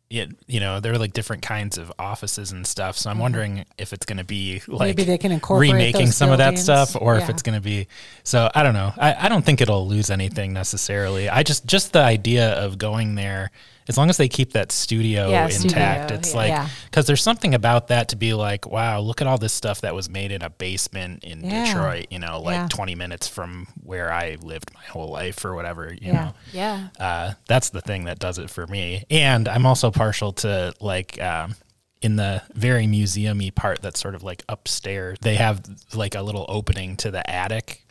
it, 0.09 0.29
you 0.47 0.61
know, 0.61 0.79
there 0.79 0.93
are 0.93 0.97
like 0.97 1.11
different 1.11 1.41
kinds 1.41 1.77
of 1.77 1.91
offices 1.99 2.53
and 2.53 2.65
stuff. 2.65 2.97
So 2.97 3.09
I'm 3.09 3.19
wondering 3.19 3.65
if 3.77 3.91
it's 3.91 4.05
going 4.05 4.17
to 4.17 4.23
be 4.23 4.61
like 4.67 4.67
Mm-hmm. 4.67 4.83
Maybe 4.85 5.03
they 5.03 5.17
can 5.17 5.31
incorporate 5.33 5.73
remaking 5.73 6.05
those 6.05 6.15
some 6.15 6.31
of 6.31 6.37
that 6.37 6.57
stuff, 6.57 6.95
or 6.99 7.17
if 7.17 7.29
it's 7.29 7.41
going 7.41 7.55
to 7.55 7.61
be. 7.61 7.87
So 8.23 8.49
I 8.55 8.63
don't 8.63 8.73
know. 8.73 8.93
I, 8.97 9.25
I 9.25 9.29
don't 9.29 9.43
think 9.43 9.59
it'll 9.59 9.87
lose 9.87 10.09
anything 10.09 10.53
necessarily. 10.53 11.27
I 11.27 11.43
just 11.43 11.65
just 11.65 11.91
the 11.91 11.99
idea 11.99 12.51
of 12.53 12.77
going 12.77 13.15
there, 13.15 13.51
as 13.87 13.97
long 13.97 14.09
as 14.09 14.17
they 14.17 14.29
keep 14.29 14.53
that 14.53 14.71
studio 14.71 15.29
Yeah, 15.29 15.45
intact, 15.45 15.59
studio, 16.05 16.07
it's 16.17 16.31
yeah. 16.31 16.37
like 16.37 16.49
Yeah. 16.49 16.69
because 16.85 17.07
there's 17.07 17.21
something 17.23 17.53
about 17.55 17.87
that 17.89 18.09
to 18.09 18.15
be 18.15 18.33
like, 18.33 18.67
wow, 18.67 18.99
look 18.99 19.21
at 19.21 19.27
all 19.27 19.37
this 19.37 19.53
stuff 19.53 19.81
that 19.81 19.95
was 19.95 20.09
made 20.09 20.31
in 20.31 20.41
a 20.41 20.49
basement 20.49 21.23
in. 21.23 21.41
Detroit. 21.41 22.07
You 22.11 22.19
know, 22.19 22.39
like 22.41 22.55
Yeah. 22.55 22.67
20 22.69 22.95
minutes 22.95 23.27
from 23.27 23.67
where 23.83 24.11
I 24.11 24.37
lived 24.41 24.71
my 24.73 24.83
whole 24.85 25.09
life 25.09 25.43
or 25.43 25.55
whatever. 25.55 25.93
You 25.93 26.13
know, 26.13 26.33
Yeah. 26.53 26.87
uh, 26.99 27.33
that's 27.47 27.69
the 27.71 27.81
thing 27.81 28.05
that 28.05 28.19
does 28.19 28.37
it 28.37 28.49
for 28.49 28.65
me. 28.67 29.03
And 29.09 29.47
I'm 29.47 29.65
also 29.65 29.91
partial 29.91 30.31
to 30.33 30.73
like 30.79 31.21
um, 31.21 31.55
in 32.01 32.15
the 32.15 32.41
very 32.53 32.85
museumy 32.87 33.53
part 33.53 33.81
that's 33.81 33.99
sort 33.99 34.15
of 34.15 34.23
like 34.23 34.43
upstairs. 34.49 35.17
They 35.21 35.35
have 35.35 35.61
like 35.93 36.15
a 36.15 36.21
little 36.21 36.45
opening 36.49 36.97
to 36.97 37.11
the 37.11 37.27
attic, 37.29 37.85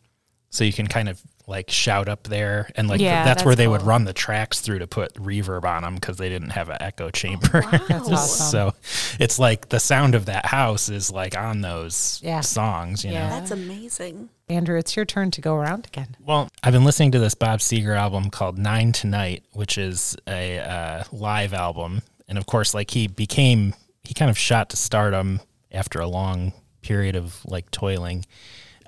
so 0.50 0.64
you 0.64 0.72
can 0.72 0.86
kind 0.88 1.08
of 1.08 1.20
like 1.50 1.68
shout 1.68 2.08
up 2.08 2.22
there, 2.22 2.70
and 2.76 2.88
like 2.88 3.00
Yeah, 3.00 3.24
that's, 3.24 3.44
where 3.44 3.54
that's 3.54 3.58
they 3.58 3.68
would 3.68 3.82
run 3.82 4.04
the 4.04 4.12
tracks 4.12 4.60
through 4.60 4.78
to 4.78 4.86
put 4.86 5.12
reverb 5.14 5.64
on 5.64 5.82
them 5.82 5.96
because 5.96 6.16
they 6.16 6.28
didn't 6.28 6.50
have 6.50 6.70
an 6.70 6.78
echo 6.80 7.10
chamber. 7.10 7.62
That's 7.88 8.08
awesome. 8.08 8.46
so 8.70 8.74
it's 9.18 9.38
like 9.38 9.68
the 9.68 9.80
sound 9.80 10.14
of 10.14 10.26
that 10.26 10.46
house 10.46 10.88
is 10.88 11.10
like 11.10 11.36
on 11.36 11.60
those 11.60 12.20
Yeah. 12.22 12.40
songs, 12.40 13.04
you 13.04 13.10
know. 13.10 13.16
Yeah. 13.16 13.28
That's 13.30 13.50
amazing. 13.50 14.30
Andrew, 14.48 14.78
it's 14.78 14.94
your 14.96 15.04
turn 15.04 15.30
to 15.32 15.40
go 15.40 15.56
around 15.56 15.86
again. 15.86 16.16
Well, 16.24 16.48
I've 16.62 16.72
been 16.72 16.84
listening 16.84 17.10
to 17.12 17.18
this 17.18 17.34
Bob 17.34 17.58
Seger 17.58 17.96
album 17.96 18.30
called 18.30 18.56
Nine 18.56 18.92
Tonight, 18.92 19.44
which 19.52 19.76
is 19.76 20.16
a 20.28 20.58
uh, 20.58 21.04
live 21.12 21.52
album. 21.52 22.02
And 22.28 22.38
of 22.38 22.46
course, 22.46 22.74
like 22.74 22.92
he 22.92 23.08
became, 23.08 23.74
he 24.04 24.14
kind 24.14 24.30
of 24.30 24.38
shot 24.38 24.70
to 24.70 24.76
stardom 24.76 25.40
after 25.72 26.00
a 26.00 26.06
long 26.06 26.52
period 26.82 27.16
of 27.16 27.44
like 27.44 27.70
toiling 27.72 28.24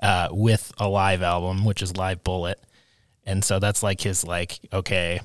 uh, 0.03 0.27
with 0.31 0.71
a 0.77 0.87
live 0.87 1.23
album, 1.23 1.65
which 1.65 1.81
is 1.81 1.97
Live 1.97 2.23
Bullet. 2.23 2.59
And 3.25 3.43
so 3.43 3.57
that's 3.57 3.81
like 3.81 4.01
his, 4.01 4.23
like, 4.25 4.59
okay, 4.71 5.21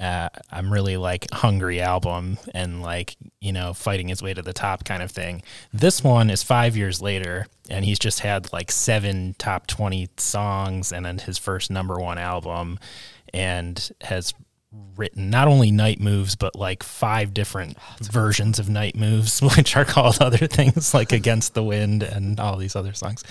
uh, 0.00 0.28
I'm 0.50 0.72
really 0.72 0.96
like 0.96 1.30
hungry 1.30 1.80
album 1.80 2.36
and 2.52 2.82
like 2.82 3.14
you 3.40 3.52
know 3.52 3.72
fighting 3.72 4.08
his 4.08 4.20
way 4.20 4.34
to 4.34 4.42
the 4.42 4.52
top 4.52 4.84
kind 4.84 5.00
of 5.00 5.12
thing. 5.12 5.42
This 5.72 6.02
one 6.02 6.28
is 6.28 6.42
five 6.42 6.76
years 6.76 7.00
later, 7.00 7.46
and 7.70 7.84
he's 7.84 8.00
just 8.00 8.18
had 8.18 8.52
like 8.52 8.72
seven 8.72 9.36
top 9.38 9.68
twenty 9.68 10.08
songs 10.16 10.92
and 10.92 11.06
then 11.06 11.18
his 11.18 11.38
first 11.38 11.70
number 11.70 12.00
one 12.00 12.18
album, 12.18 12.80
and 13.32 13.92
has 14.00 14.34
written 14.96 15.30
not 15.30 15.48
only 15.48 15.70
night 15.70 16.00
moves 16.00 16.34
but 16.34 16.56
like 16.56 16.82
five 16.82 17.34
different 17.34 17.76
versions 18.00 18.58
of 18.58 18.68
night 18.68 18.96
moves, 18.96 19.40
which 19.56 19.76
are 19.76 19.84
called 19.84 20.20
other 20.20 20.48
things 20.48 20.92
like 20.92 21.12
Against 21.12 21.54
the 21.54 21.62
Wind 21.62 22.02
and 22.02 22.40
all 22.40 22.56
these 22.56 22.74
other 22.74 22.94
songs. 22.94 23.22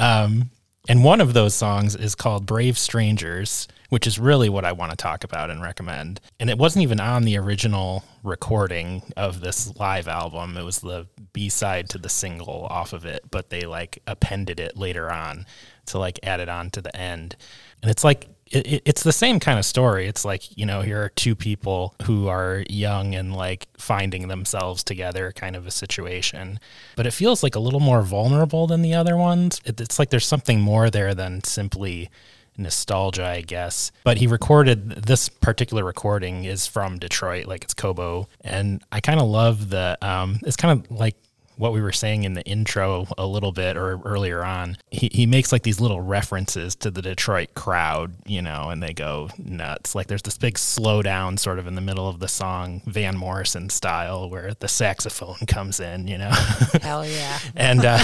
Um, 0.00 0.50
and 0.88 1.04
one 1.04 1.20
of 1.20 1.34
those 1.34 1.54
songs 1.54 1.94
is 1.94 2.14
called 2.14 2.46
Brave 2.46 2.78
Strangers, 2.78 3.68
which 3.90 4.06
is 4.06 4.18
really 4.18 4.48
what 4.48 4.64
I 4.64 4.72
want 4.72 4.90
to 4.92 4.96
talk 4.96 5.24
about 5.24 5.50
and 5.50 5.62
recommend. 5.62 6.20
And 6.40 6.48
it 6.48 6.56
wasn't 6.56 6.84
even 6.84 7.00
on 7.00 7.24
the 7.24 7.36
original 7.36 8.02
recording 8.24 9.02
of 9.16 9.42
this 9.42 9.76
live 9.76 10.08
album. 10.08 10.56
It 10.56 10.64
was 10.64 10.78
the 10.78 11.06
B 11.34 11.50
side 11.50 11.90
to 11.90 11.98
the 11.98 12.08
single 12.08 12.66
off 12.70 12.94
of 12.94 13.04
it, 13.04 13.24
but 13.30 13.50
they 13.50 13.62
like 13.62 14.02
appended 14.06 14.58
it 14.58 14.76
later 14.76 15.12
on 15.12 15.44
to 15.86 15.98
like 15.98 16.18
add 16.22 16.40
it 16.40 16.48
on 16.48 16.70
to 16.70 16.80
the 16.80 16.96
end. 16.96 17.36
And 17.82 17.90
it's 17.90 18.02
like, 18.02 18.26
it, 18.50 18.66
it- 18.66 18.82
it's 18.84 19.02
the 19.02 19.12
same 19.12 19.40
kind 19.40 19.58
of 19.58 19.64
story. 19.64 20.06
It's 20.06 20.24
like, 20.24 20.56
you 20.56 20.66
know, 20.66 20.80
here 20.82 21.02
are 21.02 21.08
two 21.10 21.34
people 21.34 21.94
who 22.02 22.28
are 22.28 22.64
young 22.68 23.14
and 23.14 23.34
like 23.34 23.66
finding 23.78 24.28
themselves 24.28 24.82
together 24.82 25.32
kind 25.32 25.56
of 25.56 25.66
a 25.66 25.70
situation. 25.70 26.58
But 26.96 27.06
it 27.06 27.12
feels 27.12 27.42
like 27.42 27.54
a 27.54 27.60
little 27.60 27.80
more 27.80 28.02
vulnerable 28.02 28.66
than 28.66 28.82
the 28.82 28.94
other 28.94 29.16
ones. 29.16 29.60
It, 29.64 29.80
it's 29.80 29.98
like 29.98 30.10
there's 30.10 30.26
something 30.26 30.60
more 30.60 30.90
there 30.90 31.14
than 31.14 31.42
simply 31.44 32.10
nostalgia, 32.56 33.24
I 33.26 33.40
guess. 33.42 33.90
But 34.04 34.18
he 34.18 34.26
recorded 34.26 34.90
this 34.90 35.28
particular 35.28 35.84
recording 35.84 36.44
is 36.44 36.66
from 36.66 36.98
Detroit, 36.98 37.46
like 37.46 37.64
it's 37.64 37.74
Cobo. 37.74 38.28
And 38.42 38.82
I 38.92 39.00
kind 39.00 39.20
of 39.20 39.28
love 39.28 39.70
the, 39.70 39.96
um, 40.02 40.40
it's 40.42 40.56
kind 40.56 40.78
of 40.84 40.90
like 40.90 41.16
what 41.60 41.74
we 41.74 41.82
were 41.82 41.92
saying 41.92 42.24
in 42.24 42.32
the 42.32 42.42
intro 42.44 43.06
a 43.18 43.26
little 43.26 43.52
bit 43.52 43.76
or 43.76 44.00
earlier 44.02 44.42
on. 44.42 44.78
He 44.90 45.10
he 45.12 45.26
makes 45.26 45.52
like 45.52 45.62
these 45.62 45.78
little 45.78 46.00
references 46.00 46.74
to 46.76 46.90
the 46.90 47.02
Detroit 47.02 47.54
crowd, 47.54 48.14
you 48.24 48.40
know, 48.40 48.70
and 48.70 48.82
they 48.82 48.94
go 48.94 49.28
nuts. 49.36 49.94
Like 49.94 50.06
there's 50.06 50.22
this 50.22 50.38
big 50.38 50.54
slowdown 50.54 51.38
sort 51.38 51.58
of 51.58 51.66
in 51.66 51.74
the 51.74 51.82
middle 51.82 52.08
of 52.08 52.18
the 52.18 52.28
song, 52.28 52.80
Van 52.86 53.14
Morrison 53.14 53.68
style, 53.68 54.30
where 54.30 54.54
the 54.54 54.68
saxophone 54.68 55.36
comes 55.46 55.80
in, 55.80 56.08
you 56.08 56.16
know. 56.16 56.30
Hell 56.82 57.06
yeah. 57.06 57.38
and 57.54 57.84
uh, 57.84 58.02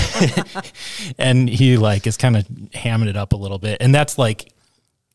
and 1.18 1.48
he 1.48 1.78
like 1.78 2.06
is 2.06 2.18
kind 2.18 2.36
of 2.36 2.44
hamming 2.74 3.08
it 3.08 3.16
up 3.16 3.32
a 3.32 3.36
little 3.36 3.58
bit, 3.58 3.78
and 3.80 3.94
that's 3.94 4.18
like 4.18 4.52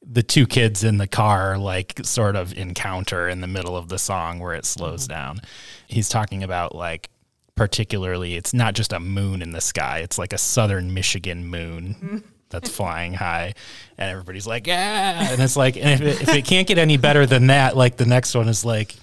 the 0.03 0.23
two 0.23 0.47
kids 0.47 0.83
in 0.83 0.97
the 0.97 1.07
car 1.07 1.59
like 1.59 1.99
sort 2.01 2.35
of 2.35 2.57
encounter 2.57 3.29
in 3.29 3.39
the 3.39 3.47
middle 3.47 3.77
of 3.77 3.87
the 3.87 3.99
song 3.99 4.39
where 4.39 4.55
it 4.55 4.65
slows 4.65 5.07
down. 5.07 5.39
He's 5.85 6.09
talking 6.09 6.41
about 6.41 6.73
like 6.73 7.11
particularly 7.55 8.35
it's 8.35 8.53
not 8.53 8.73
just 8.73 8.93
a 8.93 8.99
moon 8.99 9.41
in 9.41 9.51
the 9.51 9.61
sky, 9.61 9.99
it's 9.99 10.17
like 10.17 10.33
a 10.33 10.37
southern 10.37 10.93
Michigan 10.93 11.45
moon. 11.47 12.23
That's 12.49 12.69
flying 12.75 13.13
high, 13.13 13.53
and 13.97 14.09
everybody's 14.11 14.45
like, 14.47 14.67
"Yeah!" 14.67 15.31
And 15.31 15.41
it's 15.41 15.55
like, 15.55 15.77
and 15.77 15.87
if 15.89 16.01
it, 16.01 16.21
if 16.27 16.35
it 16.35 16.45
can't 16.45 16.67
get 16.67 16.77
any 16.77 16.97
better 16.97 17.25
than 17.25 17.47
that, 17.47 17.77
like 17.77 17.95
the 17.97 18.05
next 18.05 18.35
one 18.35 18.49
is 18.49 18.65
like, 18.65 18.93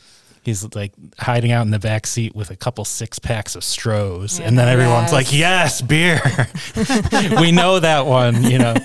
he's 0.43 0.75
like 0.75 0.93
hiding 1.19 1.51
out 1.51 1.63
in 1.63 1.71
the 1.71 1.79
back 1.79 2.07
seat 2.07 2.35
with 2.35 2.51
a 2.51 2.57
couple 2.57 2.85
six 2.85 3.19
packs 3.19 3.57
of 3.57 3.63
Strohs, 3.63 4.39
and 4.39 4.59
then 4.59 4.69
everyone's 4.69 5.13
Yes. 5.13 5.13
like, 5.13 5.33
"Yes, 5.33 5.81
beer." 5.81 6.21
we 7.41 7.51
know 7.53 7.81
that 7.81 8.05
one, 8.07 8.43
you 8.45 8.59
know. 8.59 8.75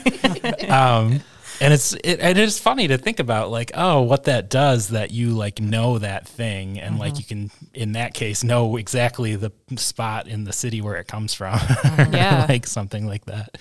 Um, 0.70 1.22
and 1.64 1.74
it's 1.74 1.94
it, 1.94 2.20
and 2.20 2.38
it's 2.38 2.60
funny 2.60 2.90
to 2.90 2.98
think 2.98 3.22
about, 3.22 3.50
like, 3.50 3.72
oh, 3.74 4.02
what 4.02 4.26
that 4.26 4.50
does 4.50 4.90
that 4.90 5.12
you 5.12 5.30
like 5.30 5.62
know 5.62 5.98
that 5.98 6.28
thing, 6.28 6.78
and 6.78 7.00
like 7.00 7.14
mm-hmm. 7.14 7.20
you 7.20 7.24
can, 7.24 7.52
in 7.74 7.94
that 7.94 8.14
case, 8.14 8.44
know 8.44 8.76
exactly 8.76 9.38
the 9.38 9.50
spot 9.78 10.28
in 10.28 10.44
the 10.44 10.52
city 10.52 10.82
where 10.82 10.98
it 10.98 11.08
comes 11.08 11.34
from, 11.34 11.58
mm-hmm. 11.58 12.14
Yeah. 12.14 12.46
like 12.50 12.68
something 12.68 13.08
like 13.08 13.24
that. 13.26 13.58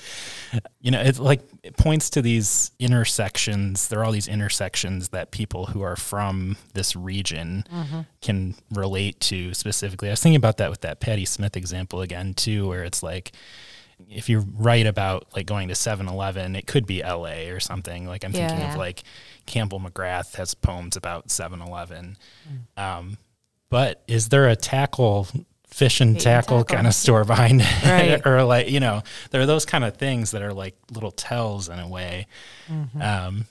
You 0.80 0.90
know, 0.90 1.00
it's 1.00 1.20
like 1.20 1.42
it 1.62 1.76
points 1.76 2.11
to 2.11 2.22
these 2.22 2.72
intersections. 2.80 3.86
There 3.86 4.00
are 4.00 4.05
all 4.05 4.11
these 4.11 4.26
intersections 4.26 5.11
that 5.11 5.30
people 5.30 5.66
who 5.66 5.82
are 5.82 5.96
from 5.96 6.57
this 6.74 6.96
region 6.96 7.64
mm-hmm. 7.72 8.00
can 8.20 8.57
relate 8.72 9.20
to 9.20 9.55
specifically. 9.55 10.09
I 10.09 10.12
was 10.12 10.20
thinking 10.20 10.36
about 10.36 10.57
that 10.57 10.70
with 10.70 10.80
that 10.80 10.98
Patti 10.98 11.24
Smith 11.24 11.57
example 11.57 12.00
again 12.00 12.34
too, 12.34 12.66
where 12.66 12.82
it's 12.82 13.05
like 13.05 13.30
if 14.11 14.28
you're 14.28 14.44
right 14.57 14.86
about 14.86 15.26
like 15.34 15.46
going 15.46 15.68
to 15.68 15.74
7-Eleven, 15.74 16.57
it 16.57 16.66
could 16.66 16.86
be 16.86 17.03
LA 17.03 17.48
or 17.50 17.61
something. 17.61 18.07
Like 18.07 18.24
I'm 18.24 18.32
thinking 18.32 18.59
Yeah. 18.59 18.72
of 18.72 18.78
like 18.78 19.03
Campbell 19.46 19.80
McGrath 19.80 20.34
has 20.36 20.55
poems 20.55 20.96
about 20.96 21.28
7-Eleven. 21.28 22.16
Um, 22.76 23.18
but 23.70 24.03
is 24.07 24.28
there 24.28 24.48
a 24.48 24.57
tackle 24.57 25.26
fish 25.66 26.00
and 26.03 26.20
tackle, 26.20 26.59
tackle. 26.59 26.76
kind 26.76 26.86
of 26.86 26.94
store 26.94 27.24
behind 27.24 27.62
it? 27.64 28.22
Or 28.26 28.44
like, 28.44 28.68
you 28.68 28.78
know, 28.80 29.03
there 29.30 29.40
are 29.40 29.46
those 29.46 29.64
kind 29.64 29.84
of 29.84 29.96
things 29.96 30.32
that 30.32 30.42
are 30.42 30.53
like 30.53 30.76
little 30.90 31.11
tells 31.12 31.68
in 31.68 31.78
a 31.78 31.88
way. 31.88 32.26
Um, 33.00 33.46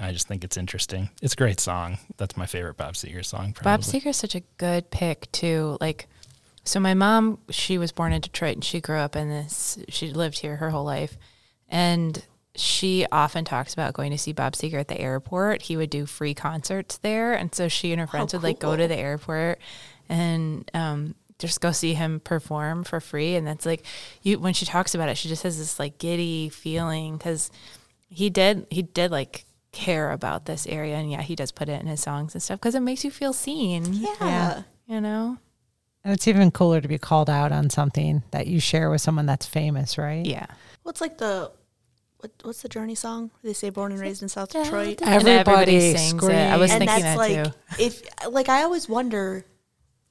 I 0.00 0.10
just 0.12 0.26
think 0.26 0.42
it's 0.42 0.56
interesting. 0.56 1.10
It's 1.20 1.34
a 1.34 1.36
great 1.36 1.60
song. 1.60 1.98
That's 2.16 2.36
my 2.36 2.46
favorite 2.46 2.76
Bob 2.76 2.94
Seger 2.94 3.24
song. 3.24 3.52
Probably. 3.52 3.62
Bob 3.62 3.80
Seger's 3.82 4.16
such 4.16 4.34
a 4.34 4.40
good 4.56 4.90
pick 4.90 5.30
too. 5.32 5.76
Like, 5.80 6.08
so 6.64 6.78
my 6.80 6.94
mom, 6.94 7.38
she 7.50 7.78
was 7.78 7.92
born 7.92 8.12
in 8.12 8.20
Detroit 8.20 8.54
and 8.54 8.64
she 8.64 8.80
grew 8.80 8.98
up 8.98 9.16
in 9.16 9.28
this. 9.28 9.78
She 9.88 10.12
lived 10.12 10.38
here 10.40 10.56
her 10.56 10.70
whole 10.70 10.84
life, 10.84 11.16
and 11.68 12.24
she 12.54 13.06
often 13.10 13.44
talks 13.44 13.72
about 13.72 13.94
going 13.94 14.10
to 14.10 14.18
see 14.18 14.32
Bob 14.32 14.52
Seger 14.52 14.78
at 14.78 14.88
the 14.88 15.00
airport. 15.00 15.62
He 15.62 15.76
would 15.76 15.90
do 15.90 16.06
free 16.06 16.34
concerts 16.34 16.98
there, 16.98 17.32
and 17.34 17.54
so 17.54 17.68
she 17.68 17.92
and 17.92 18.00
her 18.00 18.06
friends 18.06 18.32
would 18.32 18.42
like 18.42 18.58
go 18.58 18.76
to 18.76 18.86
the 18.86 18.96
airport 18.96 19.58
and 20.08 20.70
um, 20.74 21.14
just 21.38 21.60
go 21.60 21.72
see 21.72 21.94
him 21.94 22.20
perform 22.20 22.84
for 22.84 23.00
free. 23.00 23.34
And 23.36 23.46
that's 23.46 23.64
like 23.66 23.84
you 24.22 24.38
when 24.38 24.52
she 24.54 24.66
talks 24.66 24.94
about 24.94 25.08
it, 25.08 25.16
she 25.16 25.28
just 25.28 25.42
has 25.44 25.58
this 25.58 25.78
like 25.78 25.98
giddy 25.98 26.48
feeling 26.50 27.16
because 27.16 27.50
he 28.08 28.28
did 28.28 28.66
he 28.70 28.82
did 28.82 29.10
like 29.10 29.46
care 29.72 30.10
about 30.10 30.44
this 30.44 30.66
area 30.66 30.96
and 30.96 31.10
yeah 31.10 31.22
he 31.22 31.34
does 31.34 31.50
put 31.50 31.66
it 31.70 31.80
in 31.80 31.86
his 31.86 31.98
songs 32.02 32.34
and 32.34 32.42
stuff 32.42 32.60
because 32.60 32.74
it 32.74 32.80
makes 32.80 33.04
you 33.04 33.10
feel 33.10 33.32
seen 33.32 33.94
Yeah. 33.94 34.14
Yeah. 34.20 34.62
you 34.86 35.00
know 35.00 35.38
And 36.04 36.12
it's 36.12 36.26
even 36.26 36.50
cooler 36.50 36.80
to 36.80 36.88
be 36.88 36.98
called 36.98 37.30
out 37.30 37.52
on 37.52 37.70
something 37.70 38.22
that 38.32 38.46
you 38.48 38.58
share 38.58 38.90
with 38.90 39.00
someone 39.00 39.26
that's 39.26 39.46
famous, 39.46 39.96
right? 39.98 40.24
yeah 40.26 40.46
What's 40.82 41.00
like 41.00 41.18
the 41.18 41.52
what, 42.18 42.30
what's 42.42 42.62
the 42.62 42.68
Journey 42.68 42.94
song? 42.94 43.30
They 43.42 43.52
say 43.52 43.70
born 43.70 43.90
and 43.92 44.00
raised 44.00 44.22
in 44.22 44.28
South 44.28 44.50
Detroit. 44.50 45.00
and 45.02 45.10
everybody 45.10 45.76
Everybody 45.76 45.96
sings 45.96 46.22
it 46.28 46.32
i 46.34 46.56
was 46.56 46.70
and 46.70 46.78
thinking 46.78 47.02
that's 47.02 47.16
that 47.16 47.18
like 47.18 47.52
too 47.78 47.82
if 47.82 48.02
like 48.30 48.48
I 48.48 48.62
always 48.62 48.88
wonder 48.88 49.44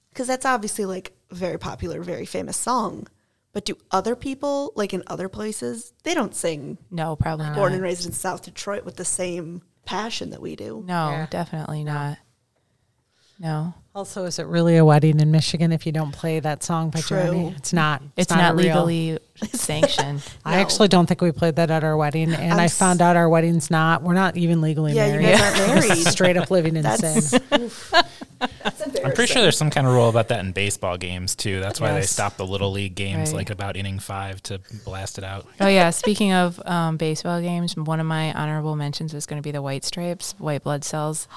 because 0.09 0.27
that's 0.27 0.45
obviously 0.45 0.85
like 0.85 1.13
a 1.29 1.35
very 1.35 1.57
popular, 1.57 2.01
very 2.01 2.25
famous 2.25 2.57
song. 2.57 3.07
But 3.53 3.63
do 3.65 3.77
other 3.91 4.15
people 4.15 4.71
like 4.75 4.93
in 4.93 5.03
other 5.07 5.27
places 5.29 5.93
they 6.03 6.13
don't 6.13 6.33
sing 6.35 6.77
no 6.89 7.15
probably 7.17 7.45
not 7.47 7.55
born 7.55 7.73
and 7.73 7.81
raised 7.81 8.05
in 8.05 8.11
South 8.13 8.43
Detroit 8.43 8.83
with 8.85 8.95
the 8.97 9.05
same 9.05 9.61
passion 9.85 10.29
that 10.31 10.41
we 10.41 10.55
do? 10.55 10.83
no 10.85 11.09
Yeah. 11.11 11.27
definitely 11.29 11.83
not 11.83 12.17
no 13.39 13.73
Also, 13.93 14.23
is 14.23 14.39
it 14.39 14.45
really 14.47 14.77
a 14.77 14.85
wedding 14.85 15.19
in 15.19 15.31
Michigan 15.31 15.73
if 15.73 15.85
you 15.85 15.91
don't 15.91 16.13
play 16.13 16.39
that 16.39 16.63
song 16.63 16.91
by 16.91 17.01
True. 17.01 17.17
Journey? 17.17 17.53
It's 17.57 17.73
not. 17.73 18.01
it's, 18.15 18.29
not, 18.31 18.53
a 18.53 18.55
real- 18.55 18.85
legally 18.85 19.19
sanctioned 19.51 20.23
I 20.45 20.59
actually 20.61 20.87
don't 20.87 21.07
think 21.07 21.19
we 21.19 21.33
played 21.33 21.57
that 21.57 21.69
at 21.69 21.83
our 21.83 21.97
wedding, 21.97 22.33
and 22.33 22.53
I'm 22.53 22.59
i 22.59 22.67
found 22.69 23.01
out 23.01 23.17
our 23.17 23.27
wedding's 23.27 23.69
not. 23.69 24.01
We're 24.01 24.13
not 24.13 24.37
even 24.37 24.61
legally 24.61 24.93
Yeah, 24.93 25.07
you 25.07 25.19
married. 25.19 25.37
guys 25.37 25.59
aren't 25.59 25.87
married. 25.87 26.07
Straight 26.07 26.37
up 26.37 26.49
living 26.49 26.77
in 26.77 26.85
sin. 26.85 27.69
I'm 29.03 29.11
pretty 29.13 29.33
sure 29.33 29.41
there's 29.41 29.57
some 29.57 29.69
kind 29.69 29.87
of 29.87 29.93
rule 29.93 30.09
about 30.09 30.27
that 30.29 30.39
in 30.39 30.51
baseball 30.51 30.97
games 30.97 31.35
too. 31.35 31.59
That's 31.59 31.79
why 31.81 31.93
they 31.93 32.01
stop 32.03 32.37
the 32.37 32.45
little 32.45 32.71
league 32.71 32.95
games 32.95 33.29
Right. 33.31 33.37
like 33.37 33.49
about 33.49 33.75
inning 33.75 33.99
five 33.99 34.41
to 34.43 34.59
blast 34.85 35.17
it 35.17 35.23
out. 35.23 35.45
oh 35.59 35.67
yeah 35.67 35.89
speaking 35.89 36.31
of 36.33 36.61
um, 36.65 36.97
baseball 36.97 37.41
games 37.41 37.75
one 37.75 37.99
of 37.99 38.05
my 38.05 38.33
honorable 38.33 38.75
mentions 38.75 39.13
was 39.13 39.25
going 39.25 39.41
to 39.41 39.45
be 39.45 39.51
the 39.51 39.61
white 39.61 39.83
stripes 39.83 40.33
white 40.37 40.63
blood 40.63 40.83
cells 40.83 41.27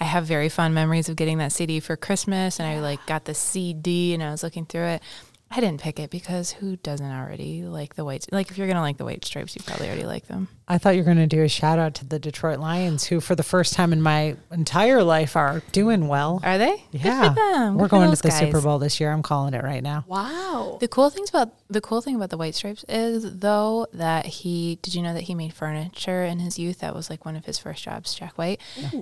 i 0.00 0.04
have 0.04 0.24
very 0.26 0.48
fond 0.48 0.74
memories 0.74 1.08
of 1.08 1.16
getting 1.16 1.38
that 1.38 1.52
cd 1.52 1.80
for 1.80 1.96
christmas 1.96 2.58
and 2.60 2.68
i 2.68 2.80
like 2.80 3.04
got 3.06 3.24
the 3.24 3.34
cd 3.34 4.14
and 4.14 4.22
i 4.22 4.30
was 4.30 4.42
looking 4.42 4.64
through 4.66 4.84
it 4.84 5.02
i 5.50 5.60
didn't 5.60 5.80
pick 5.80 5.98
it 6.00 6.10
because 6.10 6.52
who 6.52 6.76
doesn't 6.76 7.10
already 7.12 7.62
like 7.64 7.94
the 7.94 8.04
white 8.04 8.26
like 8.32 8.50
if 8.50 8.58
you're 8.58 8.66
going 8.66 8.76
to 8.76 8.80
like 8.82 8.96
the 8.96 9.04
white 9.04 9.24
stripes 9.24 9.54
you 9.56 9.62
probably 9.64 9.86
already 9.86 10.04
like 10.06 10.26
them 10.26 10.48
I 10.66 10.78
thought 10.78 10.94
you 10.96 11.02
were 11.02 11.04
going 11.04 11.18
to 11.18 11.26
do 11.26 11.42
a 11.42 11.48
shout 11.48 11.78
out 11.78 11.94
to 11.96 12.06
the 12.06 12.18
Detroit 12.18 12.58
Lions, 12.58 13.04
who 13.04 13.20
for 13.20 13.34
the 13.34 13.42
first 13.42 13.74
time 13.74 13.92
in 13.92 14.00
my 14.00 14.36
entire 14.50 15.02
life 15.02 15.36
are 15.36 15.62
doing 15.72 16.08
well. 16.08 16.40
are 16.42 16.56
they 16.56 16.82
Good 16.92 17.02
yeah, 17.02 17.28
for 17.28 17.34
them. 17.34 17.74
we're 17.76 17.84
Good 17.84 17.90
going 17.90 18.08
those 18.08 18.22
to 18.22 18.28
the 18.28 18.30
Super. 18.32 18.62
Bowl 18.62 18.78
this 18.78 18.98
year. 18.98 19.12
I'm 19.12 19.22
calling 19.22 19.52
it 19.52 19.62
right 19.62 19.82
now. 19.82 20.04
Wow. 20.06 20.78
The 20.80 20.88
cool 20.88 21.10
things 21.10 21.28
about 21.28 21.52
the 21.68 21.82
cool 21.82 22.00
thing 22.00 22.16
about 22.16 22.30
the 22.30 22.38
White 22.38 22.54
Stripes 22.54 22.84
is 22.88 23.40
though 23.40 23.86
that 23.92 24.24
he 24.26 24.78
did 24.80 24.94
you 24.94 25.02
know 25.02 25.12
that 25.12 25.24
he 25.24 25.34
made 25.34 25.52
furniture 25.52 26.24
in 26.24 26.38
his 26.38 26.58
youth? 26.58 26.78
That 26.78 26.94
was 26.94 27.10
like 27.10 27.26
one 27.26 27.36
of 27.36 27.44
his 27.44 27.58
first 27.58 27.82
jobs, 27.84 28.14
Jack 28.14 28.38
White, 28.38 28.60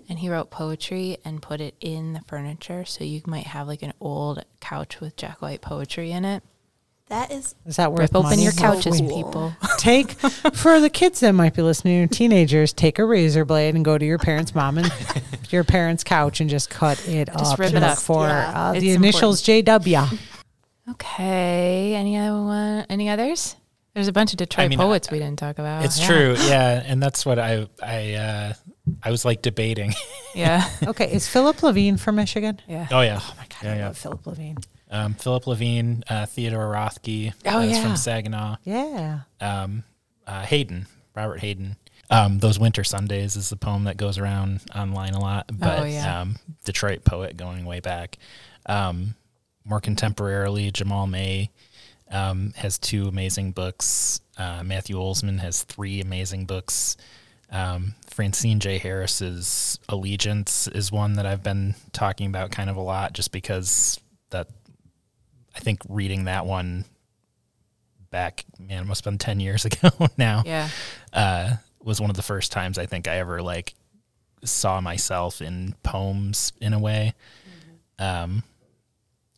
and 0.09 0.19
he 0.19 0.29
wrote 0.29 0.51
poetry 0.51 1.19
and 1.25 1.41
put 1.41 1.61
it 1.61 1.75
in 1.81 2.13
the 2.13 2.23
furniture. 2.27 2.85
So 2.85 3.05
you 3.05 3.23
might 3.27 3.47
have 3.47 3.69
like 3.69 3.83
an 3.83 3.93
old 4.01 4.45
couch 4.61 5.01
with 5.01 5.17
Jack 5.17 5.41
White 5.41 5.61
poetry 5.61 6.11
in 6.11 6.25
it. 6.25 6.43
That 7.13 7.31
is 7.31 7.55
Is 7.67 7.77
that 7.77 7.91
worth 7.93 8.01
Rip 8.01 8.17
open 8.17 8.31
money? 8.31 8.43
your 8.43 8.53
couches, 8.53 8.99
cool. 9.01 9.23
people. 9.25 9.53
take 9.77 10.13
for 10.13 10.81
the 10.81 10.89
kids 10.89 11.21
that 11.21 11.33
might 11.33 11.53
be 11.55 11.61
listening, 11.61 12.09
teenagers, 12.09 12.73
take 12.73 12.99
a 12.99 13.05
razor 13.05 13.45
blade 13.45 13.75
and 13.75 13.85
go 13.85 13.99
to 13.99 14.05
your 14.05 14.17
parents' 14.17 14.55
mom 14.55 14.79
and 14.79 14.91
your 15.51 15.63
parents' 15.63 16.05
couch 16.05 16.41
and 16.41 16.49
just 16.49 16.71
cut 16.71 17.07
it 17.07 17.29
off. 17.29 17.39
Just 17.39 17.53
up. 17.53 17.59
rip 17.59 17.71
it 17.73 17.75
look 17.75 17.83
up. 17.83 17.99
for 17.99 18.27
Yeah. 18.27 18.69
uh, 18.69 18.73
It's 18.73 18.81
the 18.81 18.93
initials 18.93 19.43
JW. 19.43 20.19
Okay. 20.91 21.95
Any 21.95 22.17
other 22.17 22.41
one? 22.43 22.87
Any 22.89 23.09
others? 23.11 23.57
There's 23.95 24.09
a 24.09 24.13
bunch 24.13 24.33
of 24.33 24.39
Detroit 24.39 24.71
mean, 24.71 24.79
poets 24.79 25.11
we 25.11 25.19
didn't 25.19 25.39
talk 25.39 25.59
about. 25.59 25.85
it's 25.85 26.01
Yeah. 26.01 26.07
true, 26.07 26.35
yeah, 26.47 26.83
and 26.87 27.03
that's 27.03 27.27
what 27.27 27.39
I 27.39 27.67
I 27.83 28.15
uh, 28.15 28.53
I 29.03 29.11
was 29.11 29.27
like 29.27 29.43
debating. 29.43 29.93
Yeah. 30.35 30.67
Okay, 30.87 31.13
is 31.13 31.29
Philip 31.29 31.63
Levine 31.63 31.99
from 31.99 32.17
Michigan? 32.17 32.59
Yeah. 32.67 32.89
oh 32.91 33.03
yeah, 33.03 33.21
Oh 33.23 33.35
my 33.37 33.45
god, 33.51 33.59
Yeah, 33.65 33.73
I 33.73 33.77
yeah. 33.77 33.87
love 33.89 33.99
Philip 33.99 34.27
Levine. 34.27 34.57
Um, 34.93 35.15
Philip 35.15 35.47
Levine, 35.47 36.05
uh, 36.09 36.27
Theodore 36.27 36.71
Roethke, 36.73 37.33
Oh, 37.47 37.59
uh, 37.59 37.63
yeah. 37.63 37.83
from 37.83 37.97
Saginaw, 37.97 38.57
Yeah. 38.65 39.21
um, 39.41 39.83
uh, 40.27 40.43
Hayden, 40.43 40.87
Robert 41.17 41.41
Hayden. 41.41 41.77
Um, 42.11 42.39
Those 42.41 42.59
Winter 42.59 42.85
Sundays 42.85 43.35
is 43.37 43.49
the 43.49 43.57
poem 43.57 43.85
that 43.85 43.97
goes 43.97 44.19
around 44.19 44.61
online 44.75 45.15
a 45.15 45.21
lot, 45.21 45.47
but 45.53 45.81
Oh, 45.81 45.85
yeah. 45.85 46.21
um, 46.21 46.37
Detroit 46.65 47.05
poet 47.05 47.39
going 47.39 47.65
way 47.65 47.81
back. 47.81 48.19
Um, 48.67 49.15
more 49.65 49.81
contemporarily, 49.81 50.71
Jamaal 50.71 51.09
May 51.09 51.51
um, 52.11 52.53
has 52.57 52.79
two 52.79 53.09
amazing 53.09 53.53
books. 53.53 54.21
Uh, 54.37 54.63
Matthew 54.63 54.97
Olzmann 54.97 55.39
has 55.41 55.63
three 55.63 56.01
amazing 56.03 56.45
books. 56.45 56.99
Um, 57.51 57.95
Francine 58.11 58.61
J. 58.61 58.77
Harris's 58.77 59.79
Allegiance 59.89 60.69
is 60.69 60.93
one 60.93 61.15
that 61.15 61.25
I've 61.25 61.43
been 61.43 61.75
talking 61.93 62.27
about 62.27 62.51
kind 62.51 62.69
of 62.69 62.77
a 62.77 62.81
lot, 62.83 63.15
just 63.15 63.33
because 63.33 63.99
I 65.55 65.61
think 65.61 65.81
reading 65.89 66.25
that 66.25 66.47
one 66.47 66.85
back, 68.11 68.45
man, 68.59 68.83
it 68.83 68.87
must 68.87 69.05
have 69.05 69.11
been 69.13 69.19
ten 69.19 69.41
years 69.41 69.65
ago 69.71 69.91
now 70.17 70.43
Yeah. 70.47 70.69
uh, 71.13 71.51
was 71.83 72.01
one 72.01 72.11
of 72.11 72.17
the 72.17 72.23
first 72.23 72.53
times 72.53 72.79
I 72.79 72.87
think 72.87 73.09
I 73.09 73.19
ever 73.19 73.43
like 73.43 73.75
saw 74.45 74.81
myself 74.81 75.41
in 75.41 75.75
poems 75.83 76.53
in 76.61 76.73
a 76.73 76.79
way. 76.79 77.15
Um, 77.99 78.43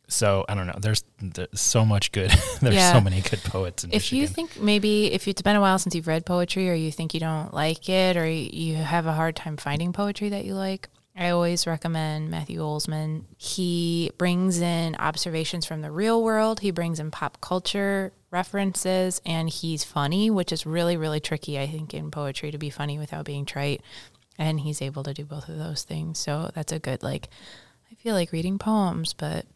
so 0.09 0.45
I 0.49 0.55
don't 0.55 0.67
know. 0.67 0.79
There's, 0.81 1.03
there's 1.21 1.61
so 1.61 1.85
much 1.85 2.13
good. 2.13 2.31
there's 2.61 2.75
Yeah. 2.75 2.93
so 2.93 3.01
many 3.01 3.21
good 3.21 3.43
poets 3.45 3.85
in 3.85 3.93
If 3.93 4.13
you 4.13 4.27
think 4.27 4.61
maybe 4.61 5.13
if 5.13 5.27
it's 5.29 5.43
been 5.43 5.57
a 5.57 5.61
while 5.61 5.79
since 5.79 5.95
you've 5.95 6.07
read 6.07 6.25
poetry 6.27 6.71
or 6.71 6.75
you 6.75 6.93
think 6.93 7.15
you 7.15 7.21
don't 7.21 7.53
like 7.53 7.89
it 7.89 8.17
or 8.17 8.29
you 8.29 8.75
have 8.77 9.07
a 9.07 9.13
hard 9.13 9.35
time 9.37 9.57
finding 9.57 9.93
poetry 9.93 10.29
that 10.31 10.45
you 10.45 10.55
like, 10.55 10.89
I 11.17 11.31
always 11.31 11.67
recommend 11.67 12.31
Matthew 12.31 12.59
Olzmann. 12.59 13.25
He 13.39 14.11
brings 14.19 14.61
in 14.61 14.97
observations 14.97 15.65
from 15.65 15.81
the 15.81 15.93
real 15.93 16.23
world, 16.23 16.61
he 16.61 16.73
brings 16.73 16.99
in 16.99 17.13
pop 17.13 17.41
culture 17.41 18.13
references, 18.33 19.21
and 19.25 19.49
he's 19.49 19.85
funny, 19.85 20.29
which 20.29 20.51
is 20.51 20.67
really, 20.67 20.97
really 20.97 21.21
tricky, 21.21 21.59
I 21.59 21.69
think, 21.69 21.95
in 21.95 22.11
poetry 22.11 22.51
to 22.51 22.59
be 22.59 22.69
funny 22.69 22.99
without 22.99 23.25
being 23.25 23.45
trite. 23.45 23.81
And 24.37 24.59
he's 24.59 24.83
able 24.83 25.05
to 25.05 25.15
do 25.15 25.25
both 25.25 25.49
of 25.49 25.57
those 25.57 25.85
things. 25.85 26.19
So 26.19 26.51
that's 26.53 26.73
a 26.73 26.81
good, 26.81 27.05
like, 27.05 27.29
I 27.91 27.95
feel 27.95 28.15
like 28.15 28.33
reading 28.33 28.59
poems, 28.59 29.13
but 29.13 29.47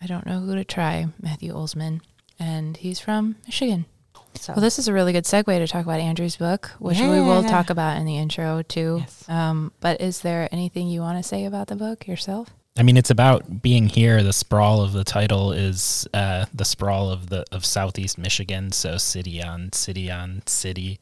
I 0.00 0.06
don't 0.06 0.26
know 0.26 0.38
who 0.38 0.54
to 0.54 0.64
try. 0.64 1.08
Matthew 1.20 1.52
Olzmann. 1.52 2.00
And 2.38 2.76
he's 2.76 3.00
from 3.00 3.34
Michigan. 3.46 3.86
So 4.34 4.52
Well, 4.54 4.62
this 4.62 4.78
is 4.78 4.88
a 4.88 4.92
really 4.92 5.12
good 5.12 5.24
segue 5.24 5.46
to 5.46 5.66
talk 5.66 5.84
about 5.84 6.00
Andrew's 6.00 6.36
book, 6.36 6.70
which 6.78 6.98
we 7.00 7.20
will 7.20 7.42
talk 7.42 7.70
about 7.70 7.96
in 7.96 8.04
the 8.04 8.16
intro 8.16 8.62
too. 8.62 8.98
Yes. 9.00 9.28
Um, 9.28 9.72
but 9.80 10.00
is 10.00 10.20
there 10.20 10.48
anything 10.52 10.88
you 10.88 11.00
want 11.00 11.22
to 11.22 11.28
say 11.28 11.44
about 11.44 11.66
the 11.68 11.76
book 11.76 12.06
yourself? 12.06 12.50
I 12.78 12.84
mean, 12.84 12.96
it's 12.96 13.10
about 13.10 13.60
being 13.60 13.88
here. 13.88 14.22
The 14.22 14.32
sprawl 14.32 14.80
of 14.82 14.92
the 14.92 15.02
title 15.02 15.50
is 15.50 16.06
uh, 16.14 16.46
the 16.54 16.64
sprawl 16.64 17.10
of 17.10 17.28
the 17.28 17.44
of 17.50 17.64
Southeast 17.64 18.18
Michigan, 18.18 18.70
so 18.70 18.98
city 18.98 19.42
on 19.42 19.72
city 19.72 20.10
on 20.10 20.42
city, 20.46 21.00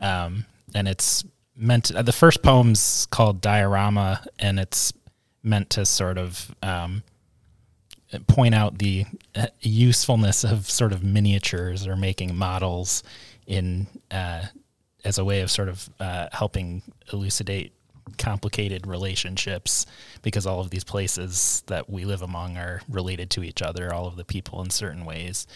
um, 0.00 0.44
and 0.74 0.86
it's 0.86 1.24
meant. 1.56 1.94
uh, 1.94 2.02
the 2.02 2.12
first 2.12 2.42
poem's 2.42 3.06
called 3.10 3.40
Diorama, 3.40 4.22
and 4.38 4.60
it's 4.60 4.92
meant 5.42 5.70
to 5.70 5.86
sort 5.86 6.18
of 6.18 6.54
um, 6.62 7.02
point 8.20 8.54
out 8.54 8.78
the 8.78 9.04
uh, 9.34 9.46
usefulness 9.60 10.44
of 10.44 10.68
sort 10.68 10.92
of 10.92 11.02
miniatures 11.02 11.86
or 11.86 11.96
making 11.96 12.36
models 12.36 13.02
in 13.46 13.86
uh, 14.10 14.42
as 15.04 15.18
a 15.18 15.24
way 15.24 15.40
of 15.40 15.50
sort 15.50 15.68
of 15.68 15.88
uh, 16.00 16.28
helping 16.32 16.82
elucidate 17.12 17.72
complicated 18.18 18.86
relationships 18.86 19.86
because 20.22 20.46
all 20.46 20.60
of 20.60 20.70
these 20.70 20.84
places 20.84 21.62
that 21.66 21.88
we 21.88 22.04
live 22.04 22.22
among 22.22 22.56
are 22.56 22.80
related 22.88 23.30
to 23.30 23.42
each 23.42 23.62
other, 23.62 23.92
all 23.92 24.06
of 24.06 24.16
the 24.16 24.24
people 24.24 24.62
in 24.62 24.70
certain 24.70 25.04
ways. 25.04 25.46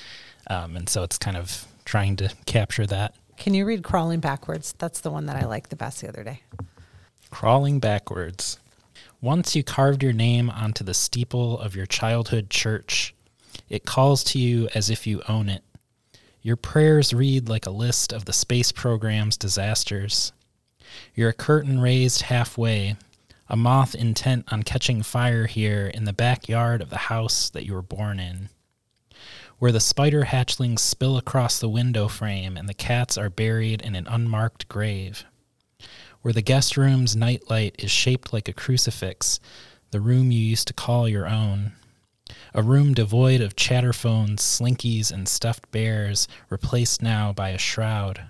Um, 0.49 0.77
and 0.77 0.89
so 0.89 1.03
it's 1.03 1.19
kind 1.19 1.37
of 1.37 1.67
trying 1.85 2.17
to 2.17 2.33
capture 2.47 2.87
that. 2.87 3.15
can 3.37 3.55
you 3.55 3.65
read 3.65 3.83
Crawling 3.83 4.21
Backwards? 4.21 4.75
That's 4.79 5.01
the 5.01 5.11
one 5.11 5.27
that 5.27 5.37
I 5.37 5.47
liked 5.47 5.71
the 5.71 5.77
best 5.77 6.01
the 6.01 6.09
other 6.09 6.25
day. 6.25 6.43
Crawling 7.31 7.79
backwards. 7.79 8.59
Once 9.21 9.57
you 9.57 9.65
carved 9.65 10.01
your 10.01 10.13
name 10.13 10.49
onto 10.49 10.85
the 10.85 10.95
steeple 10.95 11.59
of 11.59 11.75
your 11.75 11.87
childhood 11.87 12.49
church, 12.49 13.13
it 13.69 13.85
calls 13.85 14.23
to 14.23 14.39
you 14.39 14.69
as 14.77 14.91
if 14.91 15.09
you 15.09 15.21
own 15.29 15.49
it. 15.49 15.65
Your 16.41 16.55
prayers 16.55 17.13
read 17.13 17.49
like 17.49 17.67
a 17.67 17.71
list 17.71 18.13
of 18.13 18.27
the 18.27 18.33
space 18.33 18.71
program's 18.71 19.37
disasters. 19.37 20.33
You're 21.17 21.31
a 21.31 21.35
curtain 21.35 21.81
raised 21.81 22.23
halfway, 22.23 22.95
a 23.49 23.57
moth 23.57 23.97
intent 23.97 24.45
on 24.53 24.63
catching 24.63 25.03
fire 25.03 25.47
here 25.47 25.89
in 25.89 26.05
the 26.05 26.13
backyard 26.13 26.81
of 26.81 26.91
the 26.91 26.97
house 26.97 27.51
that 27.51 27.67
you 27.67 27.75
were 27.75 27.83
born 27.83 28.21
in. 28.21 28.51
Where 29.59 29.73
the 29.73 29.81
spider 29.81 30.27
hatchlings 30.27 30.79
spill 30.79 31.17
across 31.17 31.59
the 31.59 31.69
window 31.69 32.07
frame 32.07 32.57
and 32.57 32.69
the 32.69 32.75
cats 32.75 33.19
are 33.19 33.31
buried 33.31 33.83
in 33.83 33.97
an 33.97 34.07
unmarked 34.07 34.69
grave 34.69 35.25
where 36.29 36.35
the 36.35 36.43
guest 36.43 36.77
room's 36.77 37.17
nightlight 37.17 37.75
is 37.79 37.91
shaped 37.91 38.35
like 38.35 38.51
a 38.51 38.53
crucifix, 38.53 39.41
the 39.93 39.99
room 39.99 40.31
you 40.31 40.39
used 40.39 40.69
to 40.69 40.75
call 40.75 41.09
your 41.09 41.27
own. 41.27 41.73
A 42.53 42.63
room 42.63 42.93
devoid 42.93 43.41
of 43.41 43.57
chatterphones, 43.57 44.43
slinkies, 44.43 45.11
and 45.11 45.27
stuffed 45.27 45.71
bears, 45.71 46.29
replaced 46.51 47.01
now 47.01 47.33
by 47.33 47.49
a 47.49 47.57
shroud. 47.57 48.25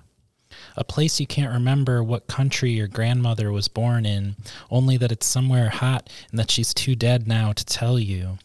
A 0.77 0.85
place 0.85 1.19
you 1.19 1.27
can't 1.27 1.53
remember 1.53 2.01
what 2.05 2.29
country 2.29 2.71
your 2.71 2.87
grandmother 2.87 3.51
was 3.51 3.67
born 3.67 4.07
in, 4.07 4.37
only 4.71 4.97
that 4.97 5.11
it's 5.11 5.27
somewhere 5.27 5.71
hot 5.71 6.09
and 6.31 6.39
that 6.39 6.53
she's 6.53 6.73
too 6.73 6.95
dead 6.95 7.27
now 7.27 7.53
to 7.53 7.65
tell 7.65 7.99
you. 7.99 8.39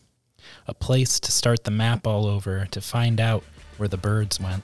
A 0.68 0.74
place 0.74 1.20
to 1.20 1.32
start 1.32 1.64
the 1.64 1.70
map 1.70 2.08
all 2.08 2.26
over, 2.26 2.66
to 2.72 2.82
find 2.82 3.22
out 3.22 3.44
where 3.78 3.88
the 3.88 3.98
birds 3.98 4.40
went. 4.40 4.64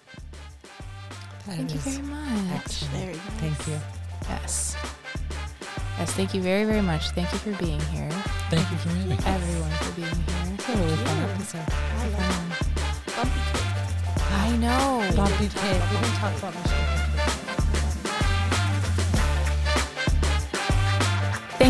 That 1.46 1.58
Thank 1.58 1.74
you 1.76 1.80
very 1.80 2.08
much. 2.08 2.52
excellent. 2.56 2.94
Very 2.96 3.14
nice. 3.14 3.24
Thank 3.38 3.68
you. 3.68 3.99
Yes. 4.28 4.76
Yes, 5.98 6.12
thank 6.14 6.34
you 6.34 6.42
very, 6.42 6.64
very 6.66 6.82
much. 6.82 7.10
Thank 7.12 7.32
you 7.32 7.38
for 7.40 7.52
being 7.64 7.80
here. 7.92 8.10
Thank 8.50 8.70
you 8.72 8.78
for 8.78 8.90
having 8.90 9.10
me. 9.10 9.18
Everyone 9.26 9.72
for 9.72 9.92
being 9.96 10.08
here. 10.08 10.54
It's 10.54 10.70
a 10.70 10.78
really 10.78 10.96
fun 10.96 11.30
episode. 11.30 11.70
Um, 12.20 12.54
Bumpy 13.16 13.40
cake. 13.52 13.70
I 14.32 14.58
know. 14.58 15.12
Bumpy 15.16 15.48
Kid. 15.50 15.82
We 15.92 15.98
didn't 15.98 16.16
talk 16.16 16.38
about 16.38 16.56
Michigan. 16.56 16.99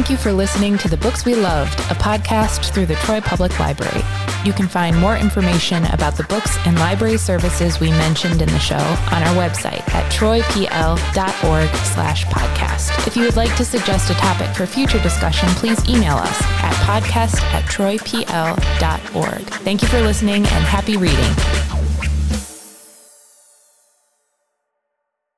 Thank 0.09 0.21
you 0.21 0.31
for 0.31 0.33
listening 0.33 0.75
to 0.79 0.89
The 0.89 0.97
Books 0.97 1.23
We 1.23 1.35
Loved, 1.35 1.79
a 1.81 1.93
podcast 1.93 2.73
through 2.73 2.87
the 2.87 2.95
Troy 2.95 3.21
Public 3.21 3.59
Library. 3.59 4.01
You 4.43 4.53
can 4.53 4.67
find 4.67 4.97
more 4.97 5.15
information 5.15 5.85
about 5.85 6.17
the 6.17 6.23
books 6.23 6.57
and 6.65 6.79
library 6.79 7.17
services 7.17 7.79
we 7.79 7.91
mentioned 7.91 8.41
in 8.41 8.47
the 8.47 8.57
show 8.57 8.73
on 8.75 9.21
our 9.21 9.35
website 9.35 9.87
at 9.93 10.11
troypl.org 10.11 11.69
slash 11.85 12.25
podcast. 12.25 13.05
If 13.05 13.15
you 13.15 13.21
would 13.21 13.35
like 13.35 13.55
to 13.57 13.63
suggest 13.63 14.09
a 14.09 14.15
topic 14.15 14.55
for 14.55 14.65
future 14.65 14.99
discussion, 15.03 15.47
please 15.49 15.87
email 15.87 16.15
us 16.15 16.41
at 16.63 16.73
podcast 16.87 17.39
at 17.53 17.65
troypl.org. 17.65 19.41
Thank 19.61 19.83
you 19.83 19.87
for 19.89 20.01
listening 20.01 20.37
and 20.37 20.63
happy 20.65 20.97
reading. 20.97 21.88